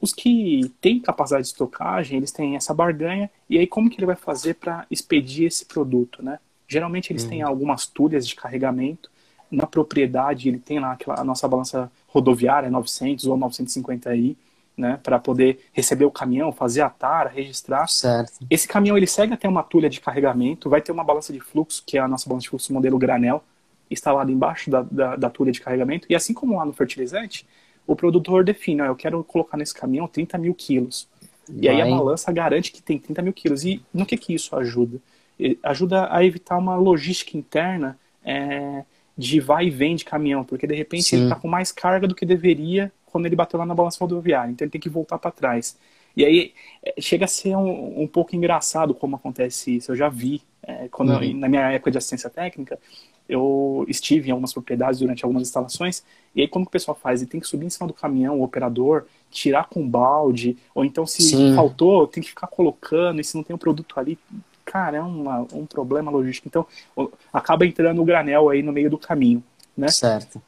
Os 0.00 0.12
que 0.12 0.72
têm 0.80 1.00
capacidade 1.00 1.44
de 1.44 1.48
estocagem, 1.48 2.18
eles 2.18 2.30
têm 2.30 2.56
essa 2.56 2.74
barganha, 2.74 3.30
e 3.48 3.58
aí 3.58 3.66
como 3.66 3.88
que 3.88 3.98
ele 3.98 4.06
vai 4.06 4.16
fazer 4.16 4.54
para 4.54 4.86
expedir 4.90 5.46
esse 5.46 5.64
produto, 5.64 6.22
né? 6.22 6.38
Geralmente 6.68 7.12
eles 7.12 7.22
uhum. 7.22 7.28
têm 7.30 7.42
algumas 7.42 7.86
tulhas 7.86 8.26
de 8.26 8.34
carregamento, 8.34 9.10
na 9.50 9.66
propriedade 9.66 10.48
ele 10.48 10.58
tem 10.58 10.78
lá 10.80 10.92
aquela, 10.92 11.20
a 11.20 11.24
nossa 11.24 11.46
balança 11.46 11.90
rodoviária 12.08 12.70
900 12.70 13.26
ou 13.26 13.38
950i, 13.38 14.36
né, 14.76 14.98
para 15.02 15.18
poder 15.18 15.64
receber 15.72 16.04
o 16.04 16.10
caminhão, 16.10 16.52
fazer 16.52 16.82
a 16.82 16.90
tara, 16.90 17.30
registrar. 17.30 17.88
Certo. 17.88 18.44
Esse 18.50 18.68
caminhão 18.68 18.96
ele 18.96 19.06
segue 19.06 19.32
até 19.32 19.48
uma 19.48 19.62
tulha 19.62 19.88
de 19.88 20.00
carregamento, 20.00 20.68
vai 20.68 20.82
ter 20.82 20.92
uma 20.92 21.04
balança 21.04 21.32
de 21.32 21.40
fluxo, 21.40 21.82
que 21.86 21.96
é 21.96 22.00
a 22.00 22.08
nossa 22.08 22.28
balança 22.28 22.42
de 22.44 22.50
fluxo 22.50 22.72
modelo 22.74 22.98
granel, 22.98 23.42
instalada 23.90 24.30
embaixo 24.30 24.70
da, 24.70 24.82
da, 24.82 25.16
da 25.16 25.30
tulha 25.30 25.50
de 25.50 25.60
carregamento. 25.60 26.06
E 26.10 26.14
assim 26.14 26.34
como 26.34 26.58
lá 26.58 26.64
no 26.64 26.72
fertilizante, 26.72 27.46
o 27.86 27.94
produtor 27.94 28.44
define, 28.44 28.82
ó, 28.82 28.86
eu 28.86 28.96
quero 28.96 29.22
colocar 29.24 29.56
nesse 29.56 29.74
caminhão 29.74 30.08
30 30.08 30.38
mil 30.38 30.54
quilos. 30.54 31.08
Vai. 31.48 31.58
E 31.62 31.68
aí 31.68 31.80
a 31.80 31.86
balança 31.86 32.32
garante 32.32 32.72
que 32.72 32.82
tem 32.82 32.98
30 32.98 33.22
mil 33.22 33.32
quilos. 33.32 33.64
E 33.64 33.82
no 33.94 34.04
que, 34.04 34.16
que 34.16 34.34
isso 34.34 34.56
ajuda? 34.56 34.98
Ajuda 35.62 36.08
a 36.12 36.24
evitar 36.24 36.58
uma 36.58 36.76
logística 36.76 37.36
interna 37.36 37.98
é, 38.24 38.84
de 39.16 39.38
vai 39.38 39.66
e 39.66 39.70
vem 39.70 39.94
de 39.94 40.04
caminhão, 40.04 40.44
porque 40.44 40.66
de 40.66 40.74
repente 40.74 41.04
Sim. 41.04 41.16
ele 41.16 41.24
está 41.26 41.36
com 41.36 41.48
mais 41.48 41.70
carga 41.70 42.08
do 42.08 42.14
que 42.14 42.26
deveria 42.26 42.92
quando 43.06 43.26
ele 43.26 43.36
bateu 43.36 43.58
lá 43.58 43.64
na 43.64 43.74
balança 43.74 43.98
rodoviária, 44.00 44.50
então 44.50 44.64
ele 44.64 44.72
tem 44.72 44.80
que 44.80 44.88
voltar 44.88 45.18
para 45.18 45.30
trás. 45.30 45.78
E 46.16 46.24
aí 46.24 46.54
é, 46.82 46.94
chega 47.00 47.26
a 47.26 47.28
ser 47.28 47.56
um, 47.56 48.02
um, 48.02 48.06
pouco 48.06 48.34
engraçado 48.34 48.94
como 48.94 49.16
acontece 49.16 49.76
isso. 49.76 49.92
Eu 49.92 49.96
já 49.96 50.08
vi, 50.08 50.42
é, 50.62 50.88
quando 50.88 51.10
uhum. 51.10 51.22
eu, 51.22 51.36
na 51.36 51.48
minha 51.48 51.70
época 51.70 51.90
de 51.90 51.98
assistência 51.98 52.30
técnica, 52.30 52.78
eu 53.28 53.84
estive 53.88 54.28
em 54.28 54.30
algumas 54.30 54.52
propriedades 54.52 55.00
durante 55.00 55.24
algumas 55.24 55.42
instalações, 55.42 56.04
e 56.34 56.42
aí 56.42 56.48
como 56.48 56.64
que 56.64 56.68
o 56.68 56.72
pessoal 56.72 56.96
faz? 56.96 57.20
Ele 57.20 57.30
tem 57.30 57.40
que 57.40 57.46
subir 57.46 57.66
em 57.66 57.70
cima 57.70 57.88
do 57.88 57.92
caminhão, 57.92 58.38
o 58.38 58.44
operador, 58.44 59.04
tirar 59.30 59.68
com 59.68 59.86
balde, 59.86 60.56
ou 60.74 60.84
então 60.84 61.04
se 61.04 61.22
Sim. 61.22 61.54
faltou, 61.54 62.06
tem 62.06 62.22
que 62.22 62.28
ficar 62.28 62.46
colocando, 62.46 63.20
e 63.20 63.24
se 63.24 63.34
não 63.34 63.42
tem 63.42 63.52
o 63.52 63.56
um 63.56 63.58
produto 63.58 63.98
ali, 63.98 64.16
cara, 64.64 64.98
é 64.98 65.02
uma, 65.02 65.40
um 65.52 65.66
problema 65.66 66.10
logístico. 66.10 66.48
Então, 66.48 66.66
acaba 67.32 67.66
entrando 67.66 68.00
o 68.00 68.04
granel 68.04 68.48
aí 68.48 68.62
no 68.62 68.72
meio 68.72 68.88
do 68.88 68.98
caminho, 68.98 69.42
né? 69.76 69.88
Certo. 69.88 70.40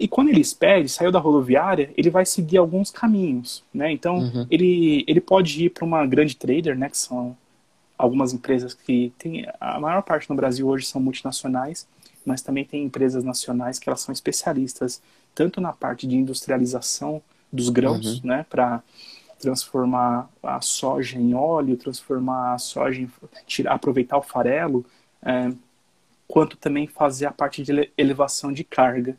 E 0.00 0.08
quando 0.08 0.28
ele 0.28 0.40
espere, 0.40 0.88
saiu 0.88 1.12
da 1.12 1.18
rodoviária, 1.18 1.92
ele 1.94 2.08
vai 2.08 2.24
seguir 2.24 2.56
alguns 2.56 2.90
caminhos, 2.90 3.62
né? 3.72 3.92
Então, 3.92 4.20
uhum. 4.20 4.46
ele, 4.50 5.04
ele 5.06 5.20
pode 5.20 5.66
ir 5.66 5.68
para 5.68 5.84
uma 5.84 6.06
grande 6.06 6.34
trader, 6.34 6.76
né? 6.76 6.88
Que 6.88 6.96
são 6.96 7.36
algumas 7.98 8.32
empresas 8.32 8.72
que 8.72 9.12
tem 9.18 9.46
a 9.60 9.78
maior 9.78 10.02
parte 10.02 10.30
no 10.30 10.34
Brasil 10.34 10.66
hoje 10.66 10.86
são 10.86 11.02
multinacionais, 11.02 11.86
mas 12.24 12.40
também 12.40 12.64
tem 12.64 12.82
empresas 12.82 13.22
nacionais 13.22 13.78
que 13.78 13.90
elas 13.90 14.00
são 14.00 14.10
especialistas 14.10 15.02
tanto 15.34 15.60
na 15.60 15.70
parte 15.70 16.06
de 16.06 16.16
industrialização 16.16 17.20
dos 17.52 17.68
grãos, 17.68 18.20
uhum. 18.20 18.28
né? 18.28 18.46
Para 18.48 18.82
transformar 19.38 20.30
a 20.42 20.62
soja 20.62 21.18
em 21.18 21.34
óleo, 21.34 21.76
transformar 21.76 22.54
a 22.54 22.58
soja 22.58 23.02
em 23.02 23.10
tirar, 23.46 23.74
aproveitar 23.74 24.16
o 24.16 24.22
farelo, 24.22 24.82
é, 25.22 25.52
quanto 26.26 26.56
também 26.56 26.86
fazer 26.86 27.26
a 27.26 27.32
parte 27.32 27.62
de 27.62 27.90
elevação 27.98 28.50
de 28.50 28.64
carga. 28.64 29.14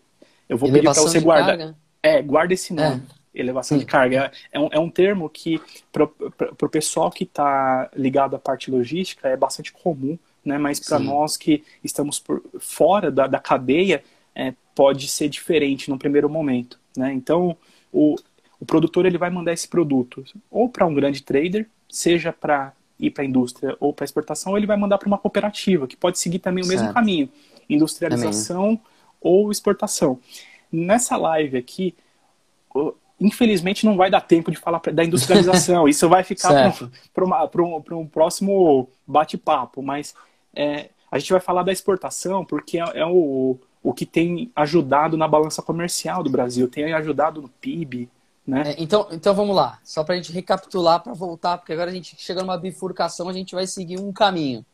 Eu 0.52 0.58
vou 0.58 0.68
elevação 0.68 1.06
pedir 1.06 1.14
para 1.14 1.20
você 1.22 1.26
guardar. 1.26 1.58
Carga? 1.58 1.78
É, 2.04 2.22
guarda 2.22 2.54
esse 2.54 2.74
nome. 2.74 3.02
É. 3.34 3.40
Elevação 3.40 3.78
Sim. 3.78 3.86
de 3.86 3.90
carga. 3.90 4.30
É 4.52 4.60
um, 4.60 4.70
é 4.70 4.80
um 4.80 4.90
termo 4.90 5.30
que, 5.30 5.62
para 5.94 6.04
o 6.04 6.70
pessoal 6.70 7.10
que 7.10 7.24
está 7.24 7.90
ligado 7.96 8.36
à 8.36 8.40
parte 8.40 8.70
logística, 8.70 9.30
é 9.30 9.38
bastante 9.38 9.72
comum, 9.72 10.20
né? 10.44 10.58
mas 10.58 10.82
para 10.82 11.00
nós 11.00 11.38
que 11.38 11.64
estamos 11.82 12.20
por 12.20 12.44
fora 12.60 13.10
da, 13.10 13.28
da 13.28 13.40
cadeia, 13.40 14.04
é, 14.36 14.54
pode 14.76 15.08
ser 15.08 15.30
diferente 15.30 15.90
no 15.90 15.98
primeiro 15.98 16.30
momento. 16.30 16.78
Né? 16.98 17.14
Então, 17.14 17.56
o, 17.90 18.18
o 18.60 18.66
produtor 18.66 19.06
ele 19.06 19.18
vai 19.18 19.30
mandar 19.30 19.54
esse 19.54 19.70
produto 19.70 20.26
ou 20.50 20.68
para 20.68 20.86
um 20.86 20.94
grande 20.94 21.24
trader, 21.24 21.66
seja 21.90 22.34
para 22.34 22.74
ir 23.00 23.12
para 23.12 23.24
a 23.24 23.26
indústria 23.26 23.78
ou 23.80 23.94
para 23.94 24.04
exportação, 24.04 24.52
ou 24.52 24.58
ele 24.58 24.68
vai 24.68 24.76
mandar 24.76 24.98
para 24.98 25.08
uma 25.08 25.18
cooperativa, 25.18 25.88
que 25.88 25.96
pode 25.96 26.20
seguir 26.20 26.40
também 26.40 26.62
o 26.62 26.68
certo. 26.68 26.82
mesmo 26.82 26.94
caminho, 26.94 27.30
industrialização 27.70 28.78
ou 29.22 29.52
exportação. 29.52 30.20
Nessa 30.72 31.16
live 31.16 31.58
aqui, 31.58 31.96
infelizmente 33.20 33.86
não 33.86 33.96
vai 33.96 34.10
dar 34.10 34.22
tempo 34.22 34.50
de 34.50 34.58
falar 34.58 34.82
da 34.92 35.04
industrialização, 35.04 35.88
isso 35.90 36.10
vai 36.10 36.24
ficar 36.24 36.74
para 37.14 37.64
um, 37.64 38.08
próximo 38.08 38.90
bate-papo, 39.06 39.82
mas 39.82 40.16
é, 40.56 40.90
a 41.12 41.20
gente 41.20 41.32
vai 41.32 41.42
falar 41.42 41.64
da 41.64 41.72
exportação 41.72 42.44
porque 42.44 42.80
é, 42.80 42.84
é 42.96 43.06
o, 43.06 43.58
o 43.84 43.94
que 43.94 44.06
tem 44.06 44.52
ajudado 44.56 45.16
na 45.16 45.28
balança 45.28 45.62
comercial 45.62 46.24
do 46.24 46.30
Brasil, 46.30 46.68
tem 46.68 46.92
ajudado 46.94 47.42
no 47.42 47.48
PIB, 47.48 48.10
né? 48.46 48.72
É, 48.72 48.76
então, 48.82 49.08
então 49.12 49.36
vamos 49.36 49.56
lá, 49.56 49.80
só 49.84 50.04
para 50.04 50.16
a 50.16 50.18
gente 50.18 50.32
recapitular, 50.32 51.04
para 51.04 51.14
voltar, 51.14 51.58
porque 51.58 51.74
agora 51.74 51.92
a 51.92 51.94
gente 51.94 52.16
chega 52.18 52.42
numa 52.42 52.58
bifurcação, 52.58 53.30
a 53.30 53.34
gente 53.34 53.54
vai 53.54 53.68
seguir 53.68 54.00
um 54.00 54.12
caminho. 54.12 54.66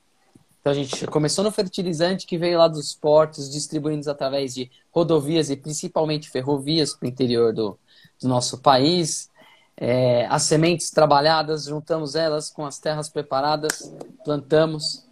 Então 0.59 0.71
a 0.71 0.75
gente 0.75 1.07
começou 1.07 1.43
no 1.43 1.51
fertilizante 1.51 2.25
que 2.25 2.37
veio 2.37 2.57
lá 2.57 2.67
dos 2.67 2.93
portos, 2.93 3.49
distribuindo 3.49 4.09
através 4.09 4.53
de 4.53 4.69
rodovias 4.91 5.49
e 5.49 5.55
principalmente 5.55 6.29
ferrovias 6.29 6.93
para 6.93 7.05
o 7.05 7.09
interior 7.09 7.53
do, 7.53 7.77
do, 8.21 8.27
nosso 8.27 8.57
país. 8.57 9.29
É, 9.77 10.25
as 10.27 10.43
sementes 10.43 10.89
trabalhadas, 10.89 11.65
juntamos 11.65 12.15
elas 12.15 12.49
com 12.49 12.65
as 12.65 12.79
terras 12.79 13.07
preparadas, 13.07 13.93
plantamos, 14.25 15.05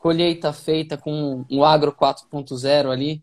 colheita 0.00 0.52
feita 0.52 0.96
com 0.96 1.44
o 1.50 1.64
Agro 1.64 1.92
4.0 1.92 2.90
ali. 2.90 3.22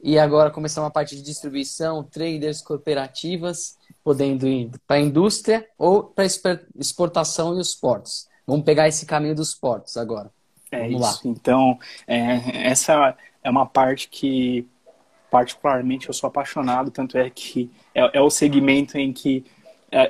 E 0.00 0.18
agora 0.18 0.50
começamos 0.50 0.88
a 0.88 0.92
parte 0.92 1.16
de 1.16 1.22
distribuição, 1.22 2.04
traders, 2.04 2.62
cooperativas 2.62 3.76
podendo 4.04 4.46
ir 4.46 4.70
para 4.86 4.96
a 4.96 5.00
indústria 5.00 5.68
ou 5.76 6.04
para 6.04 6.24
exportação 6.24 7.56
e 7.56 7.60
os 7.60 7.74
portos. 7.74 8.26
Vamos 8.46 8.64
pegar 8.64 8.88
esse 8.88 9.04
caminho 9.04 9.34
dos 9.34 9.54
portos 9.54 9.96
agora. 9.96 10.30
É 10.70 10.88
Vamos 10.88 11.08
isso. 11.08 11.28
Lá. 11.28 11.32
Então, 11.32 11.78
é, 12.06 12.68
essa 12.68 13.16
é 13.42 13.50
uma 13.50 13.66
parte 13.66 14.08
que, 14.08 14.66
particularmente, 15.30 16.08
eu 16.08 16.14
sou 16.14 16.28
apaixonado, 16.28 16.90
tanto 16.90 17.16
é 17.16 17.30
que 17.30 17.70
é, 17.94 18.18
é 18.18 18.20
o 18.20 18.30
segmento 18.30 18.98
em 18.98 19.12
que 19.12 19.44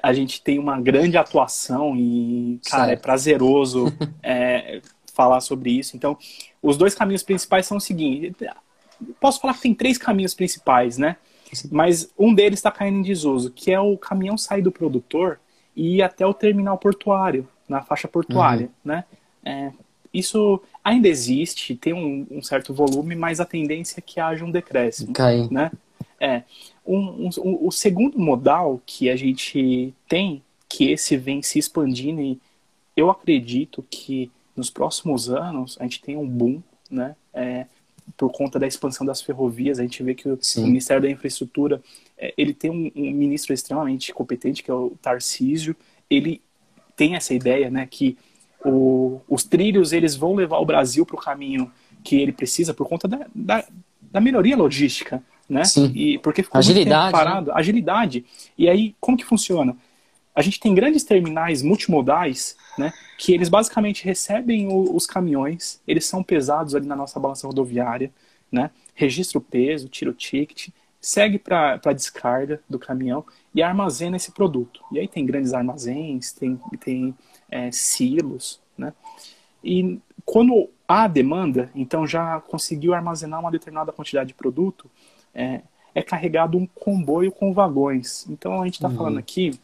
a, 0.02 0.12
gente 0.12 0.42
tem 0.42 0.58
uma 0.58 0.80
grande 0.80 1.16
atuação 1.16 1.94
e, 1.96 2.60
cara, 2.68 2.84
é 2.84 2.86
certo. 2.86 2.98
é 2.98 3.02
prazeroso 3.02 3.86
é, 4.22 4.80
falar 5.14 5.40
sobre 5.40 5.70
isso. 5.70 5.96
Então, 5.96 6.18
os 6.62 6.76
dois 6.76 6.94
caminhos 6.94 7.22
principais 7.22 7.66
são 7.66 7.76
o 7.76 7.80
seguinte: 7.80 8.34
posso 9.20 9.40
falar 9.40 9.54
que 9.54 9.60
tem 9.60 9.74
três 9.74 9.96
caminhos 9.96 10.34
principais, 10.34 10.98
né? 10.98 11.16
Mas 11.70 12.12
um 12.18 12.34
deles 12.34 12.58
está 12.58 12.70
caindo 12.70 12.98
em 12.98 13.02
desuso, 13.02 13.50
que 13.50 13.70
é 13.70 13.80
o 13.80 13.96
caminhão 13.96 14.36
sair 14.36 14.62
do 14.62 14.72
produtor 14.72 15.40
e 15.74 15.96
ir 15.96 16.02
até 16.02 16.26
o 16.26 16.34
terminal 16.34 16.76
portuário, 16.76 17.48
na 17.68 17.82
faixa 17.82 18.06
portuária, 18.06 18.66
uhum. 18.66 18.72
né? 18.84 19.04
É, 19.44 19.72
isso 20.12 20.60
ainda 20.82 21.08
existe, 21.08 21.74
tem 21.74 21.92
um, 21.92 22.26
um, 22.30 22.42
certo 22.42 22.72
volume, 22.72 23.14
mas 23.14 23.40
a 23.40 23.44
tendência 23.44 24.00
é 24.00 24.02
que 24.02 24.20
haja 24.20 24.44
um 24.44 24.50
decréscimo, 24.50 25.12
Cai. 25.12 25.48
né? 25.50 25.70
É, 26.20 26.42
um, 26.86 27.28
um, 27.28 27.66
o 27.66 27.70
segundo 27.70 28.18
modal 28.18 28.80
que 28.84 29.08
a 29.08 29.16
gente 29.16 29.94
tem, 30.08 30.42
que 30.68 30.90
esse 30.90 31.16
vem 31.16 31.42
se 31.42 31.58
expandindo 31.58 32.20
e 32.20 32.40
eu 32.96 33.10
acredito 33.10 33.84
que 33.88 34.30
nos 34.56 34.70
próximos 34.70 35.30
anos 35.30 35.76
a 35.78 35.84
gente 35.84 36.02
tem 36.02 36.16
um 36.16 36.26
boom, 36.26 36.60
né? 36.90 37.14
É, 37.32 37.66
por 38.16 38.32
conta 38.32 38.58
da 38.58 38.66
expansão 38.66 39.06
das 39.06 39.20
ferrovias, 39.20 39.78
a 39.78 39.82
gente 39.82 40.02
vê 40.02 40.14
que 40.14 40.28
o, 40.28 40.34
o 40.56 40.60
Ministério 40.62 41.02
da 41.02 41.10
Infraestrutura, 41.10 41.80
é, 42.16 42.32
ele 42.36 42.54
tem 42.54 42.70
um, 42.70 42.90
um, 42.96 43.10
ministro 43.12 43.52
extremamente 43.52 44.12
competente, 44.12 44.62
que 44.62 44.70
é 44.70 44.74
o 44.74 44.96
Tarcísio, 45.00 45.76
ele 46.08 46.40
tem 46.96 47.14
essa 47.14 47.34
ideia, 47.34 47.70
né, 47.70 47.86
que 47.88 48.16
o, 48.64 49.20
os 49.28 49.44
trilhos, 49.44 49.92
eles 49.92 50.14
vão 50.14 50.34
levar 50.34 50.58
o 50.58 50.66
Brasil 50.66 51.04
para 51.04 51.16
o 51.16 51.20
caminho 51.20 51.70
que 52.02 52.16
ele 52.16 52.32
precisa 52.32 52.72
por 52.72 52.88
conta 52.88 53.06
da, 53.08 53.26
da, 53.34 53.64
da 54.00 54.20
melhoria 54.20 54.56
logística, 54.56 55.22
né? 55.48 55.64
Sim. 55.64 55.92
E 55.94 56.18
porque 56.18 56.42
ficou 56.42 56.58
agilidade, 56.58 57.12
parado, 57.12 57.48
né? 57.48 57.52
agilidade. 57.56 58.24
E 58.56 58.68
aí, 58.68 58.94
como 59.00 59.16
que 59.16 59.24
funciona? 59.24 59.76
A 60.34 60.42
gente 60.42 60.60
tem 60.60 60.74
grandes 60.74 61.02
terminais 61.04 61.62
multimodais 61.62 62.56
né? 62.78 62.92
Que 63.18 63.34
eles 63.34 63.48
basicamente 63.48 64.04
recebem 64.04 64.68
o, 64.68 64.94
os 64.94 65.04
caminhões, 65.04 65.82
eles 65.86 66.06
são 66.06 66.22
pesados 66.22 66.74
ali 66.74 66.86
na 66.86 66.96
nossa 66.96 67.18
balança 67.18 67.46
rodoviária, 67.46 68.12
né? 68.50 68.70
Registra 68.94 69.38
o 69.38 69.42
peso, 69.42 69.88
tira 69.88 70.10
o 70.10 70.14
ticket, 70.14 70.68
segue 71.00 71.38
para 71.38 71.80
a 71.84 71.92
descarga 71.92 72.60
do 72.68 72.78
caminhão 72.78 73.24
e 73.54 73.62
armazena 73.62 74.16
esse 74.16 74.32
produto. 74.32 74.80
E 74.92 74.98
aí 74.98 75.08
tem 75.08 75.26
grandes 75.26 75.52
armazéns, 75.52 76.32
tem, 76.32 76.58
tem 76.80 77.14
é, 77.50 77.70
silos, 77.70 78.60
né? 78.76 78.92
E 79.62 79.98
quando 80.24 80.70
há 80.86 81.06
demanda, 81.06 81.70
então 81.74 82.06
já 82.06 82.40
conseguiu 82.40 82.94
armazenar 82.94 83.40
uma 83.40 83.50
determinada 83.50 83.92
quantidade 83.92 84.28
de 84.28 84.34
produto, 84.34 84.90
é, 85.34 85.62
é 85.94 86.02
carregado 86.02 86.56
um 86.56 86.66
comboio 86.66 87.32
com 87.32 87.52
vagões. 87.52 88.26
Então 88.28 88.62
a 88.62 88.64
gente 88.64 88.74
está 88.74 88.88
uhum. 88.88 88.96
falando 88.96 89.18
aqui, 89.18 89.58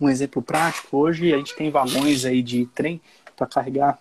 um 0.00 0.08
exemplo 0.08 0.42
prático, 0.42 0.96
hoje 0.96 1.32
a 1.32 1.36
gente 1.38 1.56
tem 1.56 1.70
vagões 1.70 2.24
aí 2.24 2.42
de 2.42 2.66
trem 2.66 3.00
para 3.36 3.46
carregar, 3.46 3.98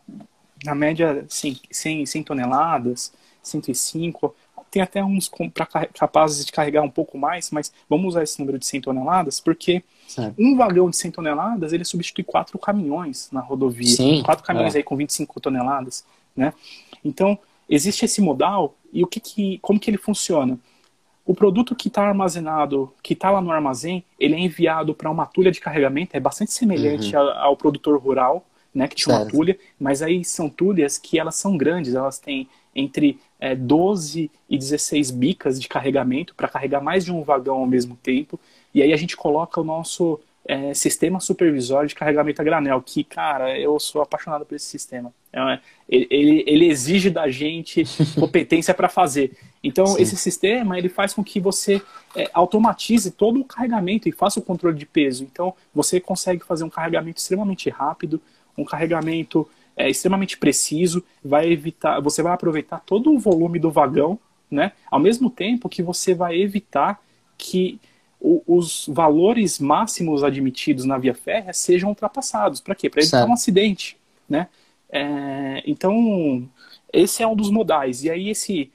na 0.63 0.73
média, 0.73 1.25
100, 1.29 1.61
100, 1.69 2.05
100 2.05 2.23
toneladas, 2.23 3.13
105, 3.43 4.35
tem 4.69 4.81
até 4.81 5.03
uns 5.03 5.29
para 5.53 5.65
capazes 5.87 6.45
de 6.45 6.51
carregar 6.51 6.81
um 6.81 6.89
pouco 6.89 7.17
mais, 7.17 7.51
mas 7.51 7.71
vamos 7.89 8.09
usar 8.09 8.23
esse 8.23 8.39
número 8.39 8.59
de 8.59 8.65
100 8.65 8.81
toneladas, 8.81 9.39
porque 9.39 9.83
certo. 10.07 10.35
um 10.37 10.55
vagão 10.55 10.89
de 10.89 10.97
100 10.97 11.11
toneladas, 11.11 11.73
ele 11.73 11.85
substitui 11.85 12.23
quatro 12.23 12.57
caminhões 12.59 13.29
na 13.31 13.39
rodovia. 13.39 13.87
Sim, 13.87 14.21
quatro 14.23 14.43
caminhões 14.43 14.75
é. 14.75 14.79
aí 14.79 14.83
com 14.83 14.95
25 14.95 15.39
toneladas, 15.39 16.05
né? 16.35 16.53
Então, 17.03 17.37
existe 17.69 18.05
esse 18.05 18.21
modal, 18.21 18.75
e 18.91 19.03
o 19.03 19.07
que, 19.07 19.19
que 19.19 19.59
como 19.61 19.79
que 19.79 19.89
ele 19.89 19.97
funciona? 19.97 20.57
O 21.25 21.35
produto 21.35 21.75
que 21.75 21.89
está 21.89 22.07
armazenado, 22.07 22.93
que 23.03 23.13
está 23.13 23.29
lá 23.29 23.41
no 23.41 23.51
armazém, 23.51 24.03
ele 24.17 24.35
é 24.35 24.39
enviado 24.39 24.93
para 24.93 25.11
uma 25.11 25.25
tulha 25.25 25.51
de 25.51 25.59
carregamento, 25.59 26.15
é 26.15 26.19
bastante 26.19 26.53
semelhante 26.53 27.15
uhum. 27.15 27.21
ao, 27.21 27.29
ao 27.29 27.57
produtor 27.57 27.99
rural, 27.99 28.45
né, 28.73 28.87
que 28.87 28.95
tinha 28.95 29.15
certo. 29.15 29.27
uma 29.27 29.31
tulha, 29.31 29.57
mas 29.79 30.01
aí 30.01 30.23
são 30.23 30.49
tulhas 30.49 30.97
que 30.97 31.19
elas 31.19 31.35
são 31.35 31.57
grandes, 31.57 31.95
elas 31.95 32.19
têm 32.19 32.47
entre 32.75 33.19
é, 33.39 33.55
12 33.55 34.31
e 34.49 34.57
16 34.57 35.11
bicas 35.11 35.59
de 35.59 35.67
carregamento 35.67 36.33
para 36.35 36.47
carregar 36.47 36.81
mais 36.81 37.05
de 37.05 37.11
um 37.11 37.23
vagão 37.23 37.57
ao 37.57 37.67
mesmo 37.67 37.95
tempo. 37.95 38.39
E 38.73 38.81
aí 38.81 38.93
a 38.93 38.97
gente 38.97 39.15
coloca 39.15 39.61
o 39.61 39.63
nosso 39.63 40.19
é, 40.47 40.73
sistema 40.73 41.19
supervisório 41.19 41.89
de 41.89 41.95
carregamento 41.95 42.41
a 42.41 42.45
granel, 42.45 42.81
que, 42.81 43.03
cara, 43.03 43.59
eu 43.59 43.77
sou 43.79 44.01
apaixonado 44.01 44.45
por 44.45 44.55
esse 44.55 44.65
sistema. 44.65 45.13
É, 45.33 45.59
ele, 45.89 46.43
ele 46.47 46.67
exige 46.67 47.09
da 47.09 47.29
gente 47.29 47.83
competência 48.17 48.73
para 48.73 48.87
fazer. 48.87 49.37
Então, 49.61 49.85
Sim. 49.85 50.01
esse 50.01 50.15
sistema 50.15 50.77
ele 50.77 50.87
faz 50.87 51.13
com 51.13 51.23
que 51.23 51.39
você 51.39 51.81
é, 52.15 52.29
automatize 52.33 53.11
todo 53.11 53.41
o 53.41 53.45
carregamento 53.45 54.07
e 54.07 54.11
faça 54.11 54.39
o 54.39 54.43
controle 54.43 54.77
de 54.77 54.85
peso. 54.85 55.23
Então, 55.23 55.53
você 55.75 55.99
consegue 55.99 56.45
fazer 56.45 56.63
um 56.63 56.69
carregamento 56.69 57.19
extremamente 57.19 57.69
rápido, 57.69 58.21
um 58.57 58.63
carregamento 58.63 59.47
é, 59.77 59.89
extremamente 59.89 60.37
preciso, 60.37 61.03
vai 61.23 61.49
evitar, 61.49 62.01
você 62.01 62.23
vai 62.23 62.33
aproveitar 62.33 62.79
todo 62.79 63.13
o 63.13 63.19
volume 63.19 63.59
do 63.59 63.71
vagão, 63.71 64.19
né? 64.49 64.71
Ao 64.89 64.99
mesmo 64.99 65.29
tempo 65.29 65.69
que 65.69 65.83
você 65.83 66.15
vai 66.15 66.39
evitar 66.41 66.99
que 67.37 67.79
o, 68.19 68.41
os 68.47 68.87
valores 68.89 69.59
máximos 69.59 70.23
admitidos 70.23 70.83
na 70.83 70.97
via 70.97 71.13
férrea 71.13 71.53
sejam 71.53 71.89
ultrapassados. 71.89 72.59
Para 72.59 72.73
quê? 72.73 72.89
Para 72.89 73.01
evitar 73.01 73.19
certo. 73.19 73.29
um 73.29 73.33
acidente, 73.33 73.97
né? 74.27 74.47
É, 74.89 75.61
então, 75.65 76.49
esse 76.91 77.21
é 77.21 77.27
um 77.27 77.35
dos 77.35 77.51
modais. 77.51 78.03
E 78.03 78.09
aí 78.09 78.29
esse 78.29 78.71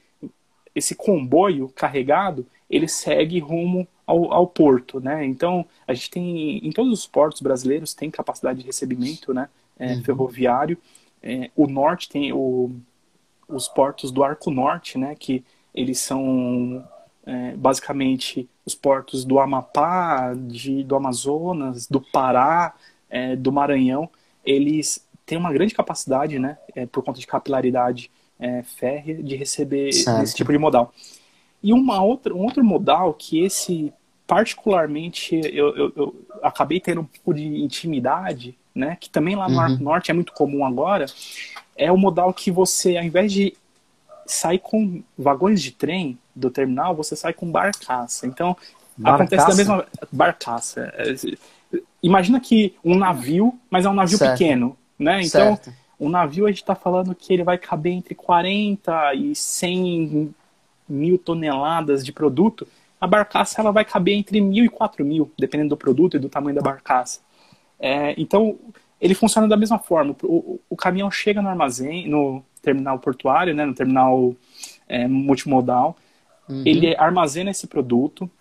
esse 0.75 0.95
comboio 0.95 1.69
carregado, 1.75 2.47
ele 2.67 2.87
segue 2.87 3.37
rumo 3.37 3.87
ao, 4.07 4.33
ao, 4.33 4.47
porto, 4.47 4.99
né? 4.99 5.23
Então, 5.23 5.65
a 5.87 5.93
gente 5.93 6.09
tem, 6.09 6.57
em 6.65 6.71
todos 6.71 6.91
os 6.91 7.05
portos 7.05 7.41
brasileiros, 7.41 7.93
tem 7.93 8.09
capacidade 8.09 8.61
de 8.61 8.65
recebimento, 8.65 9.33
né? 9.33 9.49
É, 9.77 9.93
uhum. 9.93 10.03
ferroviário. 10.03 10.77
É, 11.21 11.49
o 11.55 11.67
norte 11.67 12.09
tem 12.09 12.33
o, 12.33 12.71
os 13.47 13.67
portos 13.67 14.11
do 14.11 14.23
Arco 14.23 14.51
Norte, 14.51 14.97
né, 14.97 15.15
que 15.15 15.43
eles 15.73 15.99
são 15.99 16.83
é, 17.25 17.55
basicamente 17.55 18.49
os 18.65 18.75
portos 18.75 19.23
do 19.25 19.39
Amapá, 19.39 20.33
de, 20.35 20.83
do 20.83 20.95
Amazonas, 20.95 21.87
do 21.87 22.01
Pará, 22.01 22.73
é, 23.09 23.35
do 23.35 23.51
Maranhão. 23.51 24.09
Eles 24.45 25.07
têm 25.25 25.37
uma 25.37 25.53
grande 25.53 25.73
capacidade, 25.73 26.37
né, 26.39 26.57
é, 26.75 26.85
por 26.85 27.03
conta 27.03 27.19
de 27.19 27.27
capilaridade 27.27 28.11
é, 28.39 28.63
férrea, 28.63 29.21
de 29.23 29.35
receber 29.35 29.93
certo. 29.93 30.23
esse 30.23 30.35
tipo 30.35 30.51
de 30.51 30.57
modal. 30.57 30.93
E 31.61 31.71
uma 31.71 32.03
outra, 32.03 32.33
um 32.33 32.43
outro 32.43 32.63
modal 32.63 33.13
que 33.13 33.41
esse 33.41 33.93
particularmente 34.27 35.35
eu, 35.35 35.75
eu, 35.75 35.93
eu 35.95 36.15
acabei 36.41 36.79
tendo 36.79 37.01
um 37.01 37.05
pouco 37.05 37.33
de 37.33 37.45
intimidade 37.61 38.57
né, 38.75 38.97
que 38.99 39.09
também 39.09 39.35
lá 39.35 39.47
no 39.47 39.59
uhum. 39.59 39.77
Norte 39.79 40.11
é 40.11 40.13
muito 40.13 40.33
comum 40.33 40.65
agora, 40.65 41.05
é 41.75 41.91
o 41.91 41.97
modal 41.97 42.33
que 42.33 42.51
você, 42.51 42.97
ao 42.97 43.03
invés 43.03 43.31
de 43.31 43.55
sair 44.25 44.59
com 44.59 45.03
vagões 45.17 45.61
de 45.61 45.71
trem 45.71 46.17
do 46.35 46.49
terminal, 46.49 46.95
você 46.95 47.15
sai 47.15 47.33
com 47.33 47.51
barcaça. 47.51 48.25
Então, 48.25 48.55
barcaça? 48.97 49.23
acontece 49.23 49.47
da 49.47 49.55
mesma 49.55 49.85
barcaça. 50.11 50.93
Imagina 52.01 52.39
que 52.39 52.75
um 52.83 52.95
navio, 52.95 53.57
mas 53.69 53.85
é 53.85 53.89
um 53.89 53.93
navio 53.93 54.17
certo. 54.17 54.37
pequeno, 54.37 54.77
né? 54.97 55.21
Então, 55.21 55.55
certo. 55.55 55.73
um 55.99 56.09
navio 56.09 56.45
a 56.45 56.49
gente 56.49 56.61
está 56.61 56.75
falando 56.75 57.13
que 57.15 57.33
ele 57.33 57.43
vai 57.43 57.57
caber 57.57 57.93
entre 57.93 58.15
40 58.15 59.13
e 59.15 59.35
100 59.35 60.33
mil 60.87 61.17
toneladas 61.17 62.05
de 62.05 62.11
produto. 62.11 62.67
A 62.99 63.07
barcaça 63.07 63.61
ela 63.61 63.71
vai 63.71 63.83
caber 63.83 64.15
entre 64.15 64.39
mil 64.39 64.63
e 64.63 64.69
quatro 64.69 65.03
mil, 65.03 65.31
dependendo 65.37 65.69
do 65.69 65.77
produto 65.77 66.15
e 66.15 66.19
do 66.19 66.29
tamanho 66.29 66.55
da 66.55 66.61
barcaça. 66.61 67.19
É, 67.85 68.15
então, 68.17 68.57
ele 68.99 69.13
funciona 69.13 69.45
da 69.45 69.57
mesma 69.57 69.77
forma. 69.77 70.15
O, 70.23 70.61
o, 70.69 70.75
caminhão 70.77 71.11
chega 71.11 71.41
no 71.41 71.49
armazém, 71.49 72.07
no 72.07 72.41
terminal 72.61 72.97
portuário, 72.97 73.53
né, 73.53 73.65
no 73.65 73.75
terminal 73.75 74.33
é, 74.87 75.05
multimodal, 75.05 75.97
uhum. 76.47 76.63
ele 76.65 76.95
armazena 76.95 77.51
esse 77.51 77.67
produto, 77.67 78.31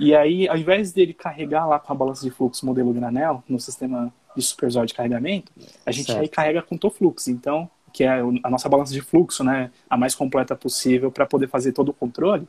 e 0.00 0.14
aí, 0.14 0.48
ao 0.48 0.56
invés 0.56 0.90
dele 0.90 1.12
carregar 1.12 1.66
lá 1.66 1.78
com 1.78 1.92
a 1.92 1.96
balança 1.96 2.24
de 2.24 2.30
fluxo 2.30 2.64
modelo 2.64 2.90
granel, 2.94 3.44
no 3.46 3.60
sistema 3.60 4.10
de 4.34 4.40
supervisório 4.42 4.86
de 4.86 4.94
carregamento, 4.94 5.52
a 5.84 5.92
gente 5.92 6.06
certo. 6.06 6.22
aí 6.22 6.28
carrega 6.28 6.62
com 6.62 6.78
Toflux. 6.78 7.28
Então, 7.28 7.68
que 7.92 8.04
é 8.04 8.20
a 8.42 8.48
nossa 8.48 8.70
balança 8.70 8.94
de 8.94 9.02
fluxo, 9.02 9.44
né, 9.44 9.70
a 9.90 9.98
mais 9.98 10.14
completa 10.14 10.56
possível 10.56 11.12
para 11.12 11.26
poder 11.26 11.48
fazer 11.48 11.72
todo 11.72 11.90
o 11.90 11.92
controle, 11.92 12.48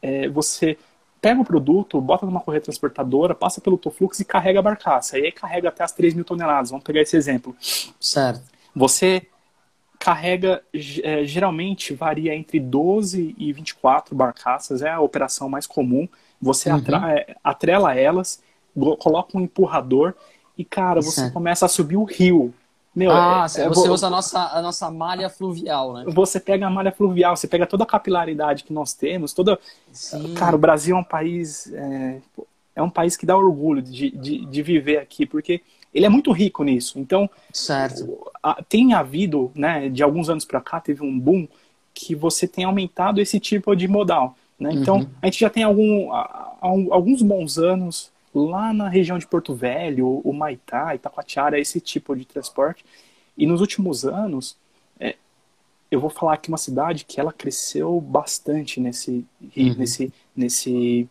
é, 0.00 0.28
você 0.28 0.78
pega 1.24 1.40
o 1.40 1.44
produto, 1.44 1.98
bota 2.02 2.26
numa 2.26 2.38
correia 2.38 2.60
transportadora, 2.60 3.34
passa 3.34 3.58
pelo 3.58 3.78
Toflux 3.78 4.20
e 4.20 4.26
carrega 4.26 4.58
a 4.58 4.62
barcaça. 4.62 5.18
E 5.18 5.24
aí 5.24 5.32
carrega 5.32 5.70
até 5.70 5.82
as 5.82 5.90
3 5.90 6.12
mil 6.12 6.22
toneladas. 6.22 6.68
Vamos 6.68 6.84
pegar 6.84 7.00
esse 7.00 7.16
exemplo. 7.16 7.56
Certo. 7.98 8.42
Você 8.76 9.26
carrega, 9.98 10.62
é, 11.02 11.24
geralmente 11.24 11.94
varia 11.94 12.34
entre 12.34 12.60
12 12.60 13.34
e 13.38 13.54
24 13.54 14.14
barcaças, 14.14 14.82
é 14.82 14.90
a 14.90 15.00
operação 15.00 15.48
mais 15.48 15.66
comum. 15.66 16.06
Você 16.42 16.68
uhum. 16.68 16.76
atra 16.76 17.26
atrela 17.42 17.94
elas, 17.94 18.42
coloca 18.98 19.38
um 19.38 19.40
empurrador 19.40 20.12
e, 20.58 20.62
cara, 20.64 21.00
você 21.00 21.22
certo. 21.22 21.32
começa 21.32 21.64
a 21.64 21.70
subir 21.70 21.96
o 21.96 22.04
rio. 22.04 22.52
Meu, 22.94 23.10
ah, 23.10 23.46
é, 23.56 23.62
é 23.62 23.68
você 23.68 23.88
usa 23.88 24.06
a 24.06 24.10
nossa, 24.10 24.40
a 24.40 24.62
nossa 24.62 24.90
malha 24.90 25.28
fluvial, 25.28 25.94
né? 25.94 26.04
Você 26.08 26.38
pega 26.38 26.66
a 26.66 26.70
malha 26.70 26.92
fluvial, 26.92 27.36
você 27.36 27.48
pega 27.48 27.66
toda 27.66 27.82
a 27.82 27.86
capilaridade 27.86 28.62
que 28.62 28.72
nós 28.72 28.94
temos, 28.94 29.32
toda. 29.32 29.58
Sim. 29.90 30.34
Cara, 30.34 30.54
o 30.54 30.58
Brasil 30.58 30.96
é 30.96 31.00
um 31.00 31.04
país. 31.04 31.72
É, 31.72 32.20
é 32.76 32.82
um 32.82 32.90
país 32.90 33.16
que 33.16 33.26
dá 33.26 33.36
orgulho 33.36 33.82
de, 33.82 34.10
de, 34.10 34.44
de, 34.46 34.62
viver 34.62 34.98
aqui, 34.98 35.24
porque 35.26 35.60
ele 35.92 36.06
é 36.06 36.08
muito 36.08 36.32
rico 36.32 36.64
nisso. 36.64 36.98
Então, 36.98 37.30
certo. 37.52 38.30
tem 38.68 38.94
havido, 38.94 39.50
né, 39.54 39.88
de 39.88 40.02
alguns 40.02 40.28
anos 40.28 40.44
para 40.44 40.60
cá, 40.60 40.80
teve 40.80 41.02
um 41.02 41.18
boom 41.18 41.46
que 41.92 42.14
você 42.14 42.48
tem 42.48 42.64
aumentado 42.64 43.20
esse 43.20 43.38
tipo 43.38 43.74
de 43.76 43.86
modal. 43.86 44.36
Né? 44.58 44.70
Então, 44.72 44.98
uhum. 44.98 45.08
a 45.22 45.26
gente 45.26 45.38
já 45.38 45.48
tem 45.48 45.62
algum, 45.62 46.10
alguns 46.10 47.22
bons 47.22 47.58
anos 47.58 48.12
lá 48.34 48.72
na 48.72 48.88
região 48.88 49.18
de 49.18 49.26
Porto 49.26 49.54
Velho, 49.54 50.20
o 50.24 50.32
Maitá, 50.32 50.94
Itacoatiara, 50.94 51.58
esse 51.58 51.80
tipo 51.80 52.16
de 52.16 52.24
transporte. 52.24 52.84
E 53.38 53.46
nos 53.46 53.60
últimos 53.60 54.04
anos, 54.04 54.56
é, 54.98 55.16
eu 55.90 56.00
vou 56.00 56.10
falar 56.10 56.34
aqui 56.34 56.48
uma 56.48 56.58
cidade 56.58 57.04
que 57.04 57.20
ela 57.20 57.32
cresceu 57.32 58.00
bastante 58.00 58.80
nesse, 58.80 59.24
uhum. 59.56 59.74
nesse, 59.78 60.12
nesse, 60.36 61.08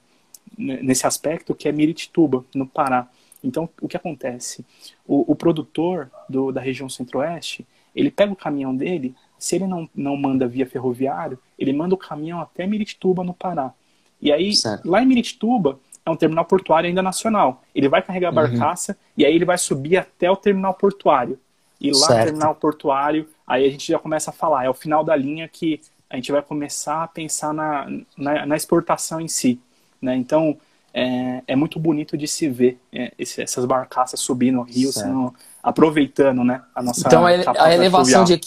nesse 0.57 1.07
aspecto, 1.07 1.55
que 1.55 1.67
é 1.67 1.71
Miritituba, 1.71 2.43
no 2.53 2.67
Pará. 2.67 3.07
Então, 3.43 3.69
o 3.81 3.87
que 3.87 3.97
acontece? 3.97 4.65
O, 5.05 5.31
o 5.31 5.35
produtor 5.35 6.11
do, 6.29 6.51
da 6.51 6.61
região 6.61 6.89
centro-oeste, 6.89 7.65
ele 7.95 8.09
pega 8.09 8.31
o 8.31 8.37
caminhão 8.37 8.75
dele, 8.75 9.15
se 9.37 9.55
ele 9.55 9.67
não, 9.67 9.89
não 9.93 10.15
manda 10.15 10.47
via 10.47 10.65
ferroviário, 10.65 11.37
ele 11.59 11.73
manda 11.73 11.93
o 11.93 11.97
caminhão 11.97 12.41
até 12.41 12.65
Miritituba, 12.65 13.23
no 13.23 13.33
Pará. 13.33 13.73
E 14.21 14.31
aí, 14.31 14.55
certo. 14.55 14.89
lá 14.89 15.03
em 15.03 15.05
Miritituba, 15.05 15.79
é 16.05 16.09
um 16.09 16.15
terminal 16.15 16.45
portuário 16.45 16.87
ainda 16.87 17.01
nacional. 17.01 17.63
Ele 17.73 17.87
vai 17.87 18.01
carregar 18.01 18.27
a 18.27 18.31
uhum. 18.31 18.35
barcaça 18.35 18.91
uhum. 18.93 18.97
e 19.17 19.25
aí 19.25 19.33
ele 19.33 19.45
vai 19.45 19.57
subir 19.57 19.97
até 19.97 20.29
o 20.29 20.35
terminal 20.35 20.73
portuário. 20.73 21.39
E 21.79 21.91
lá 21.91 22.07
certo. 22.07 22.17
no 22.17 22.25
terminal 22.25 22.55
portuário, 22.55 23.27
aí 23.45 23.65
a 23.65 23.69
gente 23.69 23.91
já 23.91 23.99
começa 23.99 24.29
a 24.29 24.33
falar, 24.33 24.65
é 24.65 24.69
o 24.69 24.73
final 24.73 25.03
da 25.03 25.15
linha 25.15 25.47
que 25.47 25.81
a 26.09 26.15
gente 26.15 26.31
vai 26.31 26.41
começar 26.41 27.03
a 27.03 27.07
pensar 27.07 27.53
na, 27.53 27.87
na, 28.17 28.45
na 28.45 28.55
exportação 28.55 29.19
em 29.19 29.27
si. 29.27 29.59
Né? 30.01 30.15
Então, 30.15 30.57
é, 30.93 31.41
é, 31.47 31.55
muito 31.55 31.79
bonito 31.79 32.15
de 32.15 32.27
se 32.27 32.47
ver 32.47 32.79
é, 32.91 33.11
esse, 33.17 33.41
essas 33.41 33.65
barcaças 33.65 34.19
subindo 34.19 34.55
no 34.55 34.61
rio, 34.61 34.91
sendo, 34.91 35.33
aproveitando 35.61 36.43
né, 36.43 36.61
a 36.75 36.83
nossa 36.83 37.07
Então, 37.07 37.25
a, 37.25 37.29
a 37.29 37.73
elevação 37.73 38.23
de 38.23 38.39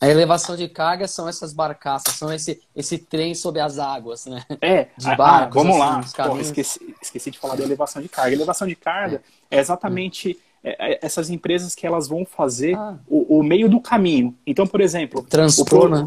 a 0.00 0.08
elevação 0.08 0.56
de 0.56 0.68
carga 0.68 1.08
são 1.08 1.28
essas 1.28 1.52
barcaças, 1.52 2.14
são 2.14 2.32
esse, 2.32 2.60
esse 2.74 2.98
trem 2.98 3.34
sobre 3.34 3.60
as 3.60 3.78
águas, 3.78 4.26
né? 4.26 4.42
É, 4.60 4.88
de 4.98 5.16
barcos, 5.16 5.56
ah, 5.56 5.64
vamos 5.64 5.80
assim, 5.80 6.14
lá. 6.18 6.28
Pô, 6.28 6.38
esqueci, 6.38 6.94
esqueci 7.00 7.30
de 7.30 7.38
falar 7.38 7.56
da 7.56 7.62
elevação 7.62 8.02
de 8.02 8.08
carga. 8.08 8.34
Elevação 8.34 8.66
de 8.66 8.76
carga 8.76 9.22
é, 9.50 9.56
é 9.56 9.60
exatamente 9.60 10.38
é, 10.62 10.92
é, 10.92 10.98
essas 11.02 11.30
empresas 11.30 11.74
que 11.74 11.86
elas 11.86 12.08
vão 12.08 12.24
fazer 12.24 12.74
ah. 12.74 12.96
o, 13.06 13.38
o, 13.38 13.42
meio 13.42 13.68
do 13.68 13.80
caminho. 13.80 14.34
Então, 14.46 14.66
por 14.66 14.80
exemplo, 14.80 15.22
transpor, 15.22 15.88
né? 15.88 16.04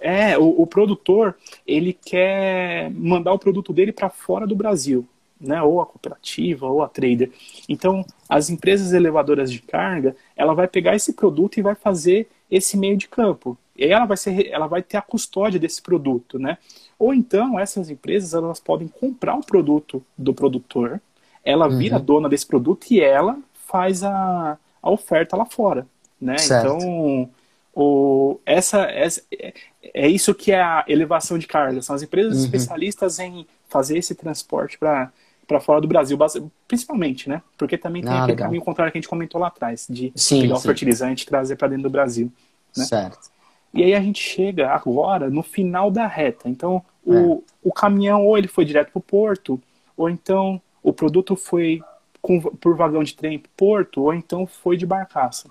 É, 0.00 0.38
o, 0.38 0.62
o, 0.62 0.66
produtor 0.66 1.34
ele 1.66 1.92
quer 1.92 2.90
mandar 2.90 3.32
o 3.32 3.38
produto 3.38 3.72
dele 3.72 3.92
para 3.92 4.10
fora 4.10 4.46
do 4.46 4.54
Brasil, 4.54 5.06
né? 5.40 5.62
Ou 5.62 5.80
a 5.80 5.86
cooperativa, 5.86 6.66
ou 6.66 6.82
a 6.82 6.88
trader. 6.88 7.30
Então, 7.66 8.04
as 8.28 8.50
empresas 8.50 8.92
elevadoras 8.92 9.50
de 9.50 9.60
carga, 9.60 10.14
ela 10.36 10.54
vai 10.54 10.68
pegar 10.68 10.94
esse 10.94 11.14
produto 11.14 11.58
e 11.58 11.62
vai 11.62 11.74
fazer 11.74 12.28
esse 12.54 12.76
meio 12.76 12.96
de 12.96 13.08
campo. 13.08 13.58
E 13.76 13.84
aí 13.84 13.90
ela 13.90 14.06
vai, 14.06 14.16
ser, 14.16 14.48
ela 14.48 14.68
vai 14.68 14.82
ter 14.82 14.96
a 14.96 15.02
custódia 15.02 15.58
desse 15.58 15.82
produto, 15.82 16.38
né? 16.38 16.58
Ou 16.98 17.12
então 17.12 17.58
essas 17.58 17.90
empresas 17.90 18.32
elas 18.32 18.60
podem 18.60 18.86
comprar 18.86 19.34
o 19.34 19.44
produto 19.44 20.04
do 20.16 20.32
produtor, 20.32 21.00
ela 21.44 21.68
vira 21.68 21.96
uhum. 21.96 22.04
dona 22.04 22.28
desse 22.28 22.46
produto 22.46 22.86
e 22.90 23.00
ela 23.00 23.36
faz 23.66 24.04
a, 24.04 24.56
a 24.80 24.90
oferta 24.90 25.36
lá 25.36 25.44
fora, 25.44 25.86
né? 26.20 26.38
Certo. 26.38 26.76
Então, 26.76 27.30
o, 27.74 28.38
essa, 28.46 28.82
essa 28.82 29.20
é, 29.32 29.52
é, 29.82 30.08
isso 30.08 30.32
que 30.32 30.52
é 30.52 30.62
a 30.62 30.84
elevação 30.86 31.36
de 31.36 31.48
carga. 31.48 31.82
São 31.82 31.96
as 31.96 32.02
empresas 32.02 32.38
uhum. 32.38 32.44
especialistas 32.44 33.18
em 33.18 33.44
fazer 33.68 33.98
esse 33.98 34.14
transporte 34.14 34.78
para 34.78 35.12
para 35.46 35.60
fora 35.60 35.80
do 35.80 35.88
Brasil, 35.88 36.18
principalmente, 36.66 37.28
né? 37.28 37.42
Porque 37.56 37.76
também 37.76 38.02
tem 38.02 38.10
ah, 38.10 38.18
aquele 38.18 38.32
legal. 38.32 38.46
caminho 38.46 38.64
contrário 38.64 38.92
que 38.92 38.98
a 38.98 39.00
gente 39.00 39.08
comentou 39.08 39.40
lá 39.40 39.48
atrás, 39.48 39.86
de 39.88 40.12
sim, 40.14 40.42
pegar 40.42 40.56
sim. 40.56 40.60
o 40.60 40.62
fertilizante 40.62 41.24
e 41.24 41.26
trazer 41.26 41.56
para 41.56 41.68
dentro 41.68 41.84
do 41.84 41.90
Brasil. 41.90 42.32
Né? 42.76 42.84
Certo. 42.84 43.30
E 43.72 43.82
aí 43.82 43.94
a 43.94 44.00
gente 44.00 44.22
chega 44.22 44.70
agora 44.70 45.28
no 45.28 45.42
final 45.42 45.90
da 45.90 46.06
reta. 46.06 46.48
Então, 46.48 46.82
o, 47.04 47.14
é. 47.14 47.38
o 47.62 47.72
caminhão 47.72 48.24
ou 48.24 48.38
ele 48.38 48.48
foi 48.48 48.64
direto 48.64 48.92
para 48.92 48.98
o 48.98 49.02
porto, 49.02 49.60
ou 49.96 50.08
então 50.08 50.60
o 50.82 50.92
produto 50.92 51.34
foi 51.34 51.82
com, 52.22 52.40
por 52.40 52.76
vagão 52.76 53.02
de 53.02 53.14
trem 53.14 53.42
porto, 53.56 54.02
ou 54.02 54.14
então 54.14 54.46
foi 54.46 54.76
de 54.76 54.86
barcaça. 54.86 55.48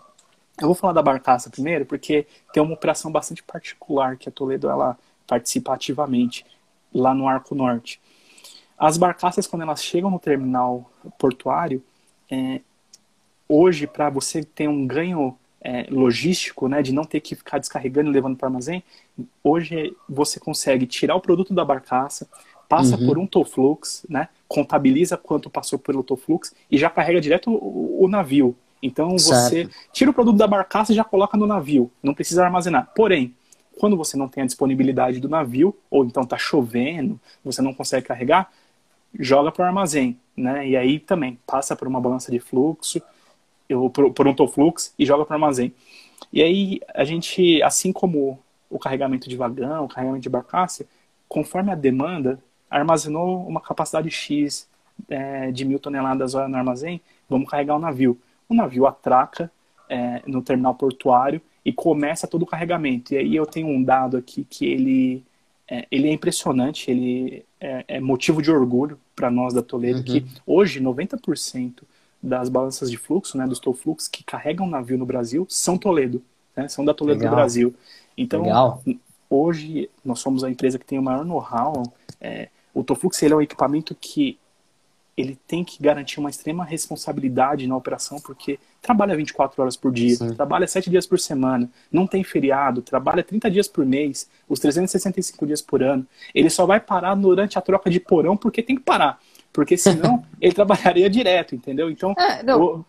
Eu 0.59 0.67
vou 0.67 0.75
falar 0.75 0.93
da 0.93 1.01
barcaça 1.01 1.49
primeiro, 1.49 1.85
porque 1.85 2.25
tem 2.53 2.61
uma 2.61 2.73
operação 2.73 3.11
bastante 3.11 3.43
particular 3.43 4.17
que 4.17 4.29
a 4.29 4.31
Toledo 4.31 4.69
ela 4.69 4.97
participa 5.27 5.73
ativamente 5.73 6.45
lá 6.93 7.13
no 7.13 7.27
Arco 7.27 7.55
Norte. 7.55 7.99
As 8.77 8.97
barcaças, 8.97 9.47
quando 9.47 9.61
elas 9.61 9.83
chegam 9.83 10.09
no 10.09 10.19
terminal 10.19 10.89
portuário, 11.17 11.83
é, 12.29 12.61
hoje, 13.47 13.87
para 13.87 14.09
você 14.09 14.43
ter 14.43 14.67
um 14.67 14.85
ganho 14.85 15.37
é, 15.61 15.87
logístico, 15.89 16.67
né, 16.67 16.81
de 16.81 16.91
não 16.91 17.05
ter 17.05 17.21
que 17.21 17.35
ficar 17.35 17.57
descarregando 17.57 18.09
e 18.09 18.13
levando 18.13 18.35
para 18.35 18.47
o 18.47 18.49
armazém, 18.49 18.83
hoje 19.43 19.95
você 20.09 20.39
consegue 20.39 20.85
tirar 20.85 21.15
o 21.15 21.21
produto 21.21 21.53
da 21.53 21.63
barcaça, 21.63 22.27
passa 22.67 22.97
uhum. 22.97 23.05
por 23.05 23.17
um 23.17 23.27
Toflux, 23.27 24.05
né? 24.09 24.29
Contabiliza 24.47 25.15
quanto 25.15 25.49
passou 25.49 25.77
pelo 25.77 26.03
Toflux 26.03 26.53
e 26.71 26.77
já 26.77 26.89
carrega 26.89 27.21
direto 27.21 27.51
o, 27.51 28.03
o 28.03 28.07
navio. 28.07 28.55
Então 28.81 29.11
você 29.11 29.49
certo. 29.49 29.75
tira 29.91 30.11
o 30.11 30.13
produto 30.13 30.37
da 30.37 30.47
barcaça 30.47 30.91
e 30.91 30.95
já 30.95 31.03
coloca 31.03 31.37
no 31.37 31.47
navio. 31.47 31.91
Não 32.01 32.13
precisa 32.13 32.43
armazenar. 32.43 32.91
Porém, 32.95 33.33
quando 33.77 33.95
você 33.95 34.17
não 34.17 34.27
tem 34.27 34.43
a 34.43 34.45
disponibilidade 34.45 35.19
do 35.19 35.29
navio, 35.29 35.75
ou 35.89 36.03
então 36.03 36.23
está 36.23 36.37
chovendo, 36.37 37.19
você 37.43 37.61
não 37.61 37.73
consegue 37.73 38.07
carregar, 38.07 38.51
joga 39.19 39.51
para 39.51 39.63
o 39.63 39.67
armazém, 39.67 40.19
né? 40.35 40.67
E 40.67 40.75
aí 40.75 40.99
também 40.99 41.39
passa 41.45 41.75
por 41.75 41.87
uma 41.87 42.01
balança 42.01 42.31
de 42.31 42.39
fluxo, 42.39 43.01
ou 43.71 43.89
por, 43.89 44.27
um 44.27 44.33
Toflux 44.33 44.93
e 44.97 45.05
joga 45.05 45.25
para 45.25 45.33
o 45.33 45.35
armazém. 45.35 45.73
E 46.31 46.41
aí 46.41 46.79
a 46.93 47.03
gente, 47.03 47.61
assim 47.63 47.91
como 47.91 48.39
o 48.69 48.79
carregamento 48.79 49.29
de 49.29 49.35
vagão, 49.35 49.85
o 49.85 49.87
carregamento 49.87 50.23
de 50.23 50.29
barcaça, 50.29 50.85
conforme 51.27 51.71
a 51.71 51.75
demanda, 51.75 52.39
armazenou 52.69 53.47
uma 53.47 53.61
capacidade 53.61 54.09
X 54.09 54.67
é, 55.09 55.51
de 55.51 55.63
mil 55.65 55.79
toneladas 55.79 56.33
no 56.33 56.55
armazém, 56.55 57.01
vamos 57.29 57.49
carregar 57.49 57.75
o 57.75 57.79
navio. 57.79 58.19
O 58.49 58.53
navio 58.53 58.85
atraca 58.87 59.51
é, 59.89 60.21
no 60.25 60.41
terminal 60.41 60.75
portuário 60.75 61.41
e 61.63 61.71
começa 61.71 62.27
todo 62.27 62.43
o 62.43 62.47
carregamento. 62.47 63.13
E 63.13 63.17
aí 63.17 63.35
eu 63.35 63.45
tenho 63.45 63.67
um 63.67 63.83
dado 63.83 64.17
aqui 64.17 64.43
que 64.43 64.65
ele 64.65 65.23
é, 65.69 65.87
ele 65.91 66.09
é 66.09 66.13
impressionante, 66.13 66.89
ele 66.89 67.45
é, 67.59 67.85
é 67.87 67.99
motivo 67.99 68.41
de 68.41 68.51
orgulho 68.51 68.99
para 69.15 69.31
nós 69.31 69.53
da 69.53 69.61
Toledo, 69.61 69.99
uhum. 69.99 70.03
que 70.03 70.25
hoje 70.45 70.81
90% 70.81 71.83
das 72.21 72.49
balanças 72.49 72.89
de 72.89 72.97
fluxo, 72.97 73.37
né, 73.37 73.45
dos 73.45 73.59
tow 73.59 73.73
flux 73.73 74.07
que 74.07 74.23
carregam 74.23 74.67
navio 74.67 74.97
no 74.97 75.05
Brasil 75.05 75.45
são 75.49 75.77
Toledo, 75.77 76.21
né, 76.55 76.67
são 76.67 76.85
da 76.85 76.93
Toledo 76.93 77.19
Legal. 77.19 77.31
do 77.31 77.35
Brasil. 77.35 77.73
Então, 78.17 78.43
Legal. 78.43 78.81
hoje 79.29 79.89
nós 80.03 80.19
somos 80.19 80.43
a 80.43 80.49
empresa 80.49 80.79
que 80.79 80.85
tem 80.85 80.99
o 80.99 81.03
maior 81.03 81.25
know-how 81.25 81.83
é, 82.23 82.47
o 82.73 82.83
Toflux 82.83 83.21
ele 83.21 83.33
é 83.33 83.37
um 83.37 83.41
equipamento 83.41 83.93
que 83.93 84.39
ele 85.15 85.37
tem 85.47 85.63
que 85.63 85.81
garantir 85.81 86.19
uma 86.19 86.29
extrema 86.29 86.63
responsabilidade 86.63 87.67
na 87.67 87.77
operação, 87.77 88.19
porque 88.19 88.59
trabalha 88.81 89.15
24 89.15 89.61
horas 89.61 89.77
por 89.77 89.91
dia, 89.91 90.15
Sim. 90.15 90.33
trabalha 90.33 90.67
7 90.67 90.89
dias 90.89 91.05
por 91.05 91.19
semana, 91.19 91.69
não 91.91 92.07
tem 92.07 92.23
feriado, 92.23 92.81
trabalha 92.81 93.23
30 93.23 93.49
dias 93.51 93.67
por 93.67 93.85
mês, 93.85 94.27
os 94.49 94.59
365 94.59 95.45
dias 95.45 95.61
por 95.61 95.83
ano. 95.83 96.05
Ele 96.33 96.49
só 96.49 96.65
vai 96.65 96.79
parar 96.79 97.15
durante 97.15 97.57
a 97.57 97.61
troca 97.61 97.89
de 97.89 97.99
porão 97.99 98.35
porque 98.35 98.63
tem 98.63 98.75
que 98.75 98.81
parar. 98.81 99.19
Porque 99.51 99.77
senão 99.77 100.25
ele 100.41 100.53
trabalharia 100.53 101.09
direto, 101.09 101.53
entendeu? 101.53 101.89
Então. 101.89 102.13
É, 102.17 102.41
não, 102.41 102.61
o... 102.61 102.85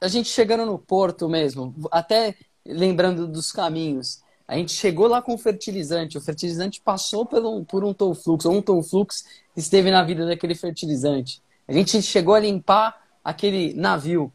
a 0.00 0.08
gente 0.08 0.28
chegando 0.28 0.66
no 0.66 0.78
porto 0.78 1.28
mesmo, 1.28 1.72
até 1.92 2.34
lembrando 2.66 3.28
dos 3.28 3.52
caminhos. 3.52 4.20
A 4.46 4.56
gente 4.56 4.72
chegou 4.72 5.06
lá 5.06 5.20
com 5.20 5.34
o 5.34 5.38
fertilizante, 5.38 6.16
o 6.16 6.20
fertilizante 6.22 6.80
passou 6.80 7.26
pelo, 7.26 7.64
por 7.66 7.84
um 7.84 7.92
Tolflux, 7.92 8.46
ou 8.46 8.54
um 8.54 8.62
Tolflux 8.62 9.24
esteve 9.54 9.90
na 9.90 10.02
vida 10.02 10.26
daquele 10.26 10.54
fertilizante. 10.54 11.42
A 11.68 11.72
gente 11.72 12.00
chegou 12.00 12.34
a 12.34 12.40
limpar 12.40 12.98
aquele 13.22 13.74
navio 13.74 14.32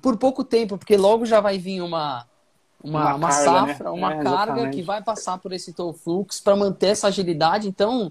por 0.00 0.16
pouco 0.16 0.42
tempo, 0.42 0.78
porque 0.78 0.96
logo 0.96 1.26
já 1.26 1.40
vai 1.40 1.58
vir 1.58 1.82
uma, 1.82 2.26
uma, 2.82 3.00
uma, 3.00 3.14
uma 3.16 3.28
carga, 3.28 3.52
né? 3.52 3.68
safra, 3.74 3.84
né? 3.84 3.90
uma 3.90 4.14
é, 4.14 4.22
carga 4.22 4.70
que 4.70 4.82
vai 4.82 5.02
passar 5.02 5.38
por 5.38 5.52
esse 5.52 5.72
Tolflux 5.72 6.40
para 6.40 6.56
manter 6.56 6.88
essa 6.88 7.08
agilidade. 7.08 7.68
Então, 7.68 8.10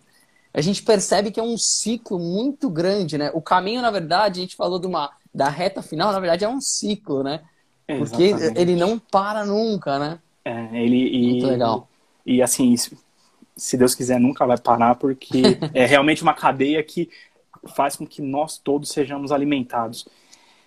a 0.54 0.62
gente 0.62 0.84
percebe 0.84 1.32
que 1.32 1.40
é 1.40 1.44
um 1.44 1.58
ciclo 1.58 2.20
muito 2.20 2.70
grande, 2.70 3.18
né? 3.18 3.32
O 3.34 3.42
caminho, 3.42 3.82
na 3.82 3.92
verdade, 3.92 4.40
a 4.40 4.44
gente 4.44 4.56
falou 4.56 4.80
de 4.80 4.88
uma, 4.88 5.12
da 5.34 5.50
reta 5.50 5.82
final, 5.82 6.12
na 6.12 6.20
verdade, 6.20 6.46
é 6.46 6.50
um 6.50 6.62
ciclo, 6.62 7.24
né? 7.24 7.42
Porque 7.98 8.24
Exatamente. 8.24 8.60
ele 8.60 8.76
não 8.76 8.98
para 8.98 9.46
nunca, 9.46 10.00
né? 10.00 10.20
É, 10.44 10.70
ele, 10.74 11.08
e, 11.08 11.32
Muito 11.32 11.48
legal. 11.48 11.88
E, 12.26 12.42
assim, 12.42 12.76
se 13.56 13.78
Deus 13.78 13.94
quiser, 13.94 14.20
nunca 14.20 14.46
vai 14.46 14.58
parar, 14.58 14.96
porque 14.96 15.42
é 15.74 15.86
realmente 15.86 16.24
uma 16.24 16.34
cadeia 16.34 16.82
que 16.84 17.10
faz 17.74 17.96
com 17.96 18.06
que 18.06 18.22
nós 18.22 18.58
todos 18.58 18.90
sejamos 18.90 19.32
alimentados. 19.32 20.08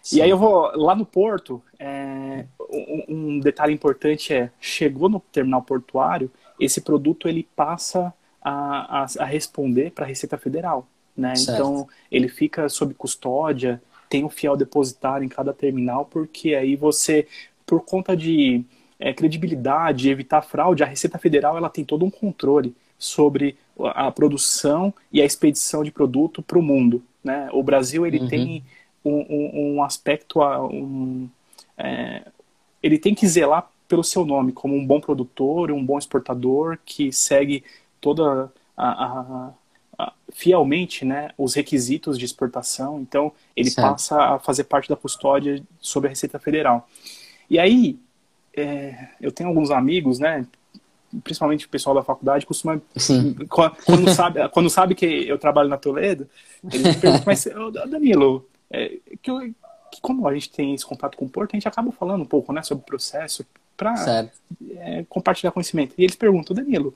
Sim. 0.02 0.18
E 0.18 0.22
aí 0.22 0.30
eu 0.30 0.38
vou 0.38 0.70
lá 0.74 0.94
no 0.94 1.04
porto. 1.04 1.62
É, 1.78 2.44
um, 2.70 3.04
um, 3.08 3.40
detalhe 3.40 3.72
importante 3.72 4.32
é 4.32 4.50
chegou 4.60 5.08
no 5.08 5.20
terminal 5.20 5.62
portuário, 5.62 6.30
esse 6.58 6.80
produto 6.80 7.28
ele 7.28 7.48
passa 7.54 8.12
a, 8.42 9.02
a, 9.02 9.06
a 9.20 9.24
responder 9.24 9.92
para 9.92 10.04
a 10.04 10.08
Receita 10.08 10.36
Federal, 10.36 10.86
né? 11.16 11.34
Então 11.36 11.86
ele 12.10 12.28
fica 12.28 12.68
sob 12.68 12.94
custódia, 12.94 13.82
tem 14.08 14.24
um 14.24 14.30
fiel 14.30 14.56
depositário 14.56 15.24
em 15.24 15.28
cada 15.28 15.52
terminal, 15.52 16.04
porque 16.06 16.54
aí 16.54 16.74
você, 16.74 17.26
por 17.66 17.84
conta 17.84 18.16
de 18.16 18.64
é, 18.98 19.12
credibilidade, 19.12 20.10
evitar 20.10 20.42
fraude, 20.42 20.82
a 20.82 20.86
Receita 20.86 21.18
Federal 21.18 21.56
ela 21.56 21.68
tem 21.68 21.84
todo 21.84 22.04
um 22.04 22.10
controle 22.10 22.74
sobre 22.98 23.56
a 23.86 24.10
produção 24.10 24.92
e 25.12 25.22
a 25.22 25.24
expedição 25.24 25.82
de 25.82 25.90
produto 25.90 26.42
para 26.42 26.58
o 26.58 26.62
mundo. 26.62 27.02
Né? 27.22 27.48
O 27.52 27.62
Brasil 27.62 28.06
ele 28.06 28.20
uhum. 28.20 28.28
tem 28.28 28.64
um, 29.04 29.26
um, 29.28 29.74
um 29.74 29.82
aspecto, 29.82 30.40
um, 30.40 31.28
é, 31.76 32.22
ele 32.82 32.98
tem 32.98 33.14
que 33.14 33.26
zelar 33.26 33.70
pelo 33.86 34.04
seu 34.04 34.24
nome 34.24 34.52
como 34.52 34.74
um 34.74 34.86
bom 34.86 35.00
produtor, 35.00 35.70
um 35.70 35.84
bom 35.84 35.98
exportador 35.98 36.78
que 36.84 37.12
segue 37.12 37.64
toda 38.00 38.52
a, 38.76 39.04
a, 39.04 39.52
a, 39.98 40.12
fielmente 40.32 41.04
né, 41.04 41.30
os 41.38 41.54
requisitos 41.54 42.18
de 42.18 42.24
exportação. 42.24 43.00
Então 43.00 43.32
ele 43.56 43.70
certo. 43.70 43.88
passa 43.88 44.22
a 44.34 44.38
fazer 44.38 44.64
parte 44.64 44.88
da 44.88 44.96
custódia 44.96 45.62
sobre 45.80 46.08
a 46.08 46.10
Receita 46.10 46.38
Federal. 46.38 46.88
E 47.48 47.58
aí 47.58 47.98
é, 48.54 49.08
eu 49.20 49.32
tenho 49.32 49.48
alguns 49.48 49.70
amigos, 49.70 50.18
né? 50.18 50.46
Principalmente 51.24 51.66
o 51.66 51.68
pessoal 51.68 51.94
da 51.94 52.02
faculdade 52.02 52.44
costuma 52.44 52.80
quando 53.84 54.14
sabe 54.14 54.48
quando 54.52 54.68
sabe 54.68 54.94
que 54.94 55.06
eu 55.06 55.38
trabalho 55.38 55.68
na 55.68 55.78
Toledo, 55.78 56.28
eles 56.64 56.82
me 56.82 57.00
perguntam, 57.00 57.24
mas 57.26 57.48
Danilo, 57.88 58.46
é, 58.70 58.98
que, 59.22 59.54
que, 59.90 60.00
como 60.02 60.28
a 60.28 60.34
gente 60.34 60.50
tem 60.50 60.74
esse 60.74 60.84
contato 60.84 61.16
com 61.16 61.24
o 61.24 61.28
Porto, 61.28 61.52
a 61.52 61.56
gente 61.56 61.68
acaba 61.68 61.90
falando 61.92 62.22
um 62.22 62.26
pouco, 62.26 62.52
né, 62.52 62.62
sobre 62.62 62.82
o 62.82 62.86
processo 62.86 63.44
para 63.76 64.28
é, 64.76 65.04
compartilhar 65.08 65.52
conhecimento. 65.52 65.94
E 65.96 66.04
eles 66.04 66.16
perguntam, 66.16 66.54
Danilo, 66.54 66.94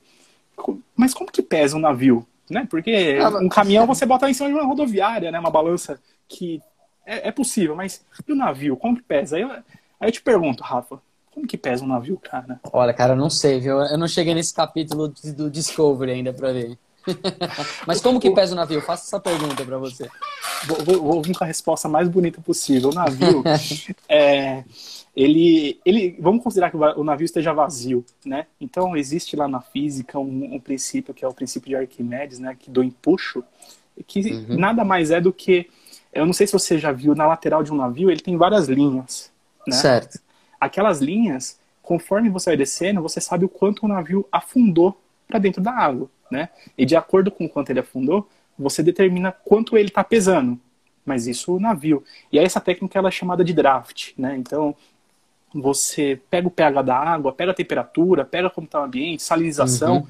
mas 0.95 1.13
como 1.13 1.31
que 1.31 1.41
pesa 1.41 1.77
um 1.77 1.79
navio? 1.79 2.27
Né? 2.49 2.67
Porque 2.69 3.17
ah, 3.21 3.29
um 3.39 3.49
caminhão 3.49 3.87
você 3.87 4.05
bota 4.05 4.29
em 4.29 4.33
cima 4.33 4.49
de 4.49 4.55
uma 4.55 4.65
rodoviária, 4.65 5.31
né? 5.31 5.39
Uma 5.39 5.49
balança 5.49 5.99
que 6.27 6.61
é, 7.05 7.29
é 7.29 7.31
possível, 7.31 7.75
mas 7.75 8.05
e 8.27 8.31
o 8.31 8.35
navio? 8.35 8.75
Como 8.75 8.97
que 8.97 9.01
pesa? 9.01 9.37
Aí 9.37 9.41
eu, 9.41 9.49
aí 9.49 9.63
eu 10.01 10.11
te 10.11 10.21
pergunto, 10.21 10.61
Rafa, 10.61 11.01
como 11.33 11.47
que 11.47 11.57
pesa 11.57 11.83
um 11.83 11.87
navio, 11.87 12.17
cara? 12.17 12.59
Olha, 12.71 12.93
cara, 12.93 13.13
eu 13.13 13.17
não 13.17 13.29
sei, 13.29 13.59
viu? 13.59 13.79
Eu 13.79 13.97
não 13.97 14.07
cheguei 14.07 14.35
nesse 14.35 14.53
capítulo 14.53 15.13
do 15.35 15.49
Discovery 15.49 16.11
ainda 16.11 16.31
pra 16.31 16.53
ver. 16.53 16.77
Mas 17.87 17.99
como 18.01 18.19
que 18.19 18.31
pesa 18.31 18.53
o 18.53 18.55
navio? 18.55 18.81
Faça 18.81 19.05
essa 19.05 19.19
pergunta 19.19 19.65
para 19.65 19.77
você. 19.77 20.07
Vou, 20.65 20.77
vou, 20.83 21.01
vou, 21.01 21.21
vir 21.21 21.35
com 21.35 21.43
a 21.43 21.47
resposta 21.47 21.89
mais 21.89 22.07
bonita 22.07 22.39
possível. 22.39 22.91
O 22.91 22.93
navio, 22.93 23.43
é, 24.07 24.63
ele, 25.15 25.79
ele, 25.83 26.15
vamos 26.19 26.43
considerar 26.43 26.69
que 26.69 26.77
o 26.77 27.03
navio 27.03 27.25
esteja 27.25 27.51
vazio, 27.51 28.05
né? 28.25 28.45
Então 28.61 28.95
existe 28.95 29.35
lá 29.35 29.47
na 29.47 29.59
física 29.59 30.17
um, 30.19 30.55
um 30.55 30.59
princípio 30.59 31.13
que 31.13 31.25
é 31.25 31.27
o 31.27 31.33
princípio 31.33 31.69
de 31.69 31.75
Arquimedes, 31.75 32.39
né? 32.39 32.55
Que 32.57 32.69
do 32.69 32.83
empuxo, 32.83 33.43
que 34.07 34.19
uhum. 34.21 34.57
nada 34.57 34.83
mais 34.85 35.11
é 35.11 35.19
do 35.19 35.33
que, 35.33 35.67
eu 36.13 36.25
não 36.25 36.33
sei 36.33 36.47
se 36.47 36.53
você 36.53 36.77
já 36.77 36.91
viu 36.91 37.13
na 37.15 37.25
lateral 37.25 37.63
de 37.63 37.73
um 37.73 37.75
navio, 37.75 38.09
ele 38.09 38.21
tem 38.21 38.37
várias 38.37 38.67
linhas, 38.67 39.31
né? 39.67 39.75
Certo. 39.75 40.19
Aquelas 40.63 40.99
linhas, 40.99 41.59
conforme 41.81 42.29
você 42.29 42.51
vai 42.51 42.57
descendo, 42.57 43.01
você 43.01 43.19
sabe 43.19 43.45
o 43.45 43.49
quanto 43.49 43.85
o 43.85 43.87
navio 43.87 44.27
afundou 44.31 44.99
para 45.27 45.39
dentro 45.39 45.61
da 45.61 45.71
água 45.71 46.09
né? 46.33 46.49
E 46.75 46.85
de 46.85 46.95
acordo 46.95 47.31
com 47.31 47.47
quanto 47.47 47.69
ele 47.69 47.79
afundou, 47.79 48.27
você 48.57 48.81
determina 48.81 49.31
quanto 49.31 49.77
ele 49.77 49.89
está 49.89 50.03
pesando. 50.03 50.59
Mas 51.05 51.27
isso 51.27 51.55
o 51.55 51.59
navio. 51.59 52.03
E 52.31 52.39
aí 52.39 52.45
essa 52.45 52.59
técnica 52.59 52.97
ela 52.97 53.09
é 53.09 53.11
chamada 53.11 53.43
de 53.43 53.53
draft, 53.53 54.11
né? 54.17 54.35
Então 54.35 54.75
você 55.53 56.19
pega 56.29 56.47
o 56.47 56.51
pH 56.51 56.81
da 56.81 56.97
água, 56.97 57.31
pega 57.31 57.51
a 57.51 57.55
temperatura, 57.55 58.25
pega 58.25 58.49
como 58.49 58.65
está 58.65 58.81
o 58.81 58.85
ambiente, 58.85 59.21
salinização, 59.21 59.97
uhum. 59.97 60.07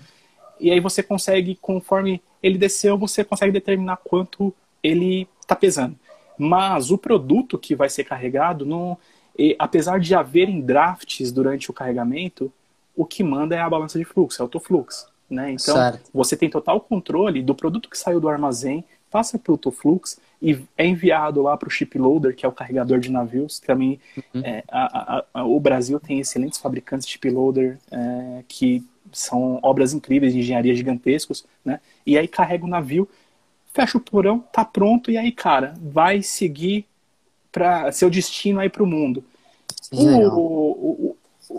e 0.57 0.71
aí 0.71 0.79
você 0.79 1.03
consegue, 1.03 1.57
conforme 1.61 2.21
ele 2.41 2.57
desceu, 2.57 2.97
você 2.97 3.25
consegue 3.25 3.51
determinar 3.51 3.97
quanto 3.97 4.53
ele 4.81 5.27
está 5.41 5.53
pesando. 5.53 5.97
Mas 6.37 6.91
o 6.91 6.97
produto 6.97 7.59
que 7.59 7.75
vai 7.75 7.89
ser 7.89 8.05
carregado, 8.05 8.65
não, 8.65 8.97
e, 9.37 9.55
apesar 9.57 9.99
de 9.99 10.13
haverem 10.13 10.61
drafts 10.61 11.31
durante 11.31 11.69
o 11.69 11.73
carregamento, 11.73 12.51
o 12.95 13.05
que 13.05 13.23
manda 13.23 13.55
é 13.55 13.59
a 13.59 13.69
balança 13.69 13.97
de 13.97 14.05
fluxo, 14.05 14.41
é 14.41 14.43
o 14.43 14.45
autofluxo. 14.45 15.11
Né? 15.29 15.51
Então, 15.51 15.75
certo. 15.75 16.09
você 16.13 16.37
tem 16.37 16.49
total 16.49 16.79
controle 16.79 17.41
do 17.41 17.55
produto 17.55 17.89
que 17.89 17.97
saiu 17.97 18.19
do 18.19 18.29
armazém, 18.29 18.85
passa 19.09 19.37
pelo 19.37 19.57
Toflux 19.57 20.19
e 20.41 20.59
é 20.75 20.85
enviado 20.85 21.41
lá 21.41 21.55
para 21.55 21.67
o 21.67 21.71
shiploader, 21.71 22.35
que 22.35 22.45
é 22.45 22.49
o 22.49 22.51
carregador 22.51 22.99
de 22.99 23.11
navios. 23.11 23.59
Também 23.59 23.99
uhum. 24.33 24.41
é, 24.43 24.63
a, 24.67 25.17
a, 25.17 25.25
a, 25.33 25.43
o 25.45 25.59
Brasil 25.59 25.99
tem 25.99 26.19
excelentes 26.19 26.59
fabricantes 26.59 27.05
de 27.05 27.13
shiploader 27.13 27.77
é, 27.91 28.43
que 28.47 28.83
são 29.11 29.59
obras 29.61 29.93
incríveis 29.93 30.33
de 30.33 30.39
engenharia 30.39 30.73
gigantescos, 30.73 31.45
né? 31.63 31.79
E 32.05 32.17
aí 32.17 32.27
carrega 32.27 32.65
o 32.65 32.67
navio, 32.67 33.07
fecha 33.71 33.99
o 33.99 34.01
porão, 34.01 34.39
tá 34.51 34.65
pronto 34.65 35.11
e 35.11 35.17
aí, 35.17 35.31
cara, 35.31 35.75
vai 35.79 36.23
seguir 36.23 36.87
para 37.53 37.91
seu 37.91 38.09
destino 38.09 38.59
aí 38.59 38.69
para 38.69 38.83
o 38.83 38.87
mundo. 38.87 39.23
O, 39.91 41.15
o, 41.49 41.57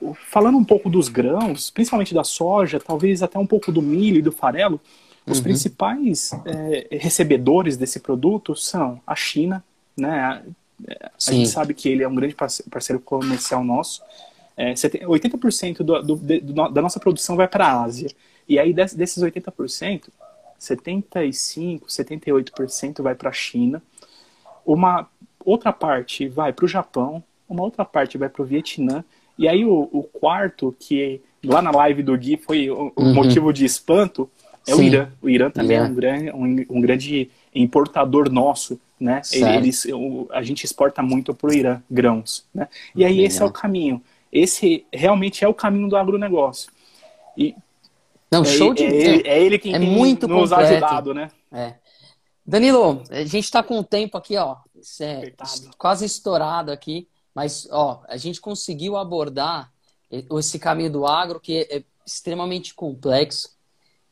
o, 0.00 0.14
falando 0.14 0.56
um 0.56 0.64
pouco 0.64 0.90
dos 0.90 1.08
grãos, 1.08 1.70
principalmente 1.70 2.14
da 2.14 2.24
soja, 2.24 2.80
talvez 2.80 3.22
até 3.22 3.38
um 3.38 3.46
pouco 3.46 3.70
do 3.70 3.82
milho 3.82 4.16
e 4.16 4.22
do 4.22 4.32
farelo, 4.32 4.80
os 5.26 5.38
uhum. 5.38 5.44
principais 5.44 6.30
é, 6.44 6.96
recebedores 6.96 7.76
desse 7.76 8.00
produto 8.00 8.56
são 8.56 9.00
a 9.06 9.14
China, 9.14 9.62
né? 9.96 10.20
A, 10.20 10.42
a 11.26 11.32
gente 11.32 11.48
sabe 11.48 11.74
que 11.74 11.88
ele 11.88 12.02
é 12.02 12.08
um 12.08 12.14
grande 12.14 12.34
parceiro 12.70 13.00
comercial 13.00 13.64
nosso. 13.64 14.02
É, 14.56 14.72
80% 14.72 15.78
do, 15.78 16.02
do, 16.02 16.16
do, 16.16 16.68
da 16.70 16.82
nossa 16.82 17.00
produção 17.00 17.36
vai 17.36 17.48
para 17.48 17.66
a 17.66 17.82
Ásia. 17.82 18.10
E 18.48 18.58
aí 18.58 18.72
desses 18.72 19.22
80%, 19.22 20.04
75%, 20.60 21.82
78% 21.86 23.02
vai 23.02 23.14
para 23.14 23.30
a 23.30 23.32
China. 23.32 23.82
Uma 24.64 25.08
outra 25.46 25.72
parte 25.72 26.28
vai 26.28 26.52
para 26.52 26.64
o 26.64 26.68
Japão, 26.68 27.22
uma 27.48 27.62
outra 27.62 27.84
parte 27.84 28.18
vai 28.18 28.28
para 28.28 28.42
o 28.42 28.44
Vietnã 28.44 29.04
e 29.38 29.46
aí 29.46 29.64
o, 29.64 29.88
o, 29.92 30.02
quarto, 30.02 30.74
que 30.78 31.20
lá 31.44 31.60
na 31.60 31.70
live 31.70 32.02
do 32.02 32.16
Gui 32.16 32.36
foi 32.36 32.70
o, 32.70 32.92
uhum. 32.96 33.14
motivo 33.14 33.52
de 33.52 33.64
espanto, 33.64 34.28
é 34.66 34.74
Sim. 34.74 34.80
o 34.80 34.82
Irã. 34.82 35.08
O 35.22 35.28
Irã 35.28 35.50
também 35.50 35.76
é 35.76 35.82
um 35.82 35.94
grande, 35.94 36.30
um, 36.32 36.76
um 36.76 36.80
grande 36.80 37.30
importador 37.54 38.30
nosso, 38.30 38.80
né? 38.98 39.20
Eles, 39.32 39.86
a 40.30 40.42
gente 40.42 40.64
exporta 40.64 41.02
muito 41.02 41.34
para 41.34 41.50
o 41.50 41.52
Irã 41.52 41.82
grãos, 41.90 42.44
né? 42.54 42.66
E 42.94 43.04
aí 43.04 43.20
esse 43.20 43.42
é 43.42 43.44
o 43.44 43.52
caminho. 43.52 44.02
Esse 44.32 44.84
realmente 44.92 45.44
é 45.44 45.48
o 45.48 45.54
caminho 45.54 45.88
do 45.88 45.96
agronegócio. 45.96 46.70
E 47.36 47.54
não, 48.30 48.42
é, 48.42 48.44
show 48.44 48.74
de... 48.74 48.84
é, 48.84 48.88
ele, 48.88 49.28
é 49.28 49.42
ele 49.42 49.58
quem 49.58 49.74
é 49.74 49.78
tem 49.78 49.88
muito 49.88 50.26
nos 50.26 50.50
completo. 50.50 50.72
ajudado, 50.72 51.14
né? 51.14 51.30
É. 51.52 51.74
Danilo, 52.44 53.02
a 53.10 53.24
gente 53.24 53.44
está 53.44 53.62
com 53.62 53.78
o 53.78 53.84
tempo 53.84 54.16
aqui, 54.16 54.36
ó, 54.36 54.56
é 55.00 55.32
quase 55.76 56.04
estourado 56.04 56.70
aqui. 56.70 57.08
Mas, 57.34 57.68
ó, 57.70 58.02
a 58.08 58.16
gente 58.16 58.40
conseguiu 58.40 58.96
abordar 58.96 59.70
esse 60.10 60.58
caminho 60.58 60.90
do 60.90 61.06
agro 61.06 61.38
que 61.40 61.66
é 61.70 61.84
extremamente 62.06 62.74
complexo, 62.74 63.56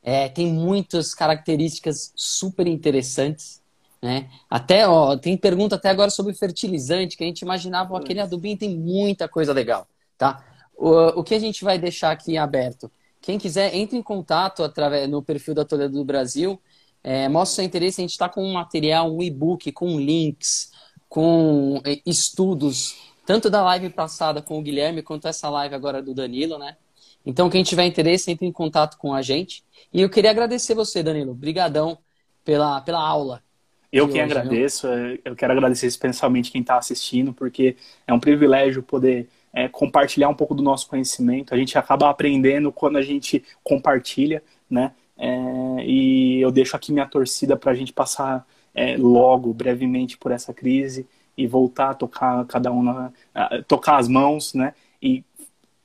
é, 0.03 0.29
tem 0.29 0.53
muitas 0.53 1.15
características 1.15 2.13
super 2.15 2.67
interessantes, 2.67 3.63
né? 4.03 4.29
Até, 4.51 4.87
ó, 4.87 5.17
tem 5.17 5.37
pergunta 5.37 5.77
até 5.77 5.89
agora 5.89 6.11
sobre 6.11 6.35
fertilizante, 6.35 7.17
que 7.17 7.25
a 7.25 7.27
gente 7.27 7.41
imaginava, 7.41 7.97
aquele 7.97 8.21
adubinho 8.21 8.59
tem 8.59 8.77
muita 8.77 9.27
coisa 9.27 9.53
legal, 9.53 9.89
tá? 10.19 10.45
O, 10.77 11.21
o 11.21 11.25
que 11.25 11.35
a 11.35 11.39
gente 11.39 11.65
vai 11.65 11.79
deixar 11.79 12.11
aqui 12.11 12.37
aberto? 12.37 12.91
Quem 13.23 13.39
quiser, 13.39 13.75
entre 13.75 13.97
em 13.97 14.03
contato 14.03 14.63
através 14.63 15.09
no 15.09 15.23
perfil 15.23 15.55
da 15.55 15.65
Toledo 15.65 15.95
do 15.95 16.05
Brasil, 16.05 16.61
é, 17.05 17.29
mostra 17.29 17.57
seu 17.57 17.65
interesse, 17.65 18.01
a 18.01 18.03
gente 18.03 18.13
está 18.13 18.29
com 18.29 18.43
um 18.43 18.55
material, 18.55 19.15
um 19.15 19.23
e-book 19.23 19.71
com 19.71 20.01
links, 20.01 20.73
com 21.09 21.81
é, 21.85 22.01
estudos 22.05 22.97
tanto 23.27 23.49
da 23.49 23.63
live 23.63 23.91
passada 23.91 24.43
com 24.43 24.59
o 24.59 24.63
Guilherme 24.63 25.03
quanto 25.03 25.27
essa 25.27 25.49
live 25.49 25.75
agora 25.75 26.03
do 26.03 26.15
Danilo, 26.15 26.59
né? 26.59 26.77
Então, 27.25 27.49
quem 27.49 27.63
tiver 27.63 27.87
interesse, 27.87 28.31
entre 28.31 28.47
em 28.47 28.53
contato 28.53 28.99
com 28.99 29.15
a 29.15 29.23
gente. 29.23 29.65
E 29.93 30.03
eu 30.03 30.11
queria 30.11 30.31
agradecer 30.31 30.75
você, 30.75 31.03
Danilo. 31.03 31.33
Obrigadão 31.33 31.97
pela, 32.45 32.83
pela 32.83 33.01
aula. 33.01 33.43
Eu 33.91 34.09
que 34.09 34.21
agradeço. 34.21 34.89
Viu? 34.89 35.21
Eu 35.25 35.35
quero 35.35 35.53
agradecer 35.53 35.87
especialmente 35.87 36.51
quem 36.51 36.61
está 36.61 36.77
assistindo, 36.77 37.33
porque 37.33 37.77
é 38.07 38.13
um 38.13 38.21
privilégio 38.21 38.83
poder 38.83 39.27
é, 39.55 39.69
compartilhar 39.69 40.29
um 40.29 40.35
pouco 40.35 40.55
do 40.55 40.63
nosso 40.63 40.87
conhecimento. 40.87 41.55
A 41.55 41.57
gente 41.57 41.79
acaba 41.79 42.11
aprendendo 42.11 42.71
quando 42.71 42.99
a 42.99 43.03
gente 43.03 43.43
compartilha, 43.63 44.43
né? 44.69 44.93
É, 45.17 45.85
e 45.85 46.41
eu 46.41 46.51
deixo 46.51 46.77
aqui 46.77 46.93
minha 46.93 47.07
torcida 47.07 47.57
para 47.57 47.73
a 47.73 47.75
gente 47.75 47.93
passar 47.93 48.47
é, 48.75 48.97
logo, 48.97 49.53
brevemente, 49.53 50.19
por 50.19 50.33
essa 50.33 50.53
crise 50.53 51.07
e 51.37 51.47
voltar 51.47 51.91
a 51.91 51.95
tocar 51.95 52.45
cada 52.47 52.71
um 52.71 52.83
na, 52.83 53.13
a, 53.35 53.63
tocar 53.63 53.99
as 53.99 54.09
mãos, 54.09 54.55
né? 54.55 54.75
E 55.01 55.25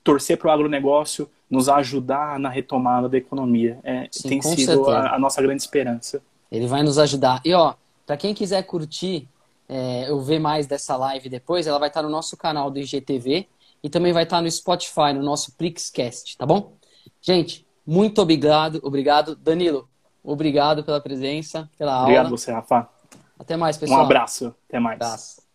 torcer 0.03 0.37
para 0.37 0.47
o 0.47 0.51
agronegócio 0.51 1.29
nos 1.49 1.67
ajudar 1.67 2.39
na 2.39 2.49
retomada 2.49 3.09
da 3.09 3.17
economia. 3.17 3.79
É, 3.83 4.07
Sim, 4.11 4.29
tem 4.29 4.41
sido 4.41 4.87
a, 4.89 5.15
a, 5.15 5.19
nossa 5.19 5.41
grande 5.41 5.61
esperança. 5.61 6.21
Ele 6.51 6.67
vai 6.67 6.83
nos 6.83 6.97
ajudar. 6.97 7.41
E 7.43 7.53
ó, 7.53 7.73
para 8.05 8.17
quem 8.17 8.33
quiser 8.33 8.63
curtir 8.63 9.27
é, 9.67 10.11
ou 10.11 10.21
ver 10.21 10.39
mais 10.39 10.67
dessa 10.67 10.95
live 10.95 11.29
depois, 11.29 11.67
ela 11.67 11.79
vai 11.79 11.89
estar 11.89 12.01
no 12.01 12.09
nosso 12.09 12.37
canal 12.37 12.69
do 12.69 12.79
IGTV 12.79 13.47
e 13.83 13.89
também 13.89 14.13
vai 14.13 14.23
estar 14.23 14.41
no 14.41 14.49
Spotify, 14.49 15.13
no 15.13 15.23
nosso 15.23 15.51
Plixcast, 15.53 16.37
tá 16.37 16.45
bom? 16.45 16.73
Gente, 17.21 17.65
muito 17.89 18.21
obrigado, 18.21 18.79
obrigado. 18.83 19.35
Danilo, 19.35 19.89
obrigado 20.23 20.83
pela 20.83 21.01
presença, 21.01 21.67
pela 21.75 21.93
aula. 21.93 22.03
Obrigado 22.03 22.29
você, 22.29 22.51
Rafa. 22.51 22.87
Até 23.39 23.57
mais, 23.57 23.77
pessoal. 23.77 24.01
Um 24.01 24.03
abraço. 24.03 24.55
Até 24.67 24.79
mais. 24.79 25.01
Abraço. 25.01 25.48